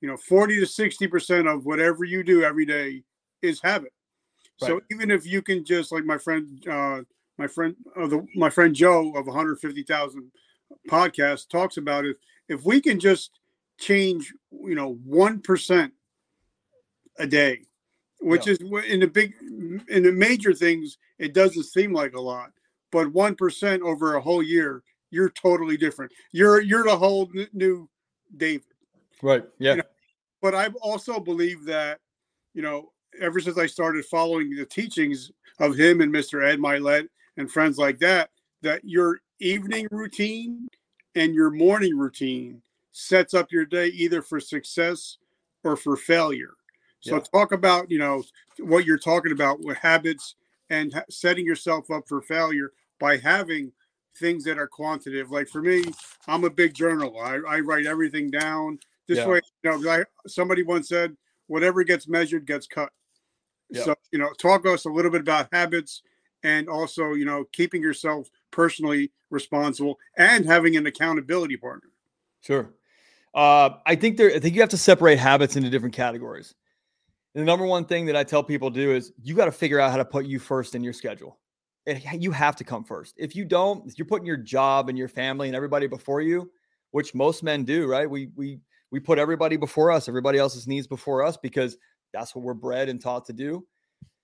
You 0.00 0.08
know, 0.08 0.16
forty 0.16 0.58
to 0.58 0.66
sixty 0.66 1.06
percent 1.06 1.46
of 1.46 1.66
whatever 1.66 2.04
you 2.04 2.24
do 2.24 2.42
every 2.42 2.66
day 2.66 3.02
is 3.42 3.60
habit. 3.60 3.92
Right. 4.62 4.68
So 4.68 4.80
even 4.90 5.10
if 5.10 5.26
you 5.26 5.42
can 5.42 5.64
just 5.64 5.92
like 5.92 6.04
my 6.04 6.18
friend, 6.18 6.66
uh, 6.68 7.00
my 7.38 7.46
friend, 7.46 7.74
uh, 7.96 8.06
the, 8.06 8.26
my 8.34 8.50
friend 8.50 8.74
Joe 8.74 9.12
of 9.14 9.26
150,000 9.26 10.32
podcast 10.88 11.48
talks 11.48 11.76
about 11.76 12.04
it 12.04 12.16
if 12.48 12.64
we 12.64 12.80
can 12.80 13.00
just 13.00 13.30
change, 13.78 14.32
you 14.50 14.74
know, 14.74 14.94
one 15.04 15.40
percent 15.40 15.92
a 17.18 17.26
day, 17.26 17.62
which 18.20 18.46
yeah. 18.46 18.52
is 18.52 18.60
in 18.88 19.00
the 19.00 19.06
big, 19.06 19.34
in 19.88 20.02
the 20.02 20.12
major 20.12 20.52
things, 20.52 20.98
it 21.18 21.34
doesn't 21.34 21.64
seem 21.64 21.92
like 21.92 22.14
a 22.14 22.20
lot, 22.20 22.50
but 22.90 23.12
one 23.12 23.34
percent 23.34 23.82
over 23.82 24.14
a 24.14 24.20
whole 24.20 24.42
year, 24.42 24.82
you're 25.10 25.30
totally 25.30 25.76
different. 25.76 26.12
You're 26.32 26.60
you're 26.60 26.84
the 26.84 26.96
whole 26.96 27.30
new 27.52 27.88
David. 28.36 28.66
Right. 29.22 29.44
Yeah. 29.58 29.72
You 29.72 29.76
know? 29.78 29.84
But 30.40 30.54
I 30.54 30.68
also 30.80 31.20
believe 31.20 31.64
that, 31.66 32.00
you 32.52 32.62
know, 32.62 32.92
ever 33.20 33.40
since 33.40 33.58
I 33.58 33.66
started 33.66 34.04
following 34.04 34.54
the 34.54 34.66
teachings 34.66 35.32
of 35.58 35.76
him 35.76 36.00
and 36.00 36.12
Mr. 36.12 36.44
Ed 36.46 36.58
Mylett 36.58 37.08
and 37.36 37.50
friends 37.50 37.78
like 37.78 37.98
that, 37.98 38.30
that 38.62 38.84
your 38.84 39.20
evening 39.40 39.88
routine 39.90 40.68
and 41.14 41.34
your 41.34 41.50
morning 41.50 41.96
routine 41.96 42.62
sets 42.92 43.34
up 43.34 43.50
your 43.50 43.64
day 43.64 43.88
either 43.88 44.22
for 44.22 44.40
success 44.40 45.18
or 45.64 45.76
for 45.76 45.96
failure. 45.96 46.54
So 47.00 47.16
yeah. 47.16 47.22
talk 47.32 47.52
about, 47.52 47.90
you 47.90 47.98
know, 47.98 48.22
what 48.60 48.84
you're 48.84 48.98
talking 48.98 49.32
about 49.32 49.60
with 49.60 49.76
habits 49.78 50.36
and 50.70 51.02
setting 51.10 51.44
yourself 51.44 51.90
up 51.90 52.06
for 52.06 52.22
failure 52.22 52.72
by 52.98 53.16
having 53.16 53.72
things 54.18 54.44
that 54.44 54.58
are 54.58 54.68
quantitative. 54.68 55.30
Like 55.30 55.48
for 55.48 55.62
me, 55.62 55.84
I'm 56.28 56.44
a 56.44 56.50
big 56.50 56.74
journal. 56.74 57.18
I, 57.20 57.40
I 57.48 57.60
write 57.60 57.86
everything 57.86 58.30
down. 58.30 58.78
This 59.08 59.18
yeah. 59.18 59.26
way, 59.26 59.40
you 59.64 59.82
know, 59.82 59.90
I, 59.90 60.04
somebody 60.26 60.62
once 60.62 60.88
said, 60.88 61.16
whatever 61.48 61.82
gets 61.82 62.06
measured 62.06 62.46
gets 62.46 62.66
cut. 62.66 62.90
Yeah. 63.72 63.84
So, 63.84 63.94
you 64.12 64.18
know, 64.18 64.30
talk 64.38 64.62
to 64.64 64.72
us 64.72 64.84
a 64.84 64.90
little 64.90 65.10
bit 65.10 65.22
about 65.22 65.48
habits 65.52 66.02
and 66.42 66.68
also, 66.68 67.14
you 67.14 67.24
know, 67.24 67.44
keeping 67.52 67.82
yourself 67.82 68.28
personally 68.50 69.10
responsible 69.30 69.98
and 70.16 70.44
having 70.44 70.76
an 70.76 70.86
accountability 70.86 71.56
partner. 71.56 71.88
Sure. 72.42 72.72
Uh, 73.34 73.70
I 73.86 73.96
think 73.96 74.18
there. 74.18 74.30
I 74.34 74.38
think 74.38 74.54
you 74.54 74.60
have 74.60 74.70
to 74.70 74.76
separate 74.76 75.18
habits 75.18 75.56
into 75.56 75.70
different 75.70 75.94
categories. 75.94 76.54
And 77.34 77.40
the 77.42 77.46
number 77.46 77.64
one 77.64 77.86
thing 77.86 78.04
that 78.06 78.16
I 78.16 78.24
tell 78.24 78.42
people 78.44 78.70
to 78.70 78.78
do 78.78 78.92
is 78.92 79.12
you 79.22 79.34
got 79.34 79.46
to 79.46 79.52
figure 79.52 79.80
out 79.80 79.90
how 79.90 79.96
to 79.96 80.04
put 80.04 80.26
you 80.26 80.38
first 80.38 80.74
in 80.74 80.84
your 80.84 80.92
schedule. 80.92 81.38
It, 81.86 82.02
you 82.20 82.30
have 82.30 82.56
to 82.56 82.64
come 82.64 82.84
first. 82.84 83.14
If 83.16 83.34
you 83.34 83.46
don't, 83.46 83.88
if 83.88 83.98
you're 83.98 84.06
putting 84.06 84.26
your 84.26 84.36
job 84.36 84.90
and 84.90 84.98
your 84.98 85.08
family 85.08 85.48
and 85.48 85.56
everybody 85.56 85.86
before 85.86 86.20
you, 86.20 86.50
which 86.90 87.14
most 87.14 87.42
men 87.42 87.64
do, 87.64 87.86
right? 87.86 88.08
We 88.08 88.28
we 88.36 88.60
we 88.90 89.00
put 89.00 89.18
everybody 89.18 89.56
before 89.56 89.90
us, 89.90 90.08
everybody 90.08 90.38
else's 90.38 90.68
needs 90.68 90.86
before 90.86 91.24
us 91.24 91.38
because 91.38 91.78
that's 92.12 92.34
what 92.34 92.44
we're 92.44 92.54
bred 92.54 92.88
and 92.88 93.00
taught 93.00 93.24
to 93.26 93.32
do. 93.32 93.66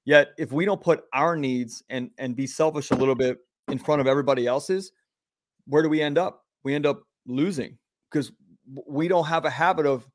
Yet 0.04 0.30
if 0.38 0.52
we 0.52 0.64
don't 0.64 0.80
put 0.80 1.04
our 1.12 1.36
needs 1.36 1.82
and 1.90 2.10
and 2.18 2.34
be 2.34 2.46
selfish 2.46 2.90
a 2.90 2.94
little 2.94 3.14
bit 3.14 3.38
in 3.68 3.78
front 3.78 4.00
of 4.00 4.06
everybody 4.06 4.46
else's, 4.46 4.92
where 5.66 5.82
do 5.82 5.88
we 5.88 6.00
end 6.00 6.18
up? 6.18 6.44
We 6.64 6.74
end 6.74 6.86
up 6.86 7.02
losing 7.26 7.78
because 8.10 8.32
we 8.86 9.08
don't 9.08 9.26
have 9.26 9.44
a 9.44 9.50
habit 9.50 9.86
of 9.86 10.08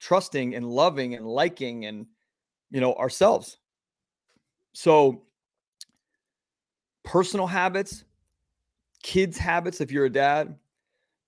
trusting 0.00 0.54
and 0.54 0.64
loving 0.68 1.14
and 1.14 1.26
liking 1.26 1.86
and 1.86 2.06
you 2.70 2.80
know 2.80 2.94
ourselves. 2.94 3.58
So 4.74 5.24
personal 7.04 7.46
habits, 7.46 8.04
kids 9.02 9.36
habits 9.36 9.80
if 9.80 9.90
you're 9.90 10.06
a 10.06 10.10
dad, 10.10 10.56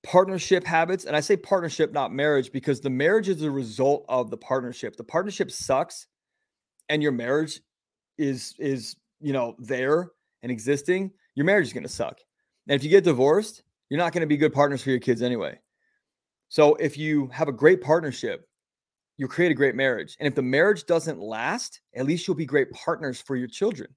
partnership 0.05 0.65
habits, 0.65 1.05
and 1.05 1.17
I 1.17 1.21
say 1.21 1.37
partnership 1.37 1.93
not 1.93 2.13
marriage 2.13 2.53
because 2.53 2.81
the 2.81 2.91
marriage 2.91 3.29
is 3.29 3.43
a 3.43 3.51
result 3.51 4.05
of 4.09 4.31
the 4.31 4.37
partnership. 4.37 4.97
The 4.97 5.05
partnership 5.05 5.51
sucks 5.51 6.07
and 6.89 7.03
your 7.03 7.13
marriage 7.13 7.61
is 8.19 8.55
is, 8.59 8.97
you 9.21 9.33
know, 9.33 9.57
there 9.59 10.11
and 10.43 10.53
existing, 10.53 11.11
your 11.35 11.47
marriage 11.47 11.67
is 11.67 11.73
going 11.73 11.85
to 11.85 11.89
suck. 11.89 12.19
And 12.69 12.77
if 12.77 12.85
you 12.85 12.91
get 12.91 13.05
divorced, 13.05 13.63
you're 13.89 13.99
not 13.99 14.13
going 14.13 14.21
to 14.21 14.27
be 14.27 14.37
good 14.37 14.53
partners 14.53 14.83
for 14.83 14.91
your 14.91 15.01
kids 15.01 15.23
anyway. 15.23 15.59
So 16.49 16.75
if 16.77 16.97
you 16.97 17.29
have 17.29 17.49
a 17.49 17.53
great 17.53 17.81
partnership, 17.81 18.47
you'll 19.17 19.29
create 19.29 19.51
a 19.51 19.55
great 19.55 19.75
marriage. 19.75 20.17
And 20.21 20.27
if 20.27 20.35
the 20.35 20.43
marriage 20.43 20.85
doesn't 20.85 21.19
last, 21.19 21.81
at 21.97 22.07
least 22.07 22.27
you'll 22.27 22.37
be 22.37 22.47
great 22.47 22.71
partners 22.73 23.21
for 23.21 23.37
your 23.37 23.49
children. 23.49 23.89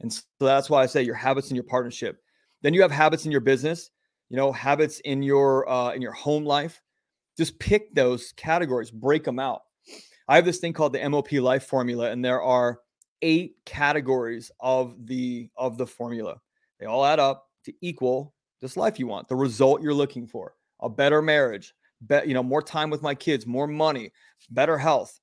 And 0.00 0.12
so 0.12 0.22
that's 0.40 0.70
why 0.70 0.82
I 0.82 0.86
say 0.86 1.02
your 1.02 1.14
habits 1.14 1.50
in 1.50 1.56
your 1.56 1.64
partnership. 1.64 2.18
Then 2.62 2.74
you 2.74 2.82
have 2.82 2.90
habits 2.90 3.26
in 3.26 3.32
your 3.32 3.40
business, 3.40 3.90
you 4.30 4.36
know, 4.36 4.52
habits 4.52 5.00
in 5.00 5.22
your 5.22 5.68
uh, 5.68 5.92
in 5.92 6.00
your 6.00 6.12
home 6.12 6.44
life. 6.44 6.80
Just 7.36 7.58
pick 7.58 7.94
those 7.94 8.32
categories, 8.32 8.90
break 8.90 9.24
them 9.24 9.38
out. 9.38 9.62
I 10.28 10.36
have 10.36 10.44
this 10.44 10.58
thing 10.58 10.72
called 10.72 10.92
the 10.92 11.08
MOP 11.08 11.32
life 11.32 11.64
formula, 11.64 12.10
and 12.10 12.24
there 12.24 12.40
are 12.40 12.80
eight 13.22 13.56
categories 13.66 14.50
of 14.60 15.06
the 15.06 15.50
of 15.56 15.76
the 15.76 15.86
formula. 15.86 16.40
They 16.78 16.86
all 16.86 17.04
add 17.04 17.18
up 17.18 17.46
to 17.64 17.74
equal 17.80 18.32
this 18.60 18.76
life 18.76 18.98
you 18.98 19.06
want, 19.06 19.28
the 19.28 19.36
result 19.36 19.82
you're 19.82 19.94
looking 19.94 20.26
for, 20.26 20.54
a 20.80 20.88
better 20.88 21.20
marriage, 21.20 21.74
be, 22.06 22.20
you 22.26 22.34
know, 22.34 22.42
more 22.42 22.62
time 22.62 22.90
with 22.90 23.02
my 23.02 23.14
kids, 23.14 23.46
more 23.46 23.66
money, 23.66 24.12
better 24.50 24.78
health. 24.78 25.18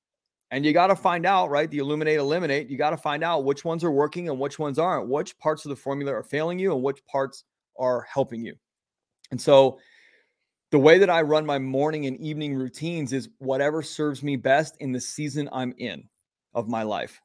And 0.50 0.64
you 0.64 0.72
got 0.72 0.86
to 0.86 0.96
find 0.96 1.26
out, 1.26 1.50
right? 1.50 1.70
The 1.70 1.78
illuminate, 1.78 2.18
eliminate. 2.18 2.68
You 2.68 2.78
got 2.78 2.90
to 2.90 2.96
find 2.96 3.22
out 3.22 3.44
which 3.44 3.64
ones 3.64 3.84
are 3.84 3.90
working 3.90 4.28
and 4.28 4.40
which 4.40 4.58
ones 4.58 4.78
aren't, 4.78 5.08
which 5.08 5.38
parts 5.38 5.64
of 5.64 5.68
the 5.68 5.76
formula 5.76 6.12
are 6.12 6.22
failing 6.22 6.58
you 6.58 6.72
and 6.72 6.82
which 6.82 7.04
parts 7.06 7.44
are 7.78 8.06
helping 8.10 8.44
you. 8.44 8.54
And 9.30 9.40
so, 9.40 9.78
the 10.70 10.78
way 10.78 10.98
that 10.98 11.08
I 11.08 11.22
run 11.22 11.46
my 11.46 11.58
morning 11.58 12.06
and 12.06 12.18
evening 12.20 12.54
routines 12.54 13.14
is 13.14 13.30
whatever 13.38 13.82
serves 13.82 14.22
me 14.22 14.36
best 14.36 14.76
in 14.80 14.92
the 14.92 15.00
season 15.00 15.48
I'm 15.50 15.72
in 15.78 16.04
of 16.54 16.68
my 16.68 16.82
life. 16.82 17.20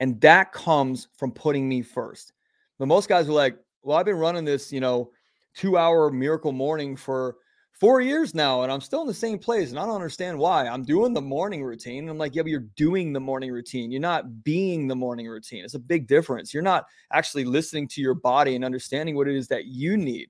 And 0.00 0.18
that 0.22 0.52
comes 0.52 1.08
from 1.16 1.32
putting 1.32 1.68
me 1.68 1.82
first. 1.82 2.32
But 2.78 2.86
most 2.86 3.08
guys 3.08 3.28
are 3.28 3.32
like, 3.32 3.58
well, 3.82 3.98
I've 3.98 4.06
been 4.06 4.16
running 4.16 4.44
this, 4.44 4.72
you 4.72 4.80
know, 4.80 5.10
two 5.54 5.76
hour 5.76 6.10
miracle 6.10 6.52
morning 6.52 6.96
for 6.96 7.36
four 7.72 8.00
years 8.00 8.34
now 8.34 8.62
and 8.62 8.72
I'm 8.72 8.80
still 8.80 9.02
in 9.02 9.06
the 9.06 9.14
same 9.14 9.38
place 9.38 9.70
and 9.70 9.78
I 9.78 9.84
don't 9.84 9.94
understand 9.94 10.38
why. 10.38 10.66
I'm 10.66 10.84
doing 10.84 11.12
the 11.12 11.20
morning 11.20 11.62
routine. 11.62 12.08
I'm 12.08 12.18
like, 12.18 12.34
yeah, 12.34 12.42
but 12.42 12.50
you're 12.50 12.66
doing 12.76 13.12
the 13.12 13.20
morning 13.20 13.52
routine. 13.52 13.90
You're 13.90 14.00
not 14.00 14.42
being 14.44 14.88
the 14.88 14.96
morning 14.96 15.28
routine. 15.28 15.64
It's 15.64 15.74
a 15.74 15.80
big 15.80 16.06
difference. 16.08 16.52
You're 16.52 16.62
not 16.62 16.86
actually 17.12 17.44
listening 17.44 17.86
to 17.88 18.00
your 18.00 18.14
body 18.14 18.56
and 18.56 18.64
understanding 18.64 19.14
what 19.14 19.28
it 19.28 19.36
is 19.36 19.48
that 19.48 19.66
you 19.66 19.96
need 19.96 20.28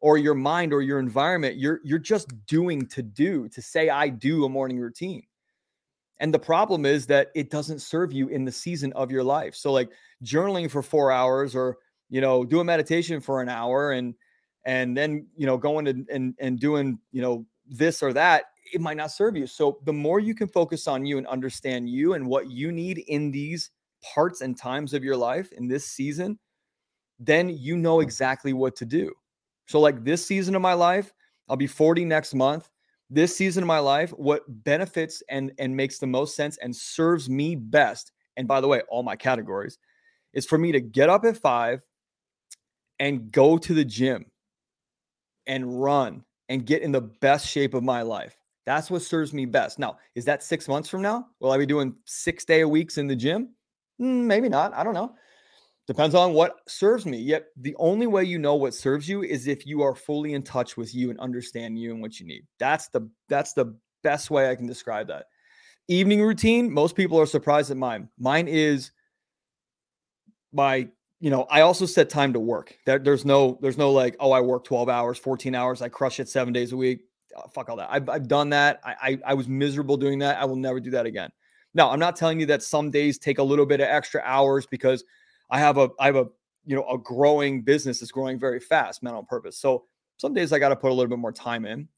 or 0.00 0.18
your 0.18 0.34
mind 0.34 0.72
or 0.72 0.82
your 0.82 0.98
environment. 0.98 1.56
You're 1.56 1.80
you're 1.84 1.98
just 1.98 2.28
doing 2.46 2.86
to 2.88 3.02
do, 3.02 3.48
to 3.50 3.62
say 3.62 3.88
I 3.88 4.08
do 4.08 4.44
a 4.44 4.48
morning 4.48 4.78
routine. 4.78 5.22
And 6.18 6.34
the 6.34 6.38
problem 6.38 6.84
is 6.84 7.06
that 7.06 7.28
it 7.34 7.50
doesn't 7.50 7.80
serve 7.80 8.12
you 8.12 8.28
in 8.28 8.44
the 8.44 8.52
season 8.52 8.92
of 8.92 9.10
your 9.10 9.24
life. 9.24 9.54
So 9.54 9.72
like 9.72 9.90
journaling 10.22 10.70
for 10.70 10.82
4 10.82 11.10
hours 11.10 11.54
or 11.54 11.78
you 12.10 12.20
know, 12.20 12.44
do 12.44 12.60
a 12.60 12.64
meditation 12.64 13.20
for 13.20 13.40
an 13.40 13.48
hour 13.48 13.92
and 13.92 14.14
and 14.64 14.96
then 14.96 15.26
you 15.36 15.46
know 15.46 15.56
going 15.56 15.86
and 15.88 16.08
and, 16.10 16.34
and 16.38 16.58
doing 16.58 16.98
you 17.12 17.22
know 17.22 17.46
this 17.66 18.02
or 18.02 18.12
that 18.12 18.44
it 18.72 18.80
might 18.80 18.96
not 18.96 19.10
serve 19.10 19.36
you 19.36 19.46
so 19.46 19.78
the 19.84 19.92
more 19.92 20.20
you 20.20 20.34
can 20.34 20.48
focus 20.48 20.86
on 20.86 21.06
you 21.06 21.18
and 21.18 21.26
understand 21.26 21.88
you 21.88 22.14
and 22.14 22.26
what 22.26 22.50
you 22.50 22.72
need 22.72 22.98
in 23.08 23.30
these 23.30 23.70
parts 24.02 24.40
and 24.40 24.58
times 24.58 24.92
of 24.92 25.04
your 25.04 25.16
life 25.16 25.52
in 25.52 25.68
this 25.68 25.86
season 25.86 26.38
then 27.18 27.48
you 27.48 27.76
know 27.76 27.96
hmm. 27.96 28.02
exactly 28.02 28.52
what 28.52 28.76
to 28.76 28.84
do 28.84 29.12
so 29.70 29.80
like 29.80 30.04
this 30.04 30.24
season 30.24 30.54
of 30.54 30.62
my 30.62 30.74
life 30.74 31.12
i'll 31.48 31.56
be 31.56 31.66
40 31.66 32.04
next 32.04 32.34
month 32.34 32.68
this 33.08 33.36
season 33.36 33.62
of 33.62 33.66
my 33.66 33.78
life 33.78 34.10
what 34.10 34.42
benefits 34.64 35.22
and 35.28 35.52
and 35.58 35.76
makes 35.76 35.98
the 35.98 36.06
most 36.06 36.36
sense 36.36 36.58
and 36.58 36.74
serves 36.74 37.28
me 37.28 37.54
best 37.54 38.12
and 38.36 38.46
by 38.48 38.60
the 38.60 38.68
way 38.68 38.82
all 38.88 39.02
my 39.02 39.16
categories 39.16 39.78
is 40.32 40.46
for 40.46 40.58
me 40.58 40.72
to 40.72 40.80
get 40.80 41.08
up 41.08 41.24
at 41.24 41.36
5 41.36 41.80
and 42.98 43.32
go 43.32 43.58
to 43.58 43.74
the 43.74 43.84
gym 43.84 44.26
and 45.46 45.82
run 45.82 46.24
and 46.48 46.66
get 46.66 46.82
in 46.82 46.92
the 46.92 47.00
best 47.00 47.46
shape 47.46 47.74
of 47.74 47.82
my 47.82 48.02
life. 48.02 48.36
That's 48.66 48.90
what 48.90 49.02
serves 49.02 49.32
me 49.32 49.46
best. 49.46 49.78
Now, 49.78 49.98
is 50.14 50.24
that 50.26 50.42
six 50.42 50.68
months 50.68 50.88
from 50.88 51.02
now? 51.02 51.26
Will 51.40 51.50
I 51.50 51.58
be 51.58 51.66
doing 51.66 51.94
six 52.04 52.44
day 52.44 52.60
a 52.60 52.68
weeks 52.68 52.98
in 52.98 53.06
the 53.06 53.16
gym? 53.16 53.54
Mm, 54.00 54.24
maybe 54.24 54.48
not. 54.48 54.72
I 54.74 54.84
don't 54.84 54.94
know. 54.94 55.14
Depends 55.90 56.14
on 56.14 56.34
what 56.34 56.60
serves 56.68 57.04
me. 57.04 57.18
Yet 57.18 57.46
the 57.56 57.74
only 57.76 58.06
way 58.06 58.22
you 58.22 58.38
know 58.38 58.54
what 58.54 58.74
serves 58.74 59.08
you 59.08 59.24
is 59.24 59.48
if 59.48 59.66
you 59.66 59.82
are 59.82 59.96
fully 59.96 60.34
in 60.34 60.42
touch 60.44 60.76
with 60.76 60.94
you 60.94 61.10
and 61.10 61.18
understand 61.18 61.80
you 61.80 61.90
and 61.90 62.00
what 62.00 62.20
you 62.20 62.26
need. 62.26 62.44
That's 62.60 62.86
the 62.90 63.10
that's 63.28 63.54
the 63.54 63.76
best 64.04 64.30
way 64.30 64.48
I 64.48 64.54
can 64.54 64.68
describe 64.68 65.08
that. 65.08 65.26
Evening 65.88 66.22
routine, 66.22 66.72
most 66.72 66.94
people 66.94 67.18
are 67.18 67.26
surprised 67.26 67.72
at 67.72 67.76
mine. 67.76 68.08
Mine 68.20 68.46
is 68.46 68.92
my 70.52 70.86
you 71.18 71.28
know, 71.28 71.44
I 71.50 71.62
also 71.62 71.86
set 71.86 72.08
time 72.08 72.34
to 72.34 72.40
work. 72.40 72.78
There, 72.86 73.00
there's 73.00 73.24
no, 73.24 73.58
there's 73.60 73.76
no 73.76 73.90
like, 73.90 74.14
oh, 74.20 74.30
I 74.30 74.40
work 74.40 74.62
12 74.62 74.88
hours, 74.88 75.18
14 75.18 75.56
hours, 75.56 75.82
I 75.82 75.88
crush 75.88 76.20
it 76.20 76.28
seven 76.28 76.52
days 76.52 76.70
a 76.70 76.76
week. 76.76 77.00
Oh, 77.36 77.48
fuck 77.52 77.68
all 77.68 77.76
that. 77.76 77.88
I've, 77.90 78.08
I've 78.08 78.28
done 78.28 78.50
that. 78.50 78.80
I, 78.84 78.94
I, 79.02 79.18
I 79.26 79.34
was 79.34 79.48
miserable 79.48 79.96
doing 79.96 80.20
that. 80.20 80.40
I 80.40 80.44
will 80.44 80.56
never 80.56 80.78
do 80.78 80.90
that 80.92 81.04
again. 81.04 81.30
Now, 81.74 81.90
I'm 81.90 81.98
not 81.98 82.16
telling 82.16 82.40
you 82.40 82.46
that 82.46 82.62
some 82.62 82.90
days 82.90 83.18
take 83.18 83.38
a 83.38 83.42
little 83.42 83.66
bit 83.66 83.80
of 83.80 83.88
extra 83.88 84.22
hours 84.24 84.66
because 84.66 85.04
I 85.50 85.58
have 85.58 85.78
a, 85.78 85.90
I 85.98 86.06
have 86.06 86.16
a, 86.16 86.26
you 86.64 86.76
know, 86.76 86.86
a 86.88 86.98
growing 86.98 87.62
business 87.62 88.00
that's 88.00 88.12
growing 88.12 88.38
very 88.38 88.60
fast, 88.60 89.02
Men 89.02 89.14
on 89.14 89.26
Purpose. 89.26 89.58
So 89.58 89.84
some 90.16 90.34
days 90.34 90.52
I 90.52 90.58
got 90.58 90.68
to 90.68 90.76
put 90.76 90.90
a 90.90 90.94
little 90.94 91.08
bit 91.08 91.18
more 91.18 91.32
time 91.32 91.64
in. 91.64 91.88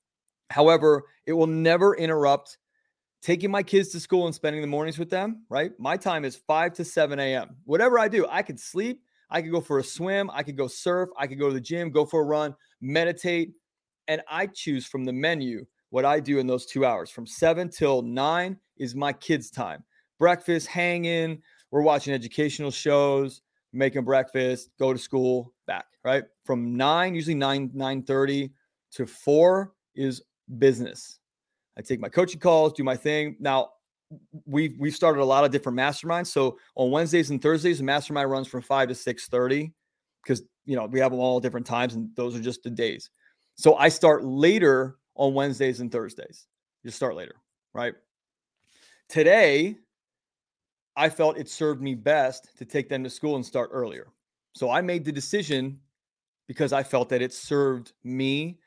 However, 0.50 1.04
it 1.26 1.32
will 1.32 1.46
never 1.46 1.96
interrupt 1.96 2.58
taking 3.22 3.50
my 3.50 3.62
kids 3.62 3.90
to 3.90 4.00
school 4.00 4.26
and 4.26 4.34
spending 4.34 4.60
the 4.60 4.68
mornings 4.68 4.98
with 4.98 5.08
them, 5.10 5.44
right? 5.48 5.72
My 5.78 5.96
time 5.96 6.24
is 6.24 6.36
5 6.36 6.72
to 6.74 6.84
7 6.84 7.18
a.m. 7.18 7.56
Whatever 7.64 7.98
I 7.98 8.08
do, 8.08 8.26
I 8.28 8.42
can 8.42 8.58
sleep, 8.58 9.02
I 9.30 9.40
could 9.40 9.52
go 9.52 9.60
for 9.60 9.78
a 9.78 9.84
swim, 9.84 10.30
I 10.32 10.42
could 10.42 10.56
go 10.56 10.66
surf, 10.66 11.08
I 11.16 11.26
could 11.26 11.38
go 11.38 11.48
to 11.48 11.54
the 11.54 11.60
gym, 11.60 11.90
go 11.90 12.04
for 12.04 12.20
a 12.20 12.24
run, 12.24 12.54
meditate, 12.80 13.52
and 14.08 14.20
I 14.28 14.46
choose 14.46 14.86
from 14.86 15.04
the 15.04 15.12
menu 15.12 15.64
what 15.90 16.04
I 16.04 16.20
do 16.20 16.38
in 16.38 16.46
those 16.46 16.66
two 16.66 16.84
hours. 16.84 17.10
From 17.10 17.26
seven 17.26 17.68
till 17.68 18.02
nine 18.02 18.58
is 18.76 18.94
my 18.94 19.12
kids' 19.12 19.50
time. 19.50 19.84
Breakfast, 20.18 20.66
hanging, 20.66 21.40
we're 21.72 21.82
watching 21.82 22.14
educational 22.14 22.70
shows, 22.70 23.42
making 23.72 24.04
breakfast, 24.04 24.70
go 24.78 24.92
to 24.92 24.98
school, 24.98 25.52
back, 25.66 25.86
right? 26.04 26.24
From 26.44 26.76
nine, 26.76 27.14
usually 27.14 27.34
nine, 27.34 27.70
9 27.74 28.02
30 28.02 28.50
to 28.92 29.06
four 29.06 29.72
is 29.96 30.22
business. 30.58 31.18
I 31.76 31.80
take 31.80 31.98
my 31.98 32.10
coaching 32.10 32.38
calls, 32.38 32.74
do 32.74 32.84
my 32.84 32.94
thing. 32.96 33.36
Now, 33.40 33.70
we've 34.44 34.74
we've 34.78 34.94
started 34.94 35.22
a 35.22 35.24
lot 35.24 35.44
of 35.44 35.50
different 35.50 35.78
masterminds. 35.78 36.26
So 36.26 36.58
on 36.76 36.90
Wednesdays 36.90 37.30
and 37.30 37.40
Thursdays, 37.40 37.78
the 37.78 37.84
mastermind 37.84 38.30
runs 38.30 38.46
from 38.46 38.60
five 38.60 38.88
to 38.88 38.94
six 38.94 39.26
thirty 39.28 39.72
because 40.22 40.42
you 40.66 40.76
know 40.76 40.84
we 40.84 41.00
have 41.00 41.10
them 41.10 41.20
all 41.20 41.40
different 41.40 41.66
times, 41.66 41.94
and 41.94 42.10
those 42.14 42.36
are 42.36 42.40
just 42.40 42.62
the 42.62 42.70
days. 42.70 43.10
So 43.54 43.76
I 43.76 43.88
start 43.88 44.22
later 44.24 44.98
on 45.14 45.32
Wednesdays 45.32 45.80
and 45.80 45.90
Thursdays. 45.90 46.46
Just 46.84 46.96
start 46.96 47.16
later, 47.16 47.36
right? 47.72 47.94
Today, 49.08 49.76
I 50.96 51.08
felt 51.08 51.38
it 51.38 51.48
served 51.48 51.80
me 51.80 51.94
best 51.94 52.56
to 52.58 52.64
take 52.64 52.88
them 52.88 53.02
to 53.04 53.10
school 53.10 53.36
and 53.36 53.44
start 53.44 53.70
earlier. 53.72 54.08
So 54.54 54.70
I 54.70 54.80
made 54.80 55.04
the 55.04 55.12
decision 55.12 55.78
because 56.48 56.72
I 56.72 56.82
felt 56.82 57.08
that 57.08 57.22
it 57.22 57.32
served 57.32 57.92
me 58.04 58.58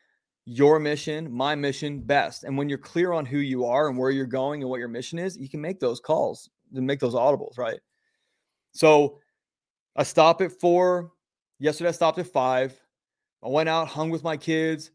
your 0.46 0.80
mission, 0.80 1.32
my 1.32 1.56
mission 1.56 2.00
best. 2.00 2.44
And 2.44 2.58
when 2.58 2.70
you're 2.70 2.78
clear 2.78 3.12
on 3.12 3.26
who 3.26 3.38
you 3.38 3.66
are 3.66 3.90
and 3.90 3.98
where 3.98 4.12
you're 4.12 4.26
going 4.26 4.62
and 4.62 4.70
what 4.70 4.80
your 4.80 4.88
mission 4.88 5.20
is, 5.20 5.38
you 5.38 5.50
can 5.50 5.62
make 5.62 5.80
those 5.80 6.00
calls 6.00 6.50
and 6.74 6.86
make 6.86 7.00
those 7.00 7.16
audibles, 7.16 7.58
right? 7.58 7.80
So 8.72 9.20
I 9.96 10.04
stop 10.04 10.42
at 10.42 10.52
four. 10.52 11.12
Yesterday 11.60 11.90
I 11.90 11.94
stopped 11.94 12.20
at 12.20 12.28
five. 12.28 12.80
I 13.44 13.50
went 13.50 13.70
out, 13.70 13.88
hung 13.88 14.10
with 14.10 14.24
my 14.24 14.38
kids, 14.38 14.92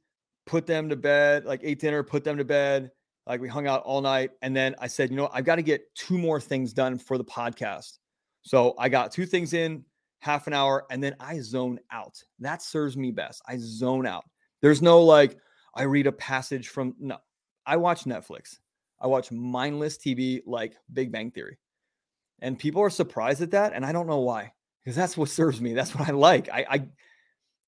put 0.46 0.66
them 0.66 0.88
to 0.88 0.96
bed, 0.96 1.44
like 1.44 1.60
ate 1.62 1.80
dinner, 1.80 2.02
put 2.02 2.24
them 2.24 2.36
to 2.38 2.44
bed. 2.44 2.90
Like 3.26 3.40
we 3.40 3.48
hung 3.48 3.66
out 3.66 3.82
all 3.82 4.00
night. 4.00 4.30
And 4.42 4.54
then 4.54 4.74
I 4.78 4.86
said, 4.86 5.10
you 5.10 5.16
know, 5.16 5.30
I've 5.32 5.44
got 5.44 5.56
to 5.56 5.62
get 5.62 5.94
two 5.94 6.18
more 6.18 6.40
things 6.40 6.72
done 6.72 6.98
for 6.98 7.18
the 7.18 7.24
podcast. 7.24 7.98
So 8.42 8.74
I 8.78 8.88
got 8.88 9.12
two 9.12 9.26
things 9.26 9.52
in 9.52 9.84
half 10.20 10.46
an 10.46 10.52
hour 10.52 10.86
and 10.90 11.02
then 11.02 11.16
I 11.20 11.40
zone 11.40 11.78
out. 11.90 12.22
That 12.38 12.62
serves 12.62 12.96
me 12.96 13.10
best. 13.10 13.42
I 13.46 13.56
zone 13.58 14.06
out. 14.06 14.24
There's 14.62 14.82
no 14.82 15.02
like, 15.02 15.38
I 15.74 15.82
read 15.82 16.06
a 16.06 16.12
passage 16.12 16.68
from 16.68 16.94
no. 16.98 17.18
I 17.66 17.76
watch 17.76 18.04
Netflix. 18.04 18.58
I 19.00 19.06
watch 19.06 19.30
mindless 19.30 19.96
TV 19.96 20.42
like 20.46 20.74
Big 20.92 21.12
Bang 21.12 21.30
Theory. 21.30 21.58
And 22.40 22.58
people 22.58 22.82
are 22.82 22.90
surprised 22.90 23.42
at 23.42 23.52
that. 23.52 23.72
And 23.72 23.84
I 23.84 23.92
don't 23.92 24.06
know 24.06 24.20
why, 24.20 24.52
because 24.82 24.96
that's 24.96 25.16
what 25.16 25.28
serves 25.30 25.60
me. 25.60 25.74
That's 25.74 25.94
what 25.94 26.08
I 26.08 26.12
like. 26.12 26.48
I, 26.50 26.66
I, 26.68 26.88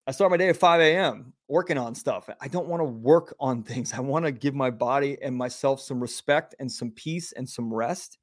I 0.07 0.11
start 0.11 0.31
my 0.31 0.37
day 0.37 0.49
at 0.49 0.57
5 0.57 0.81
a.m. 0.81 1.33
working 1.53 1.77
on 1.77 1.95
stuff. 1.95 2.31
I 2.41 2.49
don't 2.49 2.67
want 2.67 2.81
to 2.81 2.85
work 2.85 3.37
on 3.38 3.62
things. 3.62 3.93
I 3.93 4.01
want 4.01 4.25
to 4.25 4.33
give 4.33 4.55
my 4.55 4.71
body 4.71 5.19
and 5.21 5.37
myself 5.37 5.83
some 5.83 6.01
respect 6.01 6.55
and 6.59 6.73
some 6.73 6.91
peace 6.93 7.33
and 7.33 7.47
some 7.47 7.73
rest. 7.73 8.17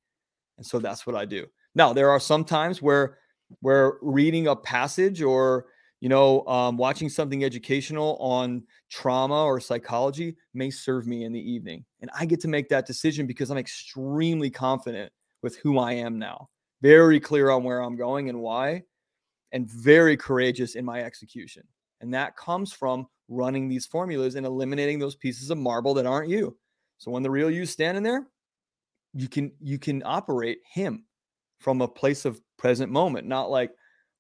And 0.58 0.66
so 0.66 0.80
that's 0.80 1.06
what 1.06 1.16
I 1.16 1.26
do. 1.26 1.46
Now, 1.76 1.94
there 1.94 2.10
are 2.10 2.20
some 2.20 2.44
times 2.44 2.82
where 2.82 3.20
where 3.62 3.94
reading 4.02 4.48
a 4.48 4.56
passage 4.56 5.22
or 5.22 5.68
you 6.02 6.10
know 6.10 6.46
um, 6.48 6.76
watching 6.76 7.08
something 7.08 7.44
educational 7.44 8.18
on 8.18 8.64
trauma 8.90 9.44
or 9.44 9.60
psychology 9.60 10.36
may 10.54 10.70
serve 10.70 11.06
me 11.08 11.24
in 11.24 11.34
the 11.34 11.52
evening 11.52 11.84
and 12.02 12.12
i 12.18 12.26
get 12.26 12.40
to 12.40 12.48
make 12.48 12.70
that 12.70 12.86
decision 12.86 13.26
because 13.26 13.50
i'm 13.50 13.58
extremely 13.58 14.52
confident 14.52 15.12
with 15.42 15.58
who 15.58 15.80
i 15.80 15.92
am 15.92 16.20
now 16.20 16.48
very 16.84 17.20
clear 17.20 17.50
on 17.50 17.64
where 17.64 17.82
i'm 17.82 17.98
going 17.98 18.30
and 18.30 18.40
why 18.40 18.84
and 19.52 19.68
very 19.68 20.16
courageous 20.16 20.76
in 20.76 20.86
my 20.86 21.02
execution 21.02 21.64
and 22.02 22.14
that 22.14 22.38
comes 22.38 22.72
from 22.72 23.08
running 23.30 23.70
these 23.70 23.86
formulas 23.86 24.36
and 24.36 24.46
eliminating 24.46 25.00
those 25.00 25.16
pieces 25.16 25.50
of 25.50 25.58
marble 25.58 25.94
that 25.94 26.06
aren't 26.06 26.30
you 26.30 26.58
so 26.98 27.12
when 27.12 27.24
the 27.24 27.32
real 27.32 27.50
you 27.50 27.66
standing 27.66 28.04
there 28.04 28.28
you 29.14 29.28
can 29.28 29.52
you 29.60 29.80
can 29.80 30.04
operate 30.06 30.60
him 30.72 31.06
from 31.60 31.82
a 31.82 31.88
place 31.88 32.26
of 32.26 32.42
present 32.58 32.92
moment, 32.92 33.28
not 33.28 33.50
like 33.50 33.72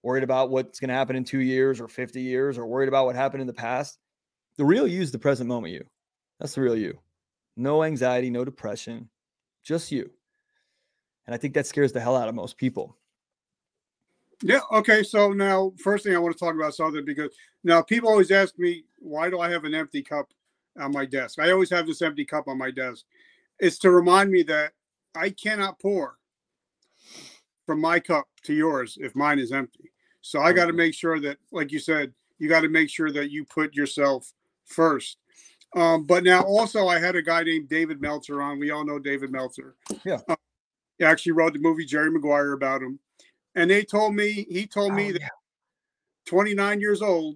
worried 0.03 0.23
about 0.23 0.49
what's 0.49 0.79
going 0.79 0.89
to 0.89 0.93
happen 0.93 1.15
in 1.15 1.23
two 1.23 1.39
years 1.39 1.79
or 1.79 1.87
50 1.87 2.21
years 2.21 2.57
or 2.57 2.65
worried 2.65 2.87
about 2.87 3.05
what 3.05 3.15
happened 3.15 3.41
in 3.41 3.47
the 3.47 3.53
past. 3.53 3.97
The 4.57 4.65
real 4.65 4.87
you 4.87 5.01
is 5.01 5.11
the 5.11 5.19
present 5.19 5.47
moment 5.47 5.73
you. 5.73 5.85
That's 6.39 6.55
the 6.55 6.61
real 6.61 6.75
you. 6.75 6.99
No 7.55 7.83
anxiety, 7.83 8.29
no 8.29 8.45
depression, 8.45 9.09
just 9.63 9.91
you. 9.91 10.09
And 11.27 11.33
I 11.33 11.37
think 11.37 11.53
that 11.53 11.67
scares 11.67 11.91
the 11.91 11.99
hell 11.99 12.15
out 12.15 12.29
of 12.29 12.35
most 12.35 12.57
people. 12.57 12.97
Yeah. 14.41 14.61
Okay. 14.71 15.03
So 15.03 15.31
now, 15.33 15.73
first 15.77 16.03
thing 16.03 16.15
I 16.15 16.19
want 16.19 16.37
to 16.37 16.39
talk 16.39 16.55
about 16.55 16.75
something 16.75 17.03
because 17.05 17.33
now 17.63 17.81
people 17.81 18.09
always 18.09 18.31
ask 18.31 18.57
me, 18.57 18.85
why 18.99 19.29
do 19.29 19.39
I 19.39 19.49
have 19.49 19.65
an 19.65 19.73
empty 19.73 20.01
cup 20.01 20.31
on 20.79 20.91
my 20.91 21.05
desk? 21.05 21.39
I 21.39 21.51
always 21.51 21.69
have 21.69 21.85
this 21.85 22.01
empty 22.01 22.25
cup 22.25 22.47
on 22.47 22.57
my 22.57 22.71
desk. 22.71 23.05
It's 23.59 23.77
to 23.79 23.91
remind 23.91 24.31
me 24.31 24.43
that 24.43 24.71
I 25.15 25.31
cannot 25.31 25.79
pour 25.79 26.17
from 27.65 27.81
my 27.81 27.99
cup 27.99 28.27
to 28.43 28.53
yours 28.53 28.97
if 29.01 29.15
mine 29.15 29.39
is 29.39 29.51
empty. 29.51 29.91
So 30.21 30.41
I 30.41 30.53
got 30.53 30.67
to 30.67 30.73
make 30.73 30.93
sure 30.93 31.19
that, 31.19 31.37
like 31.51 31.71
you 31.71 31.79
said, 31.79 32.13
you 32.37 32.47
got 32.47 32.61
to 32.61 32.69
make 32.69 32.89
sure 32.89 33.11
that 33.11 33.31
you 33.31 33.45
put 33.45 33.73
yourself 33.73 34.31
first. 34.65 35.17
Um, 35.75 36.05
but 36.05 36.23
now 36.23 36.41
also, 36.41 36.87
I 36.87 36.99
had 36.99 37.15
a 37.15 37.21
guy 37.21 37.43
named 37.43 37.69
David 37.69 38.01
Meltzer 38.01 38.41
on. 38.41 38.59
We 38.59 38.71
all 38.71 38.85
know 38.85 38.99
David 38.99 39.31
Meltzer. 39.31 39.75
Yeah. 40.05 40.19
Uh, 40.27 40.35
he 40.97 41.05
actually 41.05 41.33
wrote 41.33 41.53
the 41.53 41.59
movie 41.59 41.85
Jerry 41.85 42.09
Maguire 42.09 42.53
about 42.53 42.81
him. 42.81 42.99
And 43.59 43.69
they 43.69 43.83
told 43.83 44.15
me, 44.15 44.47
he 44.49 44.65
told 44.65 44.93
oh, 44.93 44.95
me 44.95 45.11
that 45.11 45.31
29 46.27 46.79
years 46.79 47.01
old, 47.01 47.35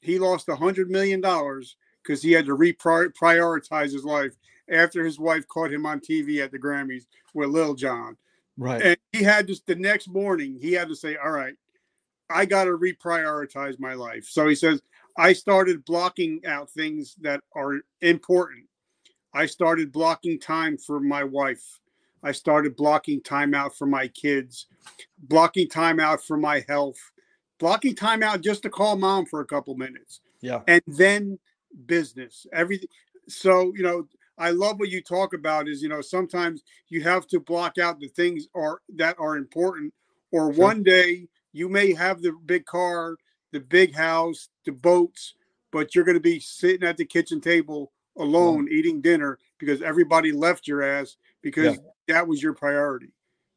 he 0.00 0.16
lost 0.20 0.48
a 0.48 0.54
$100 0.54 0.86
million 0.86 1.20
because 1.20 2.22
he 2.22 2.30
had 2.30 2.46
to 2.46 2.56
reprioritize 2.56 3.92
his 3.92 4.04
life 4.04 4.30
after 4.70 5.04
his 5.04 5.18
wife 5.18 5.46
caught 5.48 5.72
him 5.72 5.84
on 5.84 5.98
TV 5.98 6.40
at 6.40 6.52
the 6.52 6.58
Grammys 6.58 7.06
with 7.34 7.48
Lil 7.48 7.74
Jon. 7.74 8.16
Right. 8.56 8.80
And 8.80 8.96
he 9.10 9.24
had 9.24 9.48
just 9.48 9.66
the 9.66 9.74
next 9.74 10.08
morning, 10.08 10.56
he 10.60 10.72
had 10.72 10.88
to 10.88 10.94
say, 10.94 11.16
All 11.16 11.32
right, 11.32 11.54
I 12.30 12.44
got 12.44 12.64
to 12.64 12.78
reprioritize 12.78 13.80
my 13.80 13.94
life. 13.94 14.24
So 14.26 14.46
he 14.46 14.54
says, 14.54 14.80
I 15.18 15.32
started 15.32 15.84
blocking 15.84 16.46
out 16.46 16.70
things 16.70 17.16
that 17.22 17.40
are 17.56 17.80
important. 18.02 18.66
I 19.34 19.46
started 19.46 19.90
blocking 19.90 20.38
time 20.38 20.78
for 20.78 21.00
my 21.00 21.24
wife. 21.24 21.80
I 22.22 22.32
started 22.32 22.76
blocking 22.76 23.22
time 23.22 23.54
out 23.54 23.76
for 23.76 23.86
my 23.86 24.08
kids, 24.08 24.66
blocking 25.18 25.68
time 25.68 26.00
out 26.00 26.24
for 26.24 26.36
my 26.36 26.64
health, 26.68 26.98
blocking 27.58 27.94
time 27.94 28.22
out 28.22 28.40
just 28.40 28.62
to 28.62 28.70
call 28.70 28.96
mom 28.96 29.26
for 29.26 29.40
a 29.40 29.46
couple 29.46 29.74
minutes. 29.76 30.20
Yeah. 30.40 30.60
And 30.66 30.82
then 30.86 31.38
business, 31.86 32.46
everything. 32.52 32.88
So, 33.28 33.72
you 33.74 33.82
know, 33.82 34.06
I 34.38 34.50
love 34.50 34.78
what 34.78 34.90
you 34.90 35.00
talk 35.02 35.32
about 35.32 35.68
is, 35.68 35.82
you 35.82 35.88
know, 35.88 36.00
sometimes 36.00 36.62
you 36.88 37.02
have 37.02 37.26
to 37.28 37.40
block 37.40 37.78
out 37.78 37.98
the 38.00 38.08
things 38.08 38.48
are 38.54 38.80
that 38.96 39.16
are 39.18 39.36
important. 39.36 39.94
Or 40.32 40.52
sure. 40.52 40.64
one 40.64 40.82
day 40.82 41.28
you 41.52 41.68
may 41.68 41.94
have 41.94 42.20
the 42.20 42.32
big 42.44 42.66
car, 42.66 43.16
the 43.52 43.60
big 43.60 43.94
house, 43.94 44.48
the 44.64 44.72
boats, 44.72 45.34
but 45.72 45.94
you're 45.94 46.04
going 46.04 46.16
to 46.16 46.20
be 46.20 46.40
sitting 46.40 46.86
at 46.86 46.96
the 46.96 47.04
kitchen 47.04 47.40
table 47.40 47.92
alone 48.18 48.66
yeah. 48.70 48.78
eating 48.78 49.00
dinner 49.00 49.38
because 49.58 49.82
everybody 49.82 50.32
left 50.32 50.66
your 50.66 50.82
ass 50.82 51.16
because 51.42 51.76
yeah. 51.76 51.82
That 52.08 52.26
was 52.26 52.42
your 52.42 52.54
priority. 52.54 53.12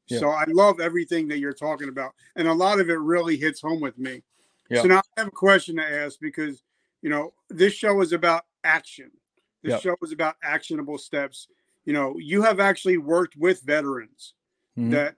Yeah. 0.08 0.20
So 0.20 0.30
I 0.30 0.46
love 0.48 0.80
everything 0.80 1.28
that 1.28 1.40
you're 1.40 1.54
talking 1.54 1.90
about. 1.90 2.14
And 2.36 2.48
a 2.48 2.54
lot 2.54 2.80
of 2.80 2.90
it 2.90 3.00
really 3.00 3.38
hits 3.38 3.62
home 3.62 3.80
with 3.80 3.98
me. 3.98 4.24
So 4.76 4.84
now 4.84 4.98
I 5.00 5.22
have 5.22 5.28
a 5.28 5.32
question 5.32 5.78
to 5.78 5.84
ask 5.84 6.20
because, 6.20 6.62
you 7.02 7.10
know, 7.10 7.34
this 7.50 7.74
show 7.74 8.02
is 8.02 8.14
about 8.14 8.46
action. 8.64 9.10
This 9.64 9.72
yep. 9.72 9.82
show 9.82 9.96
is 10.04 10.12
about 10.12 10.36
actionable 10.44 10.98
steps. 10.98 11.48
You 11.86 11.94
know, 11.94 12.18
you 12.20 12.44
have 12.44 12.60
actually 12.60 12.98
worked 12.98 13.36
with 13.36 13.62
veterans 13.62 14.36
mm-hmm. 14.78 14.92
that 14.92 15.16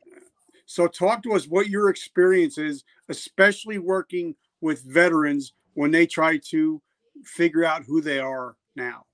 so 0.65 0.88
talk 0.88 1.22
to 1.24 1.34
us 1.34 1.48
what 1.48 1.67
your 1.67 1.89
experience 1.89 2.58
is, 2.58 2.86
especially 3.10 3.78
working 3.78 4.36
with 4.62 4.84
veterans 4.84 5.54
when 5.74 5.91
they 5.91 6.08
try 6.08 6.38
to 6.38 6.82
figure 7.26 7.65
out 7.65 7.84
who 7.84 8.00
they 8.00 8.20
are 8.20 8.56
now. 8.76 9.06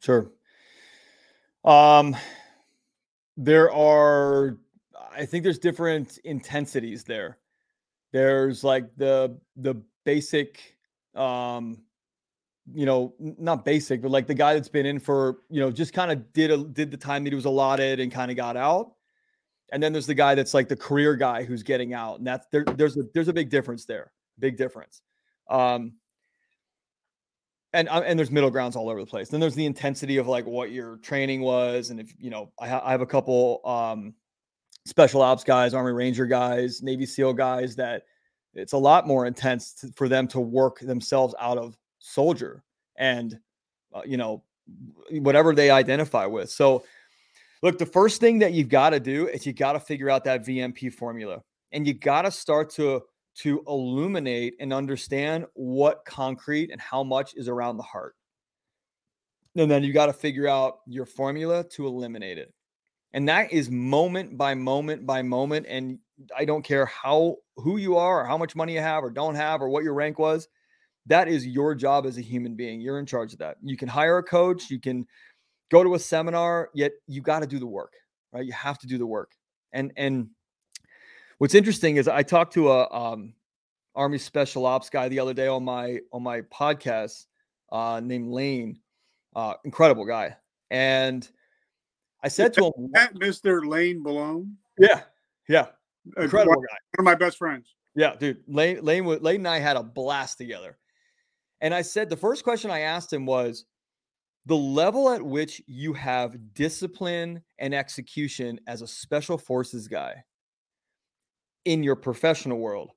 Sure. 0.00 0.30
Um 1.64 2.14
there 3.36 3.72
are 3.72 4.58
I 5.14 5.26
think 5.26 5.44
there's 5.44 5.58
different 5.58 6.18
intensities 6.24 7.04
there. 7.04 7.38
There's 8.12 8.64
like 8.64 8.94
the 8.96 9.38
the 9.56 9.74
basic 10.04 10.76
um 11.14 11.82
you 12.72 12.86
know, 12.86 13.14
not 13.18 13.64
basic, 13.64 14.02
but 14.02 14.10
like 14.10 14.26
the 14.26 14.34
guy 14.34 14.54
that's 14.54 14.68
been 14.68 14.86
in 14.86 15.00
for, 15.00 15.38
you 15.50 15.60
know, 15.60 15.70
just 15.70 15.92
kind 15.92 16.12
of 16.12 16.32
did 16.32 16.50
a, 16.50 16.58
did 16.58 16.90
the 16.90 16.96
time 16.96 17.24
that 17.24 17.30
he 17.30 17.34
was 17.34 17.44
allotted 17.44 17.98
and 17.98 18.12
kind 18.12 18.30
of 18.30 18.36
got 18.36 18.56
out. 18.56 18.92
And 19.72 19.82
then 19.82 19.92
there's 19.92 20.06
the 20.06 20.14
guy 20.14 20.34
that's 20.34 20.54
like 20.54 20.68
the 20.68 20.76
career 20.76 21.16
guy 21.16 21.44
who's 21.44 21.62
getting 21.62 21.94
out, 21.94 22.18
and 22.18 22.26
that's 22.26 22.46
there. 22.52 22.64
There's 22.64 22.96
a 22.96 23.04
there's 23.14 23.28
a 23.28 23.32
big 23.32 23.48
difference 23.48 23.86
there, 23.86 24.12
big 24.38 24.58
difference. 24.58 25.00
Um, 25.48 25.94
and 27.72 27.88
uh, 27.88 28.02
and 28.04 28.18
there's 28.18 28.30
middle 28.30 28.50
grounds 28.50 28.76
all 28.76 28.88
over 28.88 29.00
the 29.00 29.06
place. 29.06 29.28
Then 29.28 29.40
there's 29.40 29.54
the 29.54 29.66
intensity 29.66 30.16
of 30.18 30.26
like 30.28 30.46
what 30.46 30.70
your 30.70 30.96
training 30.98 31.40
was, 31.40 31.90
and 31.90 32.00
if 32.00 32.14
you 32.18 32.30
know, 32.30 32.50
I, 32.60 32.68
ha- 32.68 32.82
I 32.84 32.90
have 32.90 33.00
a 33.00 33.06
couple 33.06 33.60
um, 33.64 34.14
special 34.86 35.22
ops 35.22 35.44
guys, 35.44 35.74
Army 35.74 35.92
Ranger 35.92 36.26
guys, 36.26 36.82
Navy 36.82 37.06
SEAL 37.06 37.34
guys 37.34 37.76
that 37.76 38.02
it's 38.54 38.72
a 38.72 38.78
lot 38.78 39.06
more 39.06 39.26
intense 39.26 39.84
for 39.96 40.08
them 40.08 40.28
to 40.28 40.40
work 40.40 40.80
themselves 40.80 41.34
out 41.40 41.58
of 41.58 41.76
soldier 41.98 42.62
and 42.96 43.38
uh, 43.94 44.02
you 44.04 44.16
know 44.16 44.42
whatever 45.10 45.54
they 45.54 45.70
identify 45.70 46.26
with 46.26 46.50
so 46.50 46.84
look 47.62 47.78
the 47.78 47.86
first 47.86 48.20
thing 48.20 48.38
that 48.38 48.52
you've 48.52 48.68
got 48.68 48.90
to 48.90 49.00
do 49.00 49.28
is 49.28 49.46
you 49.46 49.52
got 49.52 49.72
to 49.72 49.80
figure 49.80 50.10
out 50.10 50.24
that 50.24 50.44
vmp 50.44 50.92
formula 50.92 51.42
and 51.72 51.86
you 51.86 51.94
got 51.94 52.22
to 52.22 52.30
start 52.30 52.70
to 52.70 53.02
to 53.34 53.62
illuminate 53.66 54.54
and 54.60 54.72
understand 54.72 55.46
what 55.54 56.04
concrete 56.04 56.70
and 56.70 56.80
how 56.80 57.02
much 57.02 57.34
is 57.34 57.48
around 57.48 57.76
the 57.76 57.82
heart 57.82 58.14
and 59.56 59.70
then 59.70 59.82
you 59.82 59.92
got 59.92 60.06
to 60.06 60.12
figure 60.12 60.48
out 60.48 60.78
your 60.86 61.06
formula 61.06 61.64
to 61.64 61.86
eliminate 61.86 62.38
it 62.38 62.52
and 63.12 63.28
that 63.28 63.52
is 63.52 63.70
moment 63.70 64.36
by 64.36 64.54
moment 64.54 65.06
by 65.06 65.22
moment 65.22 65.66
and 65.68 65.98
i 66.36 66.44
don't 66.44 66.64
care 66.64 66.86
how 66.86 67.36
who 67.56 67.76
you 67.76 67.96
are 67.96 68.22
or 68.22 68.24
how 68.26 68.36
much 68.36 68.54
money 68.54 68.74
you 68.74 68.80
have 68.80 69.02
or 69.02 69.10
don't 69.10 69.34
have 69.34 69.62
or 69.62 69.68
what 69.68 69.84
your 69.84 69.94
rank 69.94 70.18
was 70.18 70.48
that 71.06 71.28
is 71.28 71.46
your 71.46 71.74
job 71.74 72.06
as 72.06 72.16
a 72.16 72.22
human 72.22 72.54
being. 72.54 72.80
You're 72.80 72.98
in 72.98 73.06
charge 73.06 73.32
of 73.32 73.40
that. 73.40 73.56
You 73.62 73.76
can 73.76 73.88
hire 73.88 74.18
a 74.18 74.22
coach, 74.22 74.70
you 74.70 74.80
can 74.80 75.06
go 75.70 75.82
to 75.82 75.94
a 75.94 75.98
seminar, 75.98 76.70
yet 76.74 76.92
you 77.06 77.22
got 77.22 77.40
to 77.40 77.46
do 77.46 77.58
the 77.58 77.66
work, 77.66 77.92
right? 78.32 78.44
You 78.44 78.52
have 78.52 78.78
to 78.80 78.86
do 78.86 78.98
the 78.98 79.06
work. 79.06 79.32
And 79.72 79.92
and 79.96 80.28
what's 81.42 81.56
interesting 81.56 81.96
is 81.96 82.06
I 82.06 82.22
talked 82.22 82.52
to 82.52 82.70
a 82.70 82.88
um, 82.92 83.34
Army 83.96 84.18
Special 84.18 84.64
Ops 84.64 84.88
guy 84.88 85.08
the 85.08 85.18
other 85.18 85.34
day 85.34 85.48
on 85.48 85.64
my 85.64 85.98
on 86.12 86.22
my 86.22 86.42
podcast 86.42 87.26
uh, 87.72 88.00
named 88.00 88.28
Lane, 88.28 88.78
uh, 89.34 89.54
incredible 89.64 90.04
guy, 90.04 90.36
and 90.70 91.28
I 92.22 92.28
said 92.28 92.52
to 92.52 92.66
him, 92.66 92.92
Mr. 93.16 93.66
Lane 93.66 94.04
Belone. 94.04 94.52
Yeah, 94.78 95.00
yeah, 95.48 95.66
incredible 96.16 96.54
one, 96.54 96.64
guy. 96.64 96.76
One 96.96 97.00
of 97.00 97.04
my 97.06 97.16
best 97.16 97.38
friends. 97.38 97.74
Yeah, 97.96 98.14
dude. 98.14 98.44
Lane, 98.46 98.78
Lane, 98.84 99.04
Lane 99.04 99.40
and 99.40 99.48
I 99.48 99.58
had 99.58 99.76
a 99.76 99.82
blast 99.82 100.38
together. 100.38 100.78
And 101.60 101.74
I 101.74 101.82
said, 101.82 102.08
the 102.08 102.16
first 102.16 102.44
question 102.44 102.70
I 102.70 102.80
asked 102.80 103.12
him 103.12 103.26
was 103.26 103.64
the 104.46 104.56
level 104.56 105.10
at 105.10 105.20
which 105.20 105.60
you 105.66 105.92
have 105.94 106.54
discipline 106.54 107.42
and 107.58 107.74
execution 107.74 108.60
as 108.68 108.80
a 108.80 108.86
special 108.86 109.38
forces 109.38 109.88
guy 109.88 110.22
in 111.64 111.82
your 111.82 111.96
professional 111.96 112.58
world. 112.58 112.90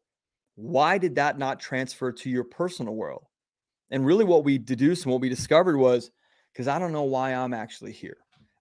Why 0.55 0.97
did 0.97 1.15
that 1.15 1.37
not 1.37 1.59
transfer 1.59 2.11
to 2.11 2.29
your 2.29 2.43
personal 2.43 2.95
world? 2.95 3.25
And 3.91 4.05
really, 4.05 4.23
what 4.23 4.43
we 4.43 4.57
deduced 4.57 5.05
and 5.05 5.11
what 5.11 5.21
we 5.21 5.29
discovered 5.29 5.77
was 5.77 6.11
because 6.51 6.67
I 6.67 6.79
don't 6.79 6.93
know 6.93 7.03
why 7.03 7.33
I'm 7.33 7.53
actually 7.53 7.91
here. 7.91 8.17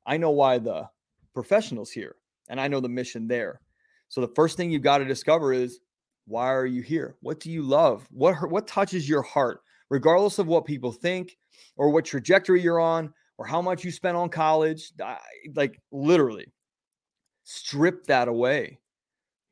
I 0.06 0.16
know 0.16 0.30
why 0.30 0.58
the 0.58 0.88
professionals 1.32 1.90
here, 1.90 2.16
and 2.48 2.60
I 2.60 2.68
know 2.68 2.80
the 2.80 2.88
mission 2.88 3.26
there. 3.26 3.60
So 4.08 4.20
the 4.20 4.32
first 4.34 4.56
thing 4.56 4.70
you've 4.70 4.82
got 4.82 4.98
to 4.98 5.04
discover 5.04 5.52
is 5.52 5.80
why 6.26 6.52
are 6.52 6.66
you 6.66 6.82
here? 6.82 7.16
What 7.20 7.40
do 7.40 7.50
you 7.50 7.62
love? 7.62 8.06
What 8.10 8.50
what 8.50 8.66
touches 8.66 9.08
your 9.08 9.22
heart, 9.22 9.60
regardless 9.90 10.38
of 10.38 10.46
what 10.46 10.64
people 10.64 10.92
think 10.92 11.36
or 11.76 11.90
what 11.90 12.04
trajectory 12.04 12.60
you're 12.60 12.80
on 12.80 13.12
or 13.38 13.46
how 13.46 13.62
much 13.62 13.84
you 13.84 13.90
spent 13.90 14.16
on 14.16 14.28
college? 14.28 14.92
Like 15.54 15.80
literally, 15.90 16.52
strip 17.44 18.04
that 18.06 18.28
away. 18.28 18.78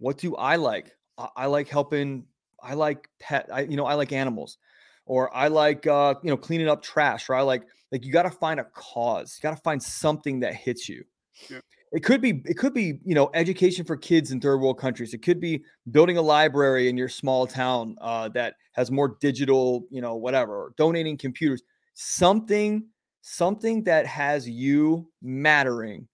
What 0.02 0.18
do 0.18 0.34
I 0.34 0.56
like? 0.56 0.90
I 1.36 1.46
like 1.46 1.68
helping. 1.68 2.24
I 2.60 2.74
like 2.74 3.08
pet. 3.20 3.48
I 3.52 3.60
you 3.60 3.76
know 3.76 3.86
I 3.86 3.94
like 3.94 4.10
animals, 4.10 4.58
or 5.06 5.34
I 5.34 5.46
like 5.46 5.86
uh, 5.86 6.16
you 6.24 6.30
know 6.30 6.36
cleaning 6.36 6.66
up 6.66 6.82
trash, 6.82 7.28
or 7.28 7.36
I 7.36 7.42
like 7.42 7.62
like 7.92 8.04
you 8.04 8.12
got 8.12 8.24
to 8.24 8.30
find 8.30 8.58
a 8.58 8.64
cause. 8.74 9.38
You 9.38 9.48
got 9.48 9.56
to 9.56 9.62
find 9.62 9.80
something 9.80 10.40
that 10.40 10.56
hits 10.56 10.88
you. 10.88 11.04
Yeah. 11.48 11.60
It 11.92 12.02
could 12.02 12.20
be 12.20 12.42
it 12.46 12.58
could 12.58 12.74
be 12.74 12.98
you 13.04 13.14
know 13.14 13.30
education 13.32 13.84
for 13.84 13.96
kids 13.96 14.32
in 14.32 14.40
third 14.40 14.60
world 14.60 14.76
countries. 14.76 15.14
It 15.14 15.22
could 15.22 15.38
be 15.38 15.62
building 15.92 16.16
a 16.16 16.22
library 16.22 16.88
in 16.88 16.96
your 16.96 17.08
small 17.08 17.46
town 17.46 17.94
uh, 18.00 18.28
that 18.30 18.54
has 18.72 18.90
more 18.90 19.16
digital 19.20 19.86
you 19.88 20.00
know 20.00 20.16
whatever. 20.16 20.74
donating 20.76 21.16
computers. 21.16 21.62
Something 21.94 22.88
something 23.20 23.84
that 23.84 24.04
has 24.06 24.48
you 24.48 25.08
mattering 25.22 26.08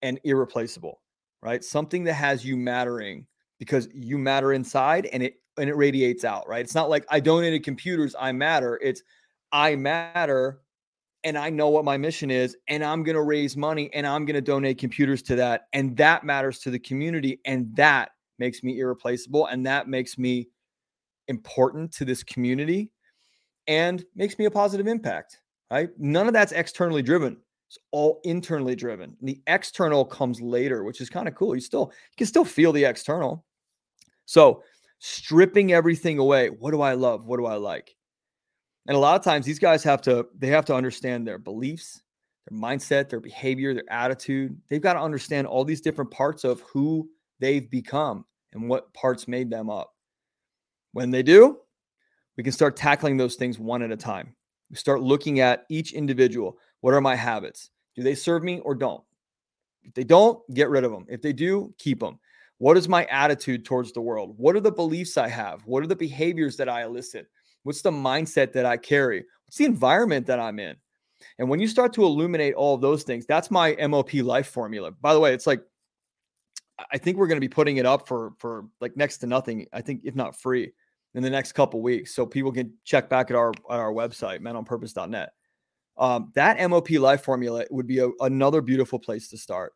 and 0.00 0.18
irreplaceable, 0.24 1.02
right? 1.42 1.62
Something 1.64 2.04
that 2.04 2.14
has 2.14 2.44
you 2.44 2.56
mattering 2.56 3.26
because 3.58 3.88
you 3.92 4.18
matter 4.18 4.52
inside 4.52 5.06
and 5.06 5.22
it 5.22 5.34
and 5.58 5.68
it 5.68 5.76
radiates 5.76 6.24
out, 6.24 6.48
right? 6.48 6.64
It's 6.64 6.74
not 6.74 6.88
like 6.88 7.04
I 7.10 7.20
donated 7.20 7.64
computers, 7.64 8.14
I 8.18 8.32
matter. 8.32 8.78
It's 8.82 9.02
I 9.52 9.76
matter 9.76 10.60
and 11.24 11.36
I 11.36 11.50
know 11.50 11.68
what 11.68 11.84
my 11.84 11.98
mission 11.98 12.30
is, 12.30 12.56
and 12.68 12.82
I'm 12.82 13.02
going 13.02 13.16
to 13.16 13.22
raise 13.22 13.56
money 13.56 13.90
and 13.92 14.06
I'm 14.06 14.24
going 14.24 14.36
to 14.36 14.40
donate 14.40 14.78
computers 14.78 15.22
to 15.24 15.36
that. 15.36 15.66
And 15.72 15.96
that 15.98 16.24
matters 16.24 16.60
to 16.60 16.70
the 16.70 16.78
community. 16.78 17.40
And 17.44 17.74
that 17.76 18.12
makes 18.38 18.62
me 18.62 18.78
irreplaceable. 18.78 19.46
And 19.46 19.66
that 19.66 19.86
makes 19.86 20.16
me 20.16 20.48
important 21.28 21.92
to 21.92 22.04
this 22.04 22.22
community 22.22 22.90
and 23.66 24.02
makes 24.14 24.38
me 24.38 24.46
a 24.46 24.50
positive 24.50 24.86
impact. 24.86 25.40
Right. 25.70 25.90
None 25.98 26.26
of 26.26 26.32
that's 26.32 26.52
externally 26.52 27.02
driven. 27.02 27.36
It's 27.70 27.78
all 27.92 28.20
internally 28.24 28.74
driven. 28.74 29.16
The 29.22 29.40
external 29.46 30.04
comes 30.04 30.40
later, 30.40 30.82
which 30.82 31.00
is 31.00 31.08
kind 31.08 31.28
of 31.28 31.36
cool. 31.36 31.54
You 31.54 31.60
still 31.60 31.92
you 31.92 32.16
can 32.16 32.26
still 32.26 32.44
feel 32.44 32.72
the 32.72 32.84
external. 32.84 33.44
So 34.26 34.64
stripping 34.98 35.72
everything 35.72 36.18
away. 36.18 36.48
What 36.48 36.72
do 36.72 36.80
I 36.80 36.94
love? 36.94 37.26
What 37.26 37.36
do 37.36 37.46
I 37.46 37.54
like? 37.54 37.94
And 38.88 38.96
a 38.96 38.98
lot 38.98 39.14
of 39.14 39.22
times 39.22 39.46
these 39.46 39.60
guys 39.60 39.84
have 39.84 40.02
to 40.02 40.26
they 40.36 40.48
have 40.48 40.64
to 40.64 40.74
understand 40.74 41.24
their 41.24 41.38
beliefs, 41.38 42.02
their 42.48 42.58
mindset, 42.58 43.08
their 43.08 43.20
behavior, 43.20 43.72
their 43.72 43.88
attitude. 43.88 44.60
They've 44.68 44.82
got 44.82 44.94
to 44.94 45.00
understand 45.00 45.46
all 45.46 45.64
these 45.64 45.80
different 45.80 46.10
parts 46.10 46.42
of 46.42 46.62
who 46.62 47.08
they've 47.38 47.70
become 47.70 48.24
and 48.52 48.68
what 48.68 48.92
parts 48.94 49.28
made 49.28 49.48
them 49.48 49.70
up. 49.70 49.94
When 50.92 51.12
they 51.12 51.22
do, 51.22 51.58
we 52.36 52.42
can 52.42 52.52
start 52.52 52.74
tackling 52.74 53.16
those 53.16 53.36
things 53.36 53.60
one 53.60 53.82
at 53.82 53.92
a 53.92 53.96
time. 53.96 54.34
We 54.70 54.76
start 54.76 55.02
looking 55.02 55.38
at 55.38 55.66
each 55.68 55.92
individual. 55.92 56.58
What 56.80 56.94
are 56.94 57.00
my 57.00 57.16
habits? 57.16 57.70
Do 57.96 58.02
they 58.02 58.14
serve 58.14 58.42
me 58.42 58.60
or 58.60 58.74
don't? 58.74 59.02
If 59.82 59.94
they 59.94 60.04
don't, 60.04 60.38
get 60.54 60.68
rid 60.68 60.84
of 60.84 60.92
them. 60.92 61.06
If 61.08 61.22
they 61.22 61.32
do, 61.32 61.74
keep 61.78 62.00
them. 62.00 62.18
What 62.58 62.76
is 62.76 62.88
my 62.88 63.04
attitude 63.06 63.64
towards 63.64 63.92
the 63.92 64.02
world? 64.02 64.34
What 64.36 64.54
are 64.54 64.60
the 64.60 64.70
beliefs 64.70 65.16
I 65.16 65.28
have? 65.28 65.62
What 65.64 65.82
are 65.82 65.86
the 65.86 65.96
behaviors 65.96 66.56
that 66.58 66.68
I 66.68 66.84
elicit? 66.84 67.26
What's 67.62 67.82
the 67.82 67.90
mindset 67.90 68.52
that 68.52 68.66
I 68.66 68.76
carry? 68.76 69.24
What's 69.46 69.56
the 69.56 69.64
environment 69.64 70.26
that 70.26 70.38
I'm 70.38 70.58
in? 70.58 70.76
And 71.38 71.48
when 71.48 71.60
you 71.60 71.68
start 71.68 71.92
to 71.94 72.04
illuminate 72.04 72.54
all 72.54 72.74
of 72.74 72.80
those 72.80 73.02
things, 73.02 73.26
that's 73.26 73.50
my 73.50 73.74
MOP 73.88 74.14
life 74.14 74.48
formula. 74.48 74.90
By 74.92 75.14
the 75.14 75.20
way, 75.20 75.34
it's 75.34 75.46
like 75.46 75.62
I 76.92 76.98
think 76.98 77.16
we're 77.16 77.26
going 77.26 77.36
to 77.36 77.46
be 77.46 77.48
putting 77.48 77.76
it 77.76 77.86
up 77.86 78.06
for 78.06 78.32
for 78.38 78.66
like 78.80 78.96
next 78.96 79.18
to 79.18 79.26
nothing. 79.26 79.66
I 79.72 79.82
think 79.82 80.02
if 80.04 80.14
not 80.14 80.40
free 80.40 80.72
in 81.14 81.22
the 81.22 81.30
next 81.30 81.52
couple 81.52 81.82
weeks, 81.82 82.14
so 82.14 82.24
people 82.24 82.52
can 82.52 82.72
check 82.84 83.08
back 83.08 83.30
at 83.30 83.36
our 83.36 83.50
at 83.50 83.78
our 83.78 83.92
website, 83.92 84.40
menonpurpose.net. 84.40 85.30
Um, 86.00 86.32
that 86.34 86.58
MOP 86.68 86.90
life 86.92 87.22
formula 87.22 87.64
would 87.70 87.86
be 87.86 88.00
a, 88.00 88.08
another 88.20 88.60
beautiful 88.60 88.98
place 88.98 89.28
to 89.28 89.38
start 89.38 89.74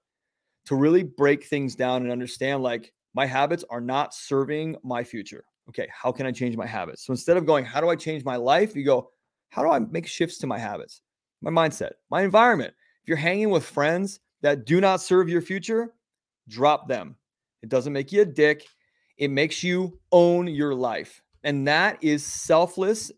to 0.67 0.75
really 0.75 1.03
break 1.03 1.45
things 1.45 1.77
down 1.77 2.03
and 2.03 2.11
understand 2.11 2.63
like 2.63 2.93
my 3.13 3.27
habits 3.27 3.65
are 3.71 3.81
not 3.81 4.15
serving 4.15 4.77
my 4.83 5.05
future 5.05 5.45
okay, 5.69 5.89
how 5.91 6.13
can 6.13 6.27
I 6.27 6.33
change 6.33 6.57
my 6.57 6.67
habits? 6.67 7.05
So 7.05 7.13
instead 7.13 7.37
of 7.37 7.47
going, 7.47 7.65
how 7.65 7.81
do 7.81 7.89
I 7.89 7.97
change 7.97 8.25
my 8.25 8.37
life? 8.37 8.77
You 8.77 8.85
go, 8.85 9.11
how 9.51 9.63
do 9.63 9.71
I 9.71 9.79
make 9.79 10.07
shifts 10.07 10.39
to 10.39 10.47
my 10.47 10.59
habits, 10.59 11.03
my 11.41 11.51
mindset, 11.51 11.93
my 12.11 12.23
environment? 12.23 12.75
If 13.03 13.09
you're 13.09 13.17
hanging 13.17 13.51
with 13.51 13.65
friends 13.65 14.21
that 14.43 14.67
do 14.67 14.81
not 14.81 15.01
serve 15.01 15.29
your 15.29 15.43
future, 15.43 15.95
drop 16.49 16.89
them. 16.89 17.17
It 17.63 17.69
doesn't 17.69 17.93
make 17.93 18.13
you 18.13 18.23
a 18.23 18.27
dick, 18.27 18.67
it 19.17 19.31
makes 19.31 19.63
you 19.63 19.99
own 20.13 20.47
your 20.49 20.75
life. 20.75 21.23
And 21.45 21.67
that 21.69 22.03
is 22.03 22.25
selfless 22.25 23.13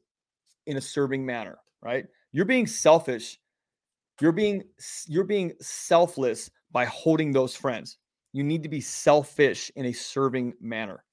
in 0.66 0.76
a 0.76 0.80
serving 0.80 1.24
manner, 1.24 1.59
right? 1.80 2.07
You're 2.33 2.45
being 2.45 2.66
selfish. 2.66 3.39
You're 4.20 4.33
being 4.33 4.64
you're 5.07 5.24
being 5.24 5.53
selfless 5.61 6.51
by 6.72 6.87
holding 6.87 7.33
those 7.33 7.55
friends. 7.55 7.99
You 8.33 8.45
need 8.45 8.62
to 8.62 8.68
be 8.68 8.81
selfish 8.81 9.70
in 9.77 9.87
a 9.87 9.93
serving 9.93 10.55
manner. 10.61 11.05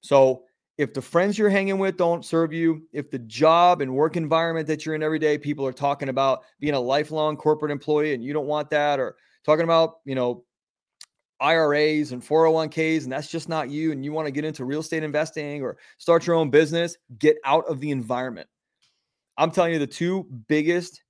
So 0.00 0.44
if 0.78 0.94
the 0.94 1.02
friends 1.02 1.38
you're 1.38 1.50
hanging 1.50 1.78
with 1.78 1.96
don't 1.96 2.24
serve 2.24 2.52
you, 2.52 2.88
if 2.92 3.10
the 3.10 3.18
job 3.18 3.80
and 3.80 3.94
work 3.94 4.16
environment 4.16 4.66
that 4.68 4.84
you're 4.84 4.94
in 4.94 5.02
every 5.02 5.18
day, 5.18 5.38
people 5.38 5.66
are 5.66 5.72
talking 5.72 6.08
about 6.08 6.42
being 6.60 6.74
a 6.74 6.80
lifelong 6.80 7.36
corporate 7.36 7.70
employee 7.70 8.14
and 8.14 8.24
you 8.24 8.32
don't 8.32 8.46
want 8.46 8.70
that, 8.70 8.98
or 8.98 9.16
talking 9.44 9.64
about, 9.64 9.96
you 10.04 10.14
know, 10.14 10.44
IRAs 11.40 12.12
and 12.12 12.22
401ks, 12.22 13.02
and 13.02 13.12
that's 13.12 13.28
just 13.28 13.48
not 13.48 13.68
you, 13.68 13.92
and 13.92 14.04
you 14.04 14.12
want 14.12 14.26
to 14.26 14.32
get 14.32 14.44
into 14.44 14.64
real 14.64 14.80
estate 14.80 15.02
investing 15.02 15.62
or 15.62 15.76
start 15.98 16.26
your 16.26 16.36
own 16.36 16.50
business, 16.50 16.96
get 17.18 17.36
out 17.44 17.66
of 17.66 17.80
the 17.80 17.90
environment. 17.90 18.48
I'm 19.42 19.50
telling 19.50 19.72
you, 19.72 19.80
the 19.80 19.88
two 19.88 20.24
biggest 20.46 21.02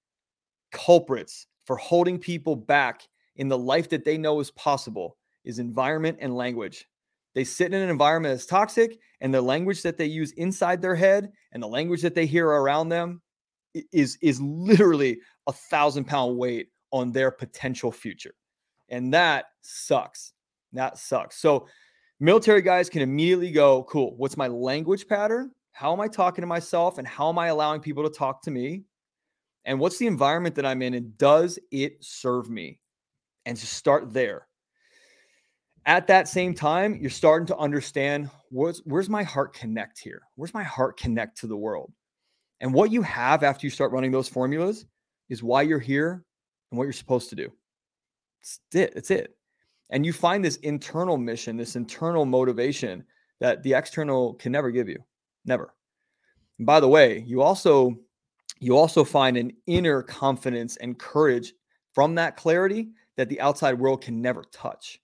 culprits 0.73 1.47
for 1.67 1.77
holding 1.77 2.19
people 2.19 2.57
back 2.57 3.03
in 3.37 3.47
the 3.49 3.59
life 3.59 3.91
that 3.91 4.07
they 4.07 4.17
know 4.17 4.41
is 4.41 4.51
possible 4.53 5.19
is 5.45 5.59
environment 5.59 6.17
and 6.19 6.35
language. 6.35 6.89
They 7.35 7.45
sit 7.45 7.75
in 7.75 7.83
an 7.83 7.91
environment 7.91 8.35
that's 8.35 8.47
toxic, 8.47 8.99
and 9.21 9.35
the 9.35 9.43
language 9.43 9.83
that 9.83 9.99
they 9.99 10.07
use 10.07 10.33
inside 10.33 10.81
their 10.81 10.95
head 10.95 11.31
and 11.53 11.63
the 11.63 11.69
language 11.69 12.01
that 12.01 12.15
they 12.15 12.25
hear 12.25 12.49
around 12.49 12.89
them 12.89 13.21
is 13.93 14.17
is 14.23 14.41
literally 14.41 15.21
a 15.47 15.53
thousand 15.53 16.07
pound 16.07 16.39
weight 16.39 16.69
on 16.91 17.13
their 17.13 17.31
potential 17.31 17.93
future, 17.93 18.35
and 18.89 19.13
that 19.13 19.45
sucks. 19.61 20.33
That 20.73 20.97
sucks. 20.97 21.37
So, 21.37 21.67
military 22.19 22.63
guys 22.63 22.89
can 22.89 23.03
immediately 23.03 23.51
go, 23.51 23.83
"Cool. 23.85 24.17
What's 24.17 24.39
my 24.39 24.49
language 24.49 25.07
pattern? 25.07 25.51
How 25.73 25.93
am 25.93 26.01
I 26.01 26.09
talking 26.09 26.43
to 26.43 26.47
myself, 26.47 26.99
and 26.99 27.07
how 27.07 27.29
am 27.29 27.39
I 27.39 27.49
allowing 27.49 27.81
people 27.81 28.05
to 28.05 28.11
talk 28.11 28.43
to 28.43 28.51
me? 28.51 28.85
And 29.65 29.79
what's 29.79 29.99
the 29.99 30.07
environment 30.07 30.55
that 30.57 30.67
I'm 30.67 30.83
in, 30.83 30.95
and 30.95 31.17
does 31.19 31.59
it 31.71 32.03
serve 32.05 32.49
me?" 32.51 32.79
And 33.47 33.57
to 33.57 33.67
start 33.67 34.13
there 34.13 34.47
at 35.87 36.07
that 36.07 36.29
same 36.29 36.55
time, 36.55 36.97
you're 37.01 37.11
starting 37.11 37.47
to 37.47 37.57
understand 37.57 38.31
where's, 38.51 38.81
where's 38.85 39.09
my 39.09 39.25
heart 39.25 39.53
connect 39.53 39.99
here? 39.99 40.23
Where's 40.37 40.55
my 40.55 40.63
heart 40.63 40.97
connect 40.97 41.39
to 41.39 41.49
the 41.49 41.57
world? 41.57 41.93
And 42.61 42.73
what 42.73 42.93
you 42.93 43.03
have 43.03 43.43
after 43.43 43.67
you 43.67 43.71
start 43.71 43.91
running 43.91 44.13
those 44.13 44.29
formulas 44.29 44.87
is 45.29 45.43
why 45.43 45.63
you're 45.63 45.81
here 45.81 46.25
and 46.71 46.79
what 46.79 46.85
you're 46.85 46.93
supposed 46.93 47.31
to 47.31 47.37
do. 47.37 47.51
It's 48.41 48.61
it. 48.75 48.93
It's 48.95 49.11
it. 49.11 49.37
And 49.91 50.07
you 50.07 50.13
find 50.13 50.45
this 50.45 50.57
internal 50.57 51.19
mission, 51.19 51.57
this 51.57 51.75
internal 51.75 52.25
motivation 52.25 53.05
that 53.41 53.63
the 53.65 53.75
external 53.75 54.35
can 54.35 54.53
never 54.53 54.71
give 54.71 54.89
you. 54.89 55.03
Never. 55.45 55.75
And 56.59 56.67
by 56.67 56.81
the 56.81 56.89
way, 56.89 57.25
you 57.27 57.43
also 57.43 57.97
you 58.61 58.77
also 58.77 59.03
find 59.03 59.37
an 59.37 59.53
inner 59.67 60.03
confidence 60.03 60.77
and 60.77 60.99
courage 60.99 61.53
from 61.93 62.15
that 62.15 62.37
clarity 62.37 62.91
that 63.17 63.29
the 63.29 63.41
outside 63.41 63.79
world 63.79 64.03
can 64.03 64.23
never 64.23 64.45
touch 64.53 65.01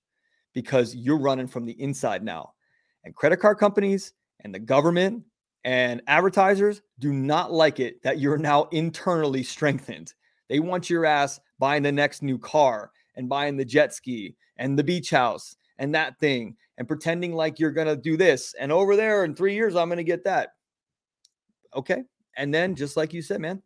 because 0.55 0.95
you're 0.95 1.19
running 1.19 1.49
from 1.49 1.65
the 1.65 1.81
inside 1.81 2.23
now. 2.23 2.53
And 3.05 3.15
credit 3.15 3.39
card 3.39 3.59
companies 3.59 4.13
and 4.45 4.55
the 4.55 4.61
government 4.61 5.25
and 5.65 6.01
advertisers 6.07 6.83
do 7.01 7.13
not 7.13 7.53
like 7.53 7.81
it 7.81 8.03
that 8.03 8.21
you're 8.21 8.39
now 8.39 8.65
internally 8.71 9.43
strengthened. 9.43 10.15
They 10.49 10.61
want 10.61 10.89
your 10.89 11.05
ass 11.05 11.41
buying 11.59 11.83
the 11.83 11.93
next 11.93 12.23
new 12.23 12.39
car 12.39 12.93
and 13.17 13.29
buying 13.29 13.57
the 13.57 13.65
jet 13.65 13.93
ski 13.93 14.37
and 14.57 14.79
the 14.79 14.85
beach 14.85 15.11
house 15.11 15.57
and 15.79 15.95
that 15.95 16.19
thing 16.19 16.57
and 16.77 16.89
pretending 16.89 17.33
like 17.33 17.59
you're 17.59 17.71
going 17.71 17.87
to 17.87 17.97
do 17.97 18.17
this. 18.17 18.55
And 18.59 18.73
over 18.73 18.97
there 18.97 19.25
in 19.25 19.35
three 19.35 19.55
years, 19.55 19.77
I'm 19.77 19.89
going 19.89 19.99
to 19.99 20.05
get 20.05 20.25
that. 20.25 20.51
Okay. 21.75 22.03
And 22.37 22.55
then, 22.55 22.75
just 22.75 22.97
like 22.97 23.13
you 23.13 23.23
said, 23.23 23.41
man, 23.41 23.63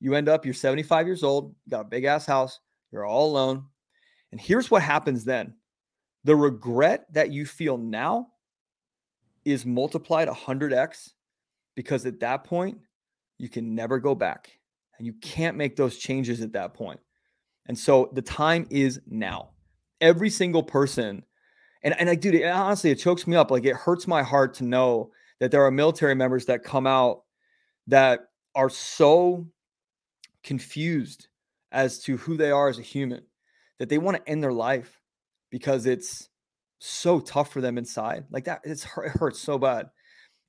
you 0.00 0.14
end 0.14 0.28
up, 0.28 0.44
you're 0.44 0.54
75 0.54 1.06
years 1.06 1.22
old, 1.22 1.54
got 1.68 1.80
a 1.82 1.84
big 1.84 2.04
ass 2.04 2.26
house, 2.26 2.60
you're 2.92 3.06
all 3.06 3.30
alone. 3.30 3.64
And 4.32 4.40
here's 4.40 4.70
what 4.70 4.82
happens 4.82 5.24
then 5.24 5.54
the 6.24 6.36
regret 6.36 7.06
that 7.12 7.30
you 7.30 7.46
feel 7.46 7.78
now 7.78 8.28
is 9.44 9.64
multiplied 9.64 10.28
100x 10.28 11.12
because 11.74 12.04
at 12.06 12.20
that 12.20 12.44
point, 12.44 12.78
you 13.38 13.48
can 13.48 13.74
never 13.74 13.98
go 13.98 14.14
back 14.14 14.50
and 14.98 15.06
you 15.06 15.12
can't 15.22 15.56
make 15.56 15.76
those 15.76 15.96
changes 15.96 16.40
at 16.40 16.52
that 16.52 16.74
point. 16.74 17.00
And 17.66 17.78
so 17.78 18.10
the 18.12 18.22
time 18.22 18.66
is 18.68 19.00
now. 19.06 19.50
Every 20.00 20.30
single 20.30 20.62
person, 20.62 21.22
and, 21.82 21.98
and 21.98 22.08
I 22.08 22.14
do 22.14 22.30
it 22.30 22.44
honestly, 22.44 22.90
it 22.90 22.96
chokes 22.96 23.26
me 23.26 23.36
up. 23.36 23.50
Like 23.50 23.64
it 23.64 23.76
hurts 23.76 24.06
my 24.06 24.22
heart 24.22 24.54
to 24.54 24.64
know 24.64 25.10
that 25.40 25.50
there 25.50 25.64
are 25.64 25.70
military 25.70 26.14
members 26.14 26.46
that 26.46 26.64
come 26.64 26.86
out 26.86 27.22
that 27.86 28.28
are 28.54 28.70
so 28.70 29.46
confused 30.42 31.28
as 31.72 31.98
to 32.00 32.16
who 32.16 32.36
they 32.36 32.50
are 32.50 32.68
as 32.68 32.78
a 32.78 32.82
human 32.82 33.22
that 33.78 33.88
they 33.88 33.98
want 33.98 34.16
to 34.16 34.30
end 34.30 34.42
their 34.42 34.52
life 34.52 35.00
because 35.50 35.86
it's 35.86 36.28
so 36.78 37.20
tough 37.20 37.52
for 37.52 37.60
them 37.60 37.78
inside. 37.78 38.24
Like 38.30 38.44
that, 38.44 38.60
it's 38.64 38.84
it 38.84 39.12
hurts 39.18 39.40
so 39.40 39.58
bad. 39.58 39.90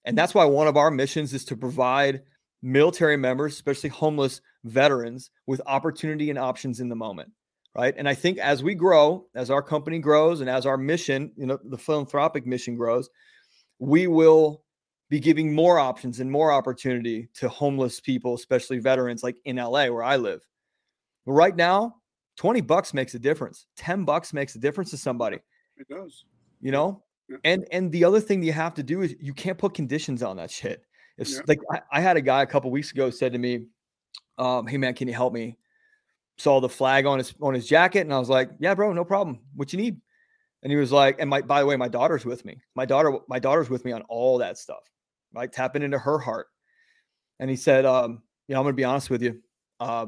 And 0.05 0.17
that's 0.17 0.33
why 0.33 0.45
one 0.45 0.67
of 0.67 0.77
our 0.77 0.91
missions 0.91 1.33
is 1.33 1.45
to 1.45 1.57
provide 1.57 2.23
military 2.61 3.17
members, 3.17 3.53
especially 3.53 3.89
homeless 3.89 4.41
veterans, 4.63 5.29
with 5.45 5.61
opportunity 5.65 6.29
and 6.29 6.39
options 6.39 6.79
in 6.79 6.89
the 6.89 6.95
moment. 6.95 7.31
Right. 7.75 7.93
And 7.95 8.09
I 8.09 8.15
think 8.15 8.39
as 8.39 8.63
we 8.63 8.73
grow, 8.73 9.27
as 9.35 9.51
our 9.51 9.61
company 9.61 9.99
grows, 9.99 10.41
and 10.41 10.49
as 10.49 10.65
our 10.65 10.77
mission, 10.77 11.31
you 11.37 11.45
know, 11.45 11.59
the 11.63 11.77
philanthropic 11.77 12.45
mission 12.45 12.75
grows, 12.75 13.09
we 13.77 14.07
will 14.07 14.63
be 15.09 15.19
giving 15.19 15.53
more 15.53 15.79
options 15.79 16.19
and 16.19 16.31
more 16.31 16.51
opportunity 16.51 17.29
to 17.35 17.47
homeless 17.47 17.99
people, 17.99 18.35
especially 18.35 18.79
veterans 18.79 19.23
like 19.23 19.37
in 19.45 19.57
LA 19.57 19.87
where 19.87 20.03
I 20.03 20.17
live. 20.17 20.41
But 21.25 21.33
right 21.33 21.55
now, 21.55 21.95
20 22.37 22.61
bucks 22.61 22.93
makes 22.93 23.13
a 23.15 23.19
difference. 23.19 23.65
10 23.77 24.05
bucks 24.05 24.33
makes 24.33 24.55
a 24.55 24.59
difference 24.59 24.91
to 24.91 24.97
somebody. 24.97 25.39
It 25.77 25.87
does. 25.89 26.25
You 26.61 26.71
know? 26.71 27.03
Yeah. 27.29 27.37
And 27.43 27.67
and 27.71 27.91
the 27.91 28.03
other 28.03 28.19
thing 28.19 28.41
you 28.41 28.53
have 28.53 28.73
to 28.75 28.83
do 28.83 29.01
is 29.01 29.15
you 29.19 29.33
can't 29.33 29.57
put 29.57 29.73
conditions 29.73 30.23
on 30.23 30.37
that 30.37 30.49
shit. 30.49 30.83
If 31.17 31.29
yeah. 31.29 31.39
like 31.47 31.59
I, 31.71 31.81
I, 31.91 32.01
had 32.01 32.17
a 32.17 32.21
guy 32.21 32.41
a 32.41 32.45
couple 32.47 32.71
weeks 32.71 32.91
ago 32.91 33.09
said 33.11 33.33
to 33.33 33.39
me, 33.39 33.65
um, 34.39 34.65
hey 34.65 34.77
man, 34.77 34.95
can 34.95 35.07
you 35.07 35.13
help 35.13 35.33
me? 35.33 35.57
Saw 36.39 36.59
the 36.59 36.69
flag 36.69 37.05
on 37.05 37.17
his 37.17 37.33
on 37.41 37.53
his 37.53 37.67
jacket, 37.67 38.01
and 38.01 38.13
I 38.13 38.19
was 38.19 38.29
like, 38.29 38.49
Yeah, 38.59 38.73
bro, 38.73 38.93
no 38.93 39.05
problem. 39.05 39.39
What 39.55 39.73
you 39.73 39.79
need? 39.79 40.01
And 40.63 40.71
he 40.71 40.77
was 40.77 40.91
like, 40.91 41.17
and 41.19 41.29
my 41.29 41.41
by 41.41 41.61
the 41.61 41.65
way, 41.65 41.75
my 41.75 41.87
daughter's 41.87 42.25
with 42.25 42.43
me. 42.45 42.59
My 42.75 42.85
daughter, 42.85 43.17
my 43.27 43.39
daughter's 43.39 43.69
with 43.69 43.85
me 43.85 43.91
on 43.91 44.01
all 44.03 44.37
that 44.39 44.57
stuff, 44.57 44.83
right? 45.33 45.51
Tapping 45.51 45.83
into 45.83 45.99
her 45.99 46.17
heart. 46.17 46.47
And 47.39 47.49
he 47.49 47.55
said, 47.55 47.85
um, 47.85 48.23
you 48.47 48.53
know, 48.53 48.59
I'm 48.59 48.65
gonna 48.65 48.73
be 48.73 48.83
honest 48.83 49.09
with 49.09 49.21
you. 49.21 49.41
Uh, 49.79 50.07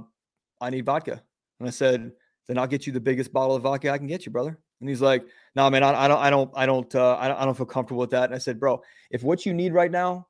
I 0.59 0.69
need 0.69 0.86
vodka. 0.86 1.21
And 1.59 1.67
I 1.67 1.71
said, 1.71 2.11
then 2.47 2.57
I'll 2.57 2.67
get 2.67 2.88
you 2.88 2.93
the 2.93 2.99
biggest 2.99 3.32
bottle 3.32 3.55
of 3.55 3.63
vodka 3.63 3.91
I 3.91 3.97
can 3.97 4.07
get 4.07 4.25
you, 4.25 4.32
brother. 4.32 4.59
And 4.79 4.89
he's 4.89 5.01
like, 5.01 5.23
no, 5.55 5.69
man, 5.69 5.84
I, 5.84 6.05
I 6.05 6.07
don't, 6.07 6.19
I 6.19 6.29
don't, 6.29 6.51
I 6.55 6.65
don't, 6.65 6.95
uh, 6.95 7.15
I 7.17 7.27
don't, 7.27 7.38
I 7.38 7.45
don't 7.45 7.55
feel 7.55 7.67
comfortable 7.67 8.01
with 8.01 8.09
that. 8.09 8.25
And 8.25 8.36
I 8.36 8.39
said, 8.39 8.59
bro, 8.59 8.82
if 9.11 9.23
what 9.23 9.45
you 9.45 9.53
need 9.53 9.73
right 9.73 9.91
now 9.91 10.27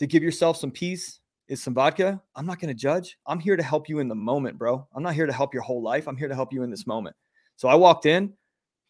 to 0.00 0.06
give 0.06 0.22
yourself 0.22 0.56
some 0.56 0.70
peace 0.70 1.20
is 1.48 1.62
some 1.62 1.74
vodka, 1.74 2.20
I'm 2.34 2.46
not 2.46 2.60
going 2.60 2.68
to 2.68 2.80
judge. 2.80 3.16
I'm 3.26 3.38
here 3.38 3.56
to 3.56 3.62
help 3.62 3.88
you 3.88 3.98
in 4.00 4.08
the 4.08 4.14
moment, 4.14 4.58
bro. 4.58 4.86
I'm 4.94 5.02
not 5.02 5.14
here 5.14 5.26
to 5.26 5.32
help 5.32 5.54
your 5.54 5.62
whole 5.62 5.82
life. 5.82 6.08
I'm 6.08 6.16
here 6.16 6.28
to 6.28 6.34
help 6.34 6.52
you 6.52 6.62
in 6.62 6.70
this 6.70 6.86
moment. 6.86 7.14
So 7.56 7.68
I 7.68 7.74
walked 7.74 8.06
in, 8.06 8.32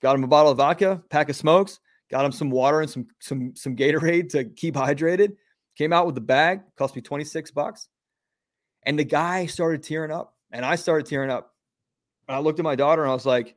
got 0.02 0.16
him 0.16 0.24
a 0.24 0.28
bottle 0.28 0.52
of 0.52 0.59
vodka, 0.59 1.02
pack 1.11 1.28
of 1.28 1.36
smokes, 1.36 1.80
got 2.11 2.24
him 2.24 2.32
some 2.32 2.50
water 2.50 2.80
and 2.80 2.90
some 2.90 3.07
some 3.20 3.54
some 3.54 3.76
Gatorade 3.76 4.28
to 4.30 4.44
keep 4.44 4.74
hydrated. 4.74 5.36
Came 5.76 5.92
out 5.92 6.07
with 6.07 6.14
the 6.14 6.20
bag, 6.22 6.61
cost 6.76 6.96
me 6.96 7.02
26 7.02 7.50
bucks. 7.50 7.88
And 8.84 8.98
the 8.98 9.04
guy 9.04 9.46
started 9.46 9.82
tearing 9.82 10.11
up, 10.11 10.34
and 10.52 10.64
I 10.64 10.76
started 10.76 11.07
tearing 11.07 11.30
up. 11.30 11.52
And 12.28 12.36
I 12.36 12.40
looked 12.40 12.59
at 12.59 12.64
my 12.64 12.76
daughter 12.76 13.02
and 13.02 13.11
I 13.11 13.14
was 13.14 13.26
like, 13.26 13.57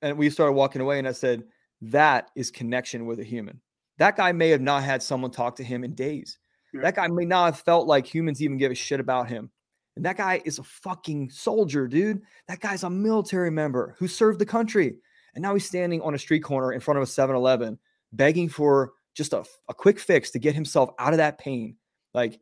and 0.00 0.16
we 0.16 0.30
started 0.30 0.52
walking 0.52 0.80
away, 0.80 0.98
and 0.98 1.06
I 1.06 1.12
said, 1.12 1.44
that 1.82 2.30
is 2.34 2.50
connection 2.50 3.06
with 3.06 3.20
a 3.20 3.24
human. 3.24 3.60
That 3.98 4.16
guy 4.16 4.32
may 4.32 4.48
have 4.48 4.60
not 4.60 4.82
had 4.82 5.02
someone 5.02 5.30
talk 5.30 5.56
to 5.56 5.64
him 5.64 5.84
in 5.84 5.94
days. 5.94 6.38
Yeah. 6.72 6.82
That 6.82 6.96
guy 6.96 7.08
may 7.08 7.24
not 7.24 7.46
have 7.46 7.60
felt 7.60 7.86
like 7.86 8.06
humans 8.06 8.42
even 8.42 8.58
give 8.58 8.72
a 8.72 8.74
shit 8.74 9.00
about 9.00 9.28
him. 9.28 9.50
And 9.96 10.04
that 10.04 10.16
guy 10.16 10.40
is 10.44 10.58
a 10.58 10.62
fucking 10.62 11.30
soldier, 11.30 11.88
dude. 11.88 12.22
That 12.48 12.60
guy's 12.60 12.84
a 12.84 12.90
military 12.90 13.50
member 13.50 13.96
who 13.98 14.06
served 14.06 14.38
the 14.38 14.46
country. 14.46 14.96
And 15.34 15.42
now 15.42 15.54
he's 15.54 15.66
standing 15.66 16.00
on 16.02 16.14
a 16.14 16.18
street 16.18 16.40
corner 16.40 16.72
in 16.72 16.80
front 16.80 16.98
of 16.98 17.02
a 17.02 17.06
7 17.06 17.34
Eleven 17.34 17.78
begging 18.12 18.48
for 18.48 18.92
just 19.14 19.32
a, 19.32 19.44
a 19.68 19.74
quick 19.74 19.98
fix 19.98 20.30
to 20.30 20.38
get 20.38 20.54
himself 20.54 20.90
out 20.98 21.12
of 21.12 21.18
that 21.18 21.38
pain. 21.38 21.76
Like 22.14 22.40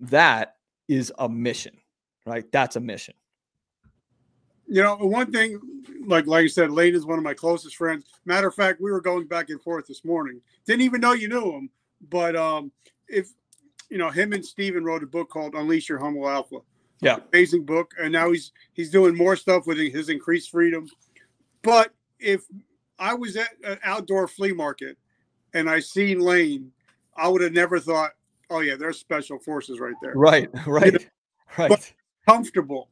that 0.00 0.56
is 0.88 1.12
a 1.18 1.28
mission, 1.28 1.76
right? 2.26 2.50
That's 2.52 2.76
a 2.76 2.80
mission. 2.80 3.14
You 4.66 4.82
know, 4.82 4.96
one 4.96 5.32
thing, 5.32 5.60
like 6.06 6.26
like 6.26 6.44
I 6.44 6.46
said, 6.46 6.70
Lane 6.70 6.94
is 6.94 7.04
one 7.04 7.18
of 7.18 7.24
my 7.24 7.34
closest 7.34 7.76
friends. 7.76 8.04
Matter 8.24 8.48
of 8.48 8.54
fact, 8.54 8.80
we 8.80 8.92
were 8.92 9.00
going 9.00 9.26
back 9.26 9.50
and 9.50 9.60
forth 9.60 9.86
this 9.86 10.04
morning. 10.04 10.40
Didn't 10.64 10.82
even 10.82 11.00
know 11.00 11.12
you 11.12 11.28
knew 11.28 11.52
him, 11.52 11.70
but 12.08 12.36
um, 12.36 12.70
if 13.08 13.30
you 13.90 13.98
know 13.98 14.10
him 14.10 14.32
and 14.32 14.44
Steven 14.44 14.84
wrote 14.84 15.02
a 15.02 15.06
book 15.06 15.28
called 15.28 15.54
Unleash 15.54 15.88
Your 15.88 15.98
Humble 15.98 16.28
Alpha. 16.28 16.58
Yeah, 17.00 17.18
amazing 17.32 17.64
book, 17.64 17.92
and 18.00 18.12
now 18.12 18.30
he's 18.30 18.52
he's 18.72 18.90
doing 18.90 19.16
more 19.16 19.36
stuff 19.36 19.66
with 19.66 19.78
his 19.78 20.08
increased 20.08 20.50
freedom. 20.50 20.88
But 21.62 21.92
if 22.18 22.42
I 22.98 23.14
was 23.14 23.36
at 23.36 23.48
an 23.64 23.78
outdoor 23.84 24.28
flea 24.28 24.52
market 24.52 24.96
and 25.54 25.68
I 25.68 25.80
seen 25.80 26.20
Lane, 26.20 26.70
I 27.16 27.28
would 27.28 27.42
have 27.42 27.52
never 27.52 27.80
thought, 27.80 28.12
oh 28.50 28.60
yeah, 28.60 28.76
there's 28.76 28.98
special 28.98 29.38
forces 29.38 29.80
right 29.80 29.94
there. 30.02 30.12
Right, 30.14 30.48
right, 30.66 30.86
you 30.86 30.92
know? 30.92 31.04
right. 31.58 31.68
But 31.68 31.92
comfortable 32.28 32.90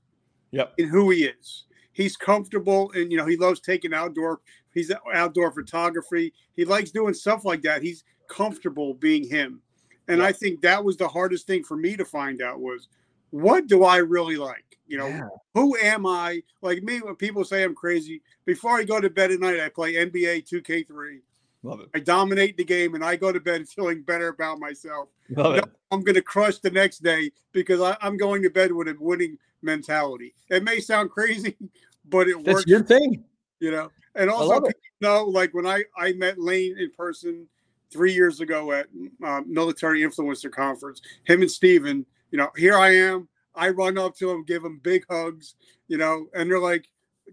yep. 0.51 0.75
in 0.79 0.89
who 0.89 1.11
he 1.11 1.25
is. 1.25 1.65
He's 1.93 2.17
comfortable 2.17 2.93
and 2.93 3.11
you 3.11 3.19
know 3.19 3.27
he 3.27 3.37
loves 3.37 3.61
taking 3.61 3.93
outdoor. 3.93 4.41
He's 4.73 4.93
outdoor 5.13 5.51
photography. 5.53 6.33
He 6.55 6.65
likes 6.65 6.91
doing 6.91 7.15
stuff 7.15 7.45
like 7.45 7.63
that. 7.63 7.83
He's 7.83 8.05
comfortable 8.29 8.95
being 8.95 9.29
him. 9.29 9.61
And 10.09 10.19
yep. 10.19 10.29
I 10.29 10.33
think 10.33 10.63
that 10.63 10.83
was 10.83 10.97
the 10.97 11.09
hardest 11.09 11.47
thing 11.47 11.63
for 11.63 11.77
me 11.77 11.97
to 11.97 12.05
find 12.05 12.43
out 12.43 12.61
was 12.61 12.89
what 13.31 13.67
do 13.67 13.85
I 13.85 13.99
really 13.99 14.37
like? 14.37 14.79
You 14.87 14.97
know, 14.99 15.09
yeah. 15.09 15.29
who 15.55 15.77
am 15.77 16.07
I? 16.07 16.43
Like 16.63 16.83
me, 16.83 17.01
when 17.01 17.15
people 17.15 17.45
say 17.45 17.63
I'm 17.63 17.75
crazy, 17.75 18.23
before 18.47 18.79
I 18.79 18.85
go 18.85 19.01
to 19.01 19.11
bed 19.11 19.31
at 19.31 19.41
night, 19.41 19.61
I 19.61 19.69
play 19.69 19.95
NBA 19.95 20.49
2K3. 20.49 21.21
Love 21.63 21.81
it. 21.81 21.89
I 21.95 21.99
dominate 21.99 22.57
the 22.57 22.65
game 22.65 22.95
and 22.95 23.05
I 23.05 23.17
go 23.17 23.31
to 23.31 23.41
bed 23.41 23.69
feeling 23.77 24.03
better 24.03 24.29
about 24.29 24.59
myself. 24.59 25.11
Love 25.31 25.57
it. 25.57 25.65
I'm 25.91 26.03
going 26.03 26.15
to 26.15 26.23
crush 26.23 26.59
the 26.59 26.71
next 26.71 27.03
day 27.03 27.31
because 27.53 27.81
I, 27.81 27.97
am 28.01 28.17
going 28.17 28.43
to 28.43 28.51
bed 28.51 28.73
with 28.73 28.89
a 28.89 28.97
winning 28.99 29.37
mentality. 29.61 30.35
It 30.49 30.65
may 30.65 30.81
sound 30.81 31.11
crazy, 31.11 31.57
but 32.09 32.29
it 32.29 32.43
That's 32.45 32.55
works. 32.55 32.67
your 32.67 32.83
thing. 32.83 33.25
You 33.61 33.73
know, 33.73 33.91
and 34.15 34.31
also, 34.31 34.65
you 34.67 34.73
know, 35.01 35.25
like 35.25 35.53
when 35.53 35.67
I, 35.67 35.83
I 35.97 36.13
met 36.13 36.39
Lane 36.39 36.79
in 36.79 36.93
person 36.93 37.49
three 37.93 38.13
years 38.13 38.41
ago 38.41 38.73
at 38.73 38.87
uh, 39.25 39.43
Military 39.47 40.03
Influencer 40.03 40.51
Conference, 40.51 41.01
him 41.25 41.43
and 41.43 41.51
Steven, 41.51 42.05
you 42.31 42.39
know, 42.39 42.51
here 42.57 42.77
I 42.77 42.95
am. 42.95 43.29
I 43.55 43.71
run 43.71 43.99
up 43.99 44.17
to 44.17 44.31
him, 44.31 44.45
give 44.45 44.65
him 44.65 44.81
big 44.83 45.05
hugs, 45.11 45.57
you 45.89 45.99
know, 45.99 46.27
and 46.35 46.51
they're 46.51 46.61
like, 46.61 46.87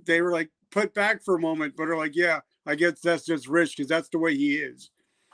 they 0.06 0.22
were 0.22 0.32
like 0.32 0.50
put 0.72 0.94
back 0.94 1.24
for 1.24 1.36
a 1.36 1.40
moment, 1.40 1.76
but 1.78 1.86
they're 1.86 1.98
like, 1.98 2.16
yeah, 2.16 2.40
I 2.66 2.76
guess 2.76 3.00
that's 3.00 3.26
just 3.26 3.48
Rich 3.48 3.78
because 3.78 3.90
that's 3.90 4.10
the 4.10 4.18
way 4.18 4.36
he 4.36 4.56
is, 4.56 4.90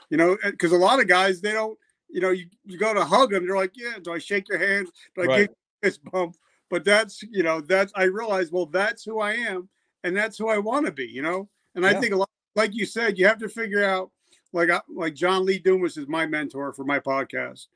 you 0.09 0.17
know, 0.17 0.37
because 0.43 0.71
a 0.71 0.77
lot 0.77 0.99
of 0.99 1.07
guys, 1.07 1.39
they 1.39 1.53
don't, 1.53 1.77
you 2.09 2.19
know, 2.19 2.31
you, 2.31 2.47
you 2.65 2.77
go 2.77 2.93
to 2.93 3.05
hug 3.05 3.31
them, 3.31 3.47
they're 3.47 3.55
like, 3.55 3.71
yeah, 3.75 3.93
do 4.01 4.11
I 4.11 4.17
shake 4.17 4.49
your 4.49 4.59
hand? 4.59 4.87
Do 5.15 5.23
I 5.23 5.25
right. 5.25 5.39
give 5.39 5.55
this 5.81 5.97
bump? 5.97 6.35
But 6.69 6.83
that's, 6.83 7.23
you 7.23 7.43
know, 7.43 7.61
that's, 7.61 7.93
I 7.95 8.03
realize, 8.03 8.51
well, 8.51 8.65
that's 8.65 9.03
who 9.03 9.19
I 9.19 9.33
am 9.33 9.69
and 10.03 10.15
that's 10.15 10.37
who 10.37 10.49
I 10.49 10.57
want 10.57 10.85
to 10.87 10.91
be, 10.91 11.05
you 11.05 11.21
know, 11.21 11.47
and 11.75 11.85
yeah. 11.85 11.91
I 11.91 11.93
think 11.95 12.13
a 12.13 12.17
lot, 12.17 12.29
like 12.55 12.75
you 12.75 12.85
said, 12.85 13.17
you 13.17 13.25
have 13.27 13.39
to 13.39 13.49
figure 13.49 13.83
out, 13.83 14.11
like, 14.53 14.69
like 14.89 15.13
John 15.13 15.45
Lee 15.45 15.59
Dumas 15.59 15.97
is 15.97 16.07
my 16.07 16.25
mentor 16.25 16.73
for 16.73 16.83
my 16.83 16.99
podcast. 16.99 17.67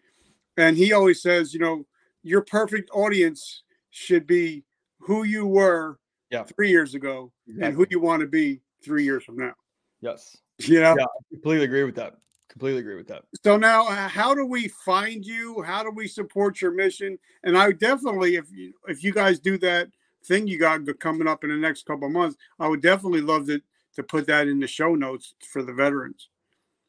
And 0.57 0.77
he 0.77 0.93
always 0.93 1.21
says, 1.21 1.53
you 1.53 1.59
know, 1.59 1.85
your 2.23 2.41
perfect 2.41 2.89
audience 2.93 3.63
should 3.89 4.25
be 4.25 4.63
who 4.99 5.23
you 5.23 5.45
were 5.45 5.99
yeah. 6.31 6.43
three 6.43 6.69
years 6.69 6.95
ago 6.95 7.31
exactly. 7.47 7.67
and 7.67 7.75
who 7.75 7.85
you 7.89 7.99
want 7.99 8.21
to 8.21 8.27
be 8.27 8.61
three 8.83 9.03
years 9.03 9.23
from 9.23 9.37
now. 9.37 9.53
Yes. 10.01 10.37
You 10.59 10.79
know? 10.79 10.95
Yeah, 10.97 11.03
I 11.05 11.33
completely 11.33 11.65
agree 11.65 11.83
with 11.83 11.95
that. 11.95 12.15
Completely 12.49 12.79
agree 12.79 12.95
with 12.95 13.07
that. 13.07 13.23
So 13.43 13.57
now, 13.57 13.85
uh, 13.87 14.07
how 14.07 14.33
do 14.33 14.45
we 14.45 14.69
find 14.69 15.25
you? 15.25 15.61
How 15.61 15.83
do 15.83 15.91
we 15.91 16.07
support 16.07 16.61
your 16.61 16.71
mission? 16.71 17.19
And 17.43 17.57
I 17.57 17.67
would 17.67 17.79
definitely, 17.79 18.35
if 18.35 18.49
you 18.49 18.73
if 18.87 19.03
you 19.03 19.11
guys 19.11 19.39
do 19.39 19.57
that 19.57 19.89
thing 20.23 20.47
you 20.47 20.57
got 20.57 20.79
coming 20.99 21.27
up 21.27 21.43
in 21.43 21.49
the 21.49 21.57
next 21.57 21.85
couple 21.85 22.09
months, 22.09 22.37
I 22.57 22.69
would 22.69 22.81
definitely 22.81 23.19
love 23.21 23.47
to 23.47 23.59
to 23.95 24.03
put 24.03 24.27
that 24.27 24.47
in 24.47 24.59
the 24.59 24.67
show 24.67 24.95
notes 24.95 25.35
for 25.51 25.63
the 25.63 25.73
veterans. 25.73 26.29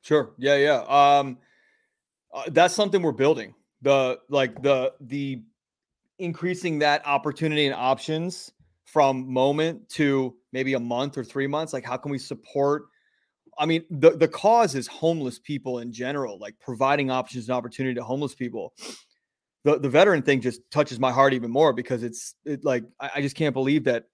Sure. 0.06 0.34
Yeah. 0.38 0.54
Yeah. 0.54 0.82
Um, 0.88 1.38
uh, 2.32 2.44
that's 2.52 2.74
something 2.74 3.02
we're 3.02 3.10
building 3.10 3.54
the 3.82 4.20
like 4.28 4.62
the 4.62 4.92
the 5.00 5.42
increasing 6.20 6.78
that 6.78 7.04
opportunity 7.04 7.66
and 7.66 7.74
options 7.74 8.52
from 8.84 9.28
moment 9.28 9.88
to 9.88 10.36
maybe 10.52 10.74
a 10.74 10.80
month 10.80 11.18
or 11.18 11.24
three 11.24 11.48
months 11.48 11.72
like 11.72 11.84
how 11.84 11.96
can 11.96 12.10
we 12.10 12.18
support 12.18 12.84
i 13.58 13.66
mean 13.66 13.84
the 13.90 14.12
the 14.12 14.28
cause 14.28 14.74
is 14.74 14.86
homeless 14.86 15.38
people 15.38 15.80
in 15.80 15.92
general 15.92 16.38
like 16.38 16.54
providing 16.60 17.10
options 17.10 17.48
and 17.48 17.56
opportunity 17.56 17.94
to 17.94 18.02
homeless 18.02 18.34
people 18.34 18.72
the 19.64 19.78
the 19.78 19.88
veteran 19.88 20.22
thing 20.22 20.40
just 20.40 20.60
touches 20.70 20.98
my 21.00 21.12
heart 21.12 21.34
even 21.34 21.50
more 21.50 21.72
because 21.72 22.02
it's 22.02 22.34
it 22.44 22.64
like 22.64 22.84
i, 23.00 23.10
I 23.16 23.20
just 23.20 23.36
can't 23.36 23.54
believe 23.54 23.84
that 23.84 24.04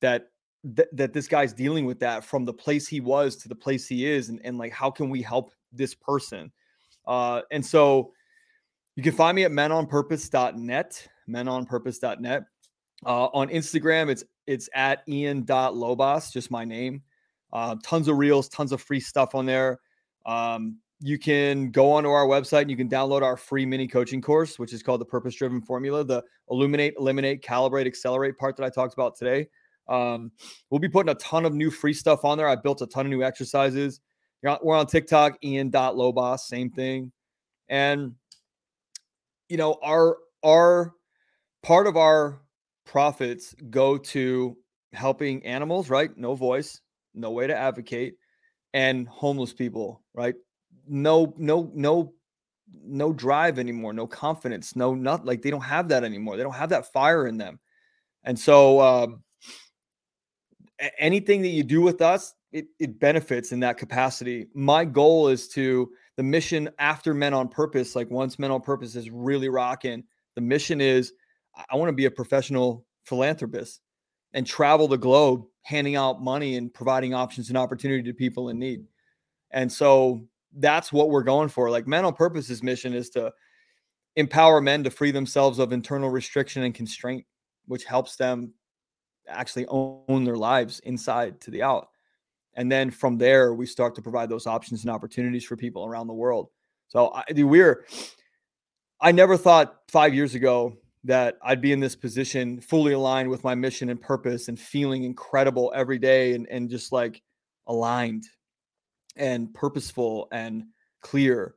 that 0.00 0.28
th- 0.76 0.88
that 0.92 1.12
this 1.12 1.28
guy's 1.28 1.52
dealing 1.52 1.84
with 1.84 1.98
that 2.00 2.24
from 2.24 2.44
the 2.44 2.52
place 2.52 2.86
he 2.86 3.00
was 3.00 3.36
to 3.36 3.48
the 3.48 3.54
place 3.54 3.86
he 3.88 4.06
is 4.06 4.28
and, 4.28 4.40
and 4.44 4.58
like 4.58 4.72
how 4.72 4.90
can 4.90 5.10
we 5.10 5.22
help 5.22 5.52
this 5.72 5.94
person 5.94 6.50
uh 7.06 7.40
and 7.50 7.64
so 7.64 8.12
You 8.96 9.02
can 9.02 9.12
find 9.12 9.34
me 9.34 9.44
at 9.44 9.52
menonpurpose.net, 9.52 11.08
menonpurpose.net. 11.28 12.42
Uh, 13.06 13.26
on 13.32 13.48
Instagram, 13.48 14.10
it's 14.10 14.24
it's 14.46 14.68
at 14.74 15.02
ian.lobas, 15.08 16.32
just 16.32 16.50
my 16.50 16.64
name. 16.64 17.02
Uh, 17.52 17.76
tons 17.82 18.08
of 18.08 18.18
reels, 18.18 18.48
tons 18.48 18.72
of 18.72 18.82
free 18.82 19.00
stuff 19.00 19.34
on 19.34 19.46
there. 19.46 19.78
Um, 20.26 20.78
you 21.00 21.18
can 21.18 21.70
go 21.70 21.92
onto 21.92 22.10
our 22.10 22.26
website 22.26 22.62
and 22.62 22.70
you 22.70 22.76
can 22.76 22.90
download 22.90 23.22
our 23.22 23.36
free 23.38 23.64
mini 23.64 23.88
coaching 23.88 24.20
course, 24.20 24.58
which 24.58 24.74
is 24.74 24.82
called 24.82 25.00
the 25.00 25.06
Purpose 25.06 25.34
Driven 25.34 25.62
Formula, 25.62 26.04
the 26.04 26.22
Illuminate, 26.50 26.94
Eliminate, 26.98 27.42
Calibrate, 27.42 27.86
Accelerate 27.86 28.36
part 28.36 28.54
that 28.56 28.64
I 28.64 28.70
talked 28.70 28.92
about 28.92 29.16
today. 29.16 29.48
Um, 29.90 30.30
we'll 30.70 30.78
be 30.78 30.88
putting 30.88 31.10
a 31.10 31.16
ton 31.16 31.44
of 31.44 31.52
new 31.52 31.70
free 31.70 31.92
stuff 31.92 32.24
on 32.24 32.38
there. 32.38 32.48
I 32.48 32.56
built 32.56 32.80
a 32.80 32.86
ton 32.86 33.06
of 33.06 33.10
new 33.10 33.22
exercises. 33.22 34.00
We're 34.42 34.76
on 34.76 34.86
TikTok, 34.86 35.36
Ian 35.44 35.66
Ian.lobas, 35.66 36.40
same 36.40 36.70
thing. 36.70 37.12
And, 37.68 38.14
you 39.48 39.58
know, 39.58 39.76
our, 39.82 40.16
our 40.42 40.92
part 41.62 41.86
of 41.86 41.96
our 41.96 42.40
profits 42.86 43.54
go 43.68 43.98
to 43.98 44.56
helping 44.92 45.44
animals, 45.44 45.90
right? 45.90 46.16
No 46.16 46.34
voice, 46.34 46.80
no 47.14 47.30
way 47.32 47.46
to 47.46 47.56
advocate, 47.56 48.14
and 48.72 49.06
homeless 49.08 49.52
people, 49.52 50.02
right? 50.14 50.34
No, 50.88 51.34
no, 51.36 51.70
no, 51.74 52.14
no 52.82 53.12
drive 53.12 53.58
anymore, 53.58 53.92
no 53.92 54.06
confidence, 54.06 54.74
no, 54.74 54.94
not 54.94 55.26
like 55.26 55.42
they 55.42 55.50
don't 55.50 55.60
have 55.60 55.88
that 55.88 56.04
anymore. 56.04 56.36
They 56.36 56.42
don't 56.42 56.54
have 56.54 56.70
that 56.70 56.92
fire 56.92 57.26
in 57.26 57.36
them. 57.36 57.60
And 58.24 58.38
so, 58.38 58.80
um, 58.80 59.22
anything 60.98 61.42
that 61.42 61.48
you 61.48 61.62
do 61.62 61.80
with 61.80 62.00
us, 62.00 62.34
it, 62.52 62.66
it 62.78 62.98
benefits 62.98 63.52
in 63.52 63.60
that 63.60 63.78
capacity. 63.78 64.46
My 64.54 64.84
goal 64.84 65.28
is 65.28 65.48
to 65.48 65.90
the 66.16 66.22
mission 66.22 66.68
after 66.78 67.14
Men 67.14 67.34
on 67.34 67.48
Purpose, 67.48 67.94
like 67.94 68.10
once 68.10 68.38
Men 68.38 68.50
on 68.50 68.60
Purpose 68.60 68.96
is 68.96 69.10
really 69.10 69.48
rocking, 69.48 70.04
the 70.34 70.40
mission 70.40 70.80
is 70.80 71.12
I 71.70 71.76
want 71.76 71.88
to 71.88 71.94
be 71.94 72.06
a 72.06 72.10
professional 72.10 72.86
philanthropist 73.04 73.80
and 74.32 74.46
travel 74.46 74.88
the 74.88 74.98
globe 74.98 75.44
handing 75.62 75.96
out 75.96 76.22
money 76.22 76.56
and 76.56 76.72
providing 76.72 77.14
options 77.14 77.48
and 77.48 77.58
opportunity 77.58 78.02
to 78.04 78.14
people 78.14 78.48
in 78.48 78.58
need. 78.58 78.84
And 79.50 79.70
so 79.70 80.24
that's 80.56 80.92
what 80.92 81.10
we're 81.10 81.22
going 81.22 81.48
for. 81.48 81.70
Like 81.70 81.86
Men 81.86 82.04
on 82.04 82.14
Purpose's 82.14 82.62
mission 82.62 82.94
is 82.94 83.10
to 83.10 83.32
empower 84.16 84.60
men 84.60 84.84
to 84.84 84.90
free 84.90 85.10
themselves 85.10 85.58
of 85.58 85.72
internal 85.72 86.10
restriction 86.10 86.62
and 86.62 86.74
constraint, 86.74 87.24
which 87.66 87.84
helps 87.84 88.16
them 88.16 88.52
actually 89.30 89.66
own 89.68 90.24
their 90.24 90.36
lives 90.36 90.80
inside 90.80 91.40
to 91.42 91.50
the 91.50 91.62
out. 91.62 91.88
And 92.54 92.70
then 92.70 92.90
from 92.90 93.16
there, 93.16 93.54
we 93.54 93.66
start 93.66 93.94
to 93.94 94.02
provide 94.02 94.28
those 94.28 94.46
options 94.46 94.82
and 94.82 94.90
opportunities 94.90 95.44
for 95.44 95.56
people 95.56 95.84
around 95.84 96.08
the 96.08 96.14
world. 96.14 96.48
So 96.88 97.12
I, 97.14 97.24
we're, 97.34 97.86
I 99.00 99.12
never 99.12 99.36
thought 99.36 99.76
five 99.88 100.12
years 100.12 100.34
ago 100.34 100.76
that 101.04 101.38
I'd 101.42 101.60
be 101.60 101.72
in 101.72 101.80
this 101.80 101.96
position 101.96 102.60
fully 102.60 102.92
aligned 102.92 103.30
with 103.30 103.44
my 103.44 103.54
mission 103.54 103.88
and 103.88 104.00
purpose 104.00 104.48
and 104.48 104.58
feeling 104.58 105.04
incredible 105.04 105.72
every 105.74 105.98
day 105.98 106.34
and, 106.34 106.46
and 106.48 106.68
just 106.68 106.92
like 106.92 107.22
aligned 107.66 108.24
and 109.16 109.52
purposeful 109.54 110.28
and 110.32 110.64
clear. 111.00 111.54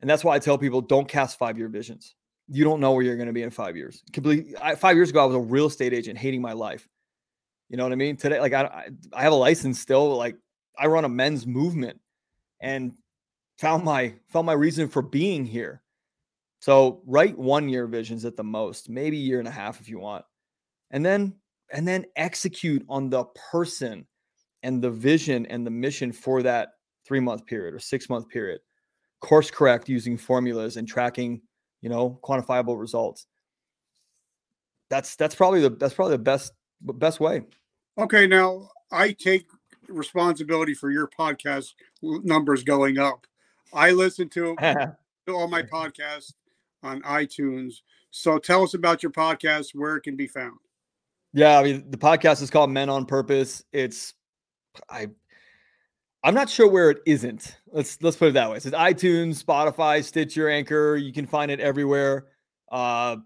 And 0.00 0.08
that's 0.08 0.22
why 0.22 0.36
I 0.36 0.38
tell 0.38 0.58
people 0.58 0.80
don't 0.80 1.08
cast 1.08 1.38
five 1.38 1.58
year 1.58 1.68
visions. 1.68 2.14
You 2.46 2.64
don't 2.64 2.80
know 2.80 2.92
where 2.92 3.02
you're 3.02 3.16
going 3.16 3.26
to 3.26 3.32
be 3.32 3.42
in 3.42 3.50
five 3.50 3.76
years. 3.76 4.02
Completely. 4.12 4.54
I, 4.62 4.74
five 4.74 4.96
years 4.96 5.10
ago, 5.10 5.22
I 5.22 5.26
was 5.26 5.36
a 5.36 5.40
real 5.40 5.66
estate 5.66 5.92
agent 5.92 6.18
hating 6.18 6.40
my 6.40 6.52
life. 6.52 6.88
You 7.68 7.76
know 7.76 7.84
what 7.84 7.92
I 7.92 7.96
mean? 7.96 8.16
Today, 8.16 8.40
like 8.40 8.54
I, 8.54 8.88
I 9.12 9.22
have 9.22 9.32
a 9.32 9.36
license 9.36 9.78
still. 9.78 10.16
Like 10.16 10.36
I 10.78 10.86
run 10.86 11.04
a 11.04 11.08
men's 11.08 11.46
movement 11.46 12.00
and 12.60 12.92
found 13.58 13.84
my 13.84 14.14
found 14.28 14.46
my 14.46 14.52
reason 14.52 14.88
for 14.88 15.02
being 15.02 15.44
here 15.44 15.82
so 16.60 17.02
write 17.06 17.38
one 17.38 17.68
year 17.68 17.86
visions 17.86 18.24
at 18.24 18.36
the 18.36 18.44
most, 18.44 18.88
maybe 18.88 19.16
year 19.16 19.38
and 19.38 19.48
a 19.48 19.52
half 19.52 19.80
if 19.80 19.88
you 19.88 19.98
want. 19.98 20.24
And 20.90 21.04
then 21.04 21.34
and 21.72 21.86
then 21.86 22.06
execute 22.16 22.84
on 22.88 23.10
the 23.10 23.24
person 23.50 24.06
and 24.62 24.82
the 24.82 24.90
vision 24.90 25.46
and 25.46 25.66
the 25.66 25.70
mission 25.70 26.12
for 26.12 26.42
that 26.42 26.70
3 27.06 27.20
month 27.20 27.46
period 27.46 27.74
or 27.74 27.78
6 27.78 28.08
month 28.08 28.28
period. 28.28 28.60
Course 29.20 29.50
correct 29.50 29.88
using 29.88 30.16
formulas 30.16 30.76
and 30.76 30.88
tracking, 30.88 31.42
you 31.80 31.88
know, 31.88 32.18
quantifiable 32.24 32.78
results. 32.78 33.26
That's 34.90 35.16
that's 35.16 35.34
probably 35.34 35.60
the 35.60 35.70
that's 35.70 35.94
probably 35.94 36.16
the 36.16 36.22
best 36.22 36.52
best 36.80 37.20
way. 37.20 37.42
Okay, 37.96 38.26
now 38.26 38.68
I 38.92 39.12
take 39.12 39.46
responsibility 39.88 40.74
for 40.74 40.90
your 40.90 41.08
podcast 41.08 41.74
numbers 42.02 42.62
going 42.62 42.98
up. 42.98 43.26
I 43.72 43.90
listen 43.90 44.28
to, 44.30 44.56
to 44.60 44.96
all 45.28 45.48
my 45.48 45.62
podcasts 45.62 46.32
on 46.82 47.02
iTunes. 47.02 47.80
So 48.10 48.38
tell 48.38 48.62
us 48.62 48.74
about 48.74 49.02
your 49.02 49.12
podcast, 49.12 49.74
where 49.74 49.96
it 49.96 50.02
can 50.02 50.16
be 50.16 50.26
found. 50.26 50.58
Yeah, 51.34 51.58
I 51.58 51.62
mean 51.62 51.90
the 51.90 51.98
podcast 51.98 52.42
is 52.42 52.50
called 52.50 52.70
Men 52.70 52.88
on 52.88 53.04
Purpose. 53.04 53.62
It's 53.72 54.14
I 54.88 55.08
I'm 56.24 56.34
not 56.34 56.48
sure 56.48 56.68
where 56.68 56.90
it 56.90 56.98
isn't. 57.06 57.56
Let's 57.70 58.00
let's 58.02 58.16
put 58.16 58.28
it 58.28 58.34
that 58.34 58.50
way. 58.50 58.56
It's 58.56 58.66
iTunes, 58.66 59.42
Spotify, 59.42 60.02
Stitcher, 60.02 60.48
Anchor. 60.48 60.96
You 60.96 61.12
can 61.12 61.26
find 61.26 61.50
it 61.50 61.60
everywhere. 61.60 62.26
Uh, 62.70 63.16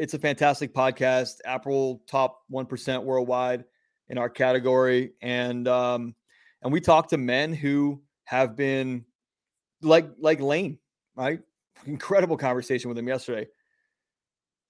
it's 0.00 0.14
a 0.14 0.18
fantastic 0.18 0.74
podcast. 0.74 1.36
Apple 1.44 2.02
top 2.08 2.42
one 2.48 2.66
percent 2.66 3.02
worldwide 3.04 3.64
in 4.08 4.18
our 4.18 4.30
category, 4.30 5.12
and 5.20 5.68
um, 5.68 6.14
and 6.62 6.72
we 6.72 6.80
talk 6.80 7.08
to 7.08 7.18
men 7.18 7.52
who 7.52 8.02
have 8.24 8.56
been 8.56 9.04
like 9.82 10.08
like 10.18 10.40
Lane, 10.40 10.78
right? 11.14 11.40
incredible 11.86 12.36
conversation 12.36 12.88
with 12.88 12.98
him 12.98 13.08
yesterday. 13.08 13.46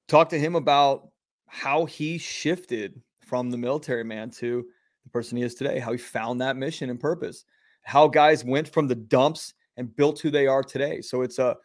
Talked 0.08 0.30
to 0.30 0.38
him 0.38 0.54
about 0.54 1.08
how 1.46 1.84
he 1.84 2.18
shifted 2.18 3.00
from 3.24 3.50
the 3.50 3.58
military 3.58 4.04
man 4.04 4.30
to 4.30 4.66
the 5.04 5.10
person 5.10 5.36
he 5.36 5.44
is 5.44 5.54
today, 5.54 5.78
how 5.78 5.92
he 5.92 5.98
found 5.98 6.40
that 6.40 6.56
mission 6.56 6.90
and 6.90 6.98
purpose, 6.98 7.44
how 7.82 8.08
guys 8.08 8.44
went 8.44 8.68
from 8.68 8.88
the 8.88 8.94
dumps 8.94 9.54
and 9.76 9.94
built 9.96 10.20
who 10.20 10.30
they 10.30 10.46
are 10.46 10.62
today. 10.62 11.00
So 11.00 11.22
it's 11.22 11.38
a 11.38 11.56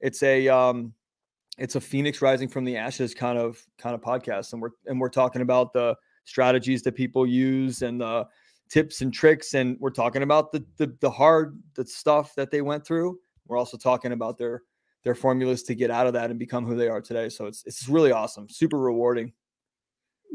it's 0.00 0.22
a 0.22 0.48
um 0.48 0.92
it's 1.58 1.74
a 1.74 1.80
phoenix 1.80 2.22
rising 2.22 2.48
from 2.48 2.64
the 2.64 2.76
ashes 2.76 3.14
kind 3.14 3.38
of 3.38 3.64
kind 3.78 3.94
of 3.94 4.00
podcast 4.00 4.52
and 4.52 4.62
we're 4.62 4.70
and 4.86 5.00
we're 5.00 5.08
talking 5.08 5.42
about 5.42 5.72
the 5.72 5.96
strategies 6.24 6.82
that 6.82 6.92
people 6.92 7.26
use 7.26 7.82
and 7.82 8.00
the 8.00 8.26
tips 8.68 9.00
and 9.00 9.12
tricks 9.12 9.54
and 9.54 9.76
we're 9.80 9.90
talking 9.90 10.22
about 10.22 10.52
the 10.52 10.64
the, 10.76 10.94
the 11.00 11.10
hard 11.10 11.60
the 11.74 11.84
stuff 11.84 12.34
that 12.34 12.50
they 12.50 12.60
went 12.60 12.86
through 12.86 13.18
we're 13.46 13.56
also 13.56 13.76
talking 13.76 14.12
about 14.12 14.38
their 14.38 14.62
their 15.04 15.14
formulas 15.14 15.62
to 15.64 15.74
get 15.74 15.90
out 15.90 16.06
of 16.06 16.12
that 16.12 16.30
and 16.30 16.38
become 16.38 16.66
who 16.66 16.76
they 16.76 16.88
are 16.88 17.00
today. 17.00 17.28
So 17.28 17.46
it's 17.46 17.62
it's 17.66 17.88
really 17.88 18.12
awesome, 18.12 18.48
super 18.48 18.78
rewarding. 18.78 19.32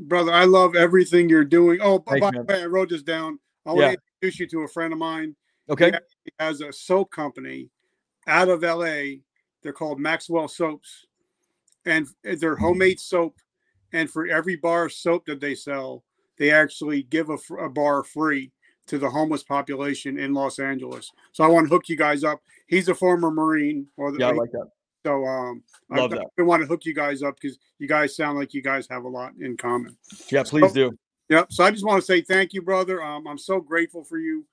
Brother, 0.05 0.31
I 0.31 0.45
love 0.45 0.75
everything 0.75 1.29
you're 1.29 1.45
doing. 1.45 1.79
Oh, 1.81 1.99
by 1.99 2.19
the 2.19 2.45
way, 2.47 2.63
I 2.63 2.65
wrote 2.65 2.89
this 2.89 3.03
down. 3.03 3.39
I 3.65 3.69
want 3.69 3.81
yeah. 3.81 3.91
to 3.91 3.97
introduce 4.21 4.39
you 4.39 4.47
to 4.47 4.61
a 4.61 4.67
friend 4.67 4.91
of 4.91 4.99
mine. 4.99 5.35
Okay. 5.69 5.91
He 6.25 6.31
has 6.39 6.61
a 6.61 6.73
soap 6.73 7.11
company 7.11 7.69
out 8.27 8.49
of 8.49 8.63
LA. 8.63 9.21
They're 9.61 9.71
called 9.71 9.99
Maxwell 9.99 10.47
Soaps. 10.47 11.05
And 11.85 12.07
they're 12.23 12.55
homemade 12.55 12.99
soap. 12.99 13.39
And 13.91 14.09
for 14.09 14.27
every 14.27 14.55
bar 14.55 14.85
of 14.85 14.93
soap 14.93 15.25
that 15.25 15.39
they 15.39 15.55
sell, 15.55 16.03
they 16.37 16.51
actually 16.51 17.03
give 17.03 17.29
a, 17.29 17.37
a 17.55 17.69
bar 17.69 18.03
free 18.03 18.51
to 18.87 18.97
the 18.97 19.09
homeless 19.09 19.43
population 19.43 20.19
in 20.19 20.33
Los 20.33 20.59
Angeles. 20.59 21.11
So 21.31 21.43
I 21.43 21.47
want 21.47 21.67
to 21.67 21.69
hook 21.69 21.89
you 21.89 21.95
guys 21.95 22.23
up. 22.23 22.41
He's 22.67 22.89
a 22.89 22.95
former 22.95 23.31
Marine. 23.31 23.87
Or 23.97 24.11
the, 24.11 24.19
yeah, 24.19 24.29
I 24.29 24.31
like 24.31 24.51
that. 24.51 24.67
So 25.05 25.25
um, 25.25 25.63
I. 25.91 25.99
I 26.39 26.41
want 26.41 26.61
to 26.61 26.67
hook 26.67 26.85
you 26.85 26.93
guys 26.93 27.21
up 27.21 27.35
because 27.39 27.57
you 27.77 27.87
guys 27.87 28.15
sound 28.15 28.37
like 28.37 28.53
you 28.53 28.61
guys 28.61 28.87
have 28.89 29.03
a 29.03 29.09
lot 29.09 29.33
in 29.39 29.57
common. 29.57 29.97
Yeah, 30.31 30.43
please 30.43 30.69
so, 30.69 30.73
do. 30.73 30.97
Yeah. 31.29 31.43
So 31.49 31.63
I 31.63 31.71
just 31.71 31.85
want 31.85 32.01
to 32.01 32.05
say 32.05 32.21
thank 32.21 32.53
you, 32.53 32.61
brother. 32.61 33.03
Um, 33.03 33.27
I'm 33.27 33.37
so 33.37 33.59
grateful 33.59 34.03
for 34.03 34.17
you, 34.17 34.45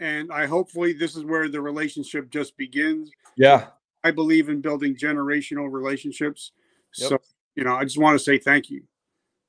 and 0.00 0.32
I 0.32 0.46
hopefully 0.46 0.92
this 0.92 1.16
is 1.16 1.24
where 1.24 1.48
the 1.48 1.60
relationship 1.60 2.30
just 2.30 2.56
begins. 2.56 3.10
Yeah. 3.36 3.66
I 4.04 4.10
believe 4.10 4.48
in 4.48 4.60
building 4.60 4.96
generational 4.96 5.70
relationships. 5.70 6.52
Yep. 6.96 7.08
So 7.08 7.18
you 7.54 7.64
know, 7.64 7.74
I 7.74 7.84
just 7.84 7.98
want 7.98 8.16
to 8.16 8.24
say 8.24 8.38
thank 8.38 8.70
you. 8.70 8.82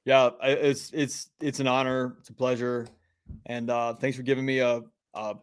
Yeah, 0.05 0.31
it's 0.41 0.91
it's 0.93 1.29
it's 1.39 1.59
an 1.59 1.67
honor. 1.67 2.15
It's 2.19 2.29
a 2.29 2.33
pleasure. 2.33 2.87
And 3.45 3.69
uh, 3.69 3.93
thanks 3.93 4.17
for 4.17 4.23
giving 4.23 4.45
me 4.45 4.59
a, 4.59 4.81
a 5.13 5.35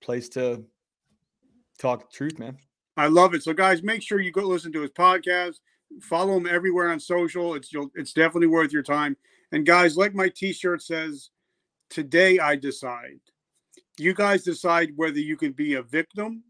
place 0.00 0.28
to 0.30 0.64
talk 1.78 2.10
truth, 2.10 2.38
man. 2.38 2.56
I 2.96 3.06
love 3.06 3.34
it. 3.34 3.42
So, 3.42 3.52
guys, 3.52 3.82
make 3.82 4.02
sure 4.02 4.20
you 4.20 4.32
go 4.32 4.42
listen 4.42 4.72
to 4.72 4.80
his 4.80 4.90
podcast. 4.90 5.56
Follow 6.00 6.36
him 6.36 6.46
everywhere 6.46 6.90
on 6.90 7.00
social. 7.00 7.54
It's 7.54 7.72
you'll, 7.72 7.90
it's 7.94 8.12
definitely 8.12 8.48
worth 8.48 8.72
your 8.72 8.82
time. 8.82 9.16
And 9.52 9.64
guys, 9.64 9.96
like 9.96 10.14
my 10.14 10.28
T-shirt 10.28 10.82
says, 10.82 11.30
today 11.90 12.38
I 12.38 12.56
decide. 12.56 13.20
You 13.98 14.14
guys 14.14 14.42
decide 14.42 14.92
whether 14.96 15.18
you 15.18 15.36
can 15.36 15.52
be 15.52 15.74
a 15.74 15.82
victim 15.82 16.42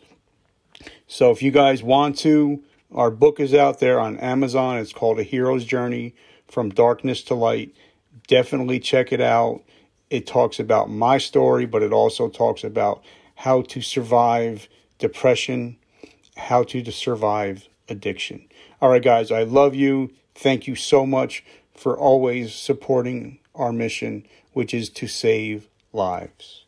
So, 1.07 1.31
if 1.31 1.41
you 1.41 1.51
guys 1.51 1.81
want 1.83 2.17
to, 2.19 2.63
our 2.93 3.11
book 3.11 3.39
is 3.39 3.53
out 3.53 3.79
there 3.79 3.99
on 3.99 4.17
Amazon. 4.17 4.77
It's 4.77 4.93
called 4.93 5.19
A 5.19 5.23
Hero's 5.23 5.65
Journey 5.65 6.13
from 6.47 6.69
Darkness 6.69 7.23
to 7.23 7.35
Light. 7.35 7.73
Definitely 8.27 8.79
check 8.79 9.11
it 9.11 9.21
out. 9.21 9.61
It 10.09 10.27
talks 10.27 10.59
about 10.59 10.89
my 10.89 11.17
story, 11.17 11.65
but 11.65 11.83
it 11.83 11.93
also 11.93 12.27
talks 12.27 12.63
about 12.63 13.03
how 13.35 13.61
to 13.63 13.81
survive 13.81 14.67
depression, 14.99 15.77
how 16.35 16.63
to 16.63 16.91
survive 16.91 17.69
addiction. 17.87 18.45
All 18.81 18.89
right, 18.89 19.01
guys, 19.01 19.31
I 19.31 19.43
love 19.43 19.73
you. 19.73 20.11
Thank 20.35 20.67
you 20.67 20.75
so 20.75 21.05
much 21.05 21.43
for 21.73 21.97
always 21.97 22.53
supporting 22.53 23.39
our 23.55 23.71
mission, 23.71 24.25
which 24.53 24.73
is 24.73 24.89
to 24.89 25.07
save 25.07 25.67
lives. 25.93 26.60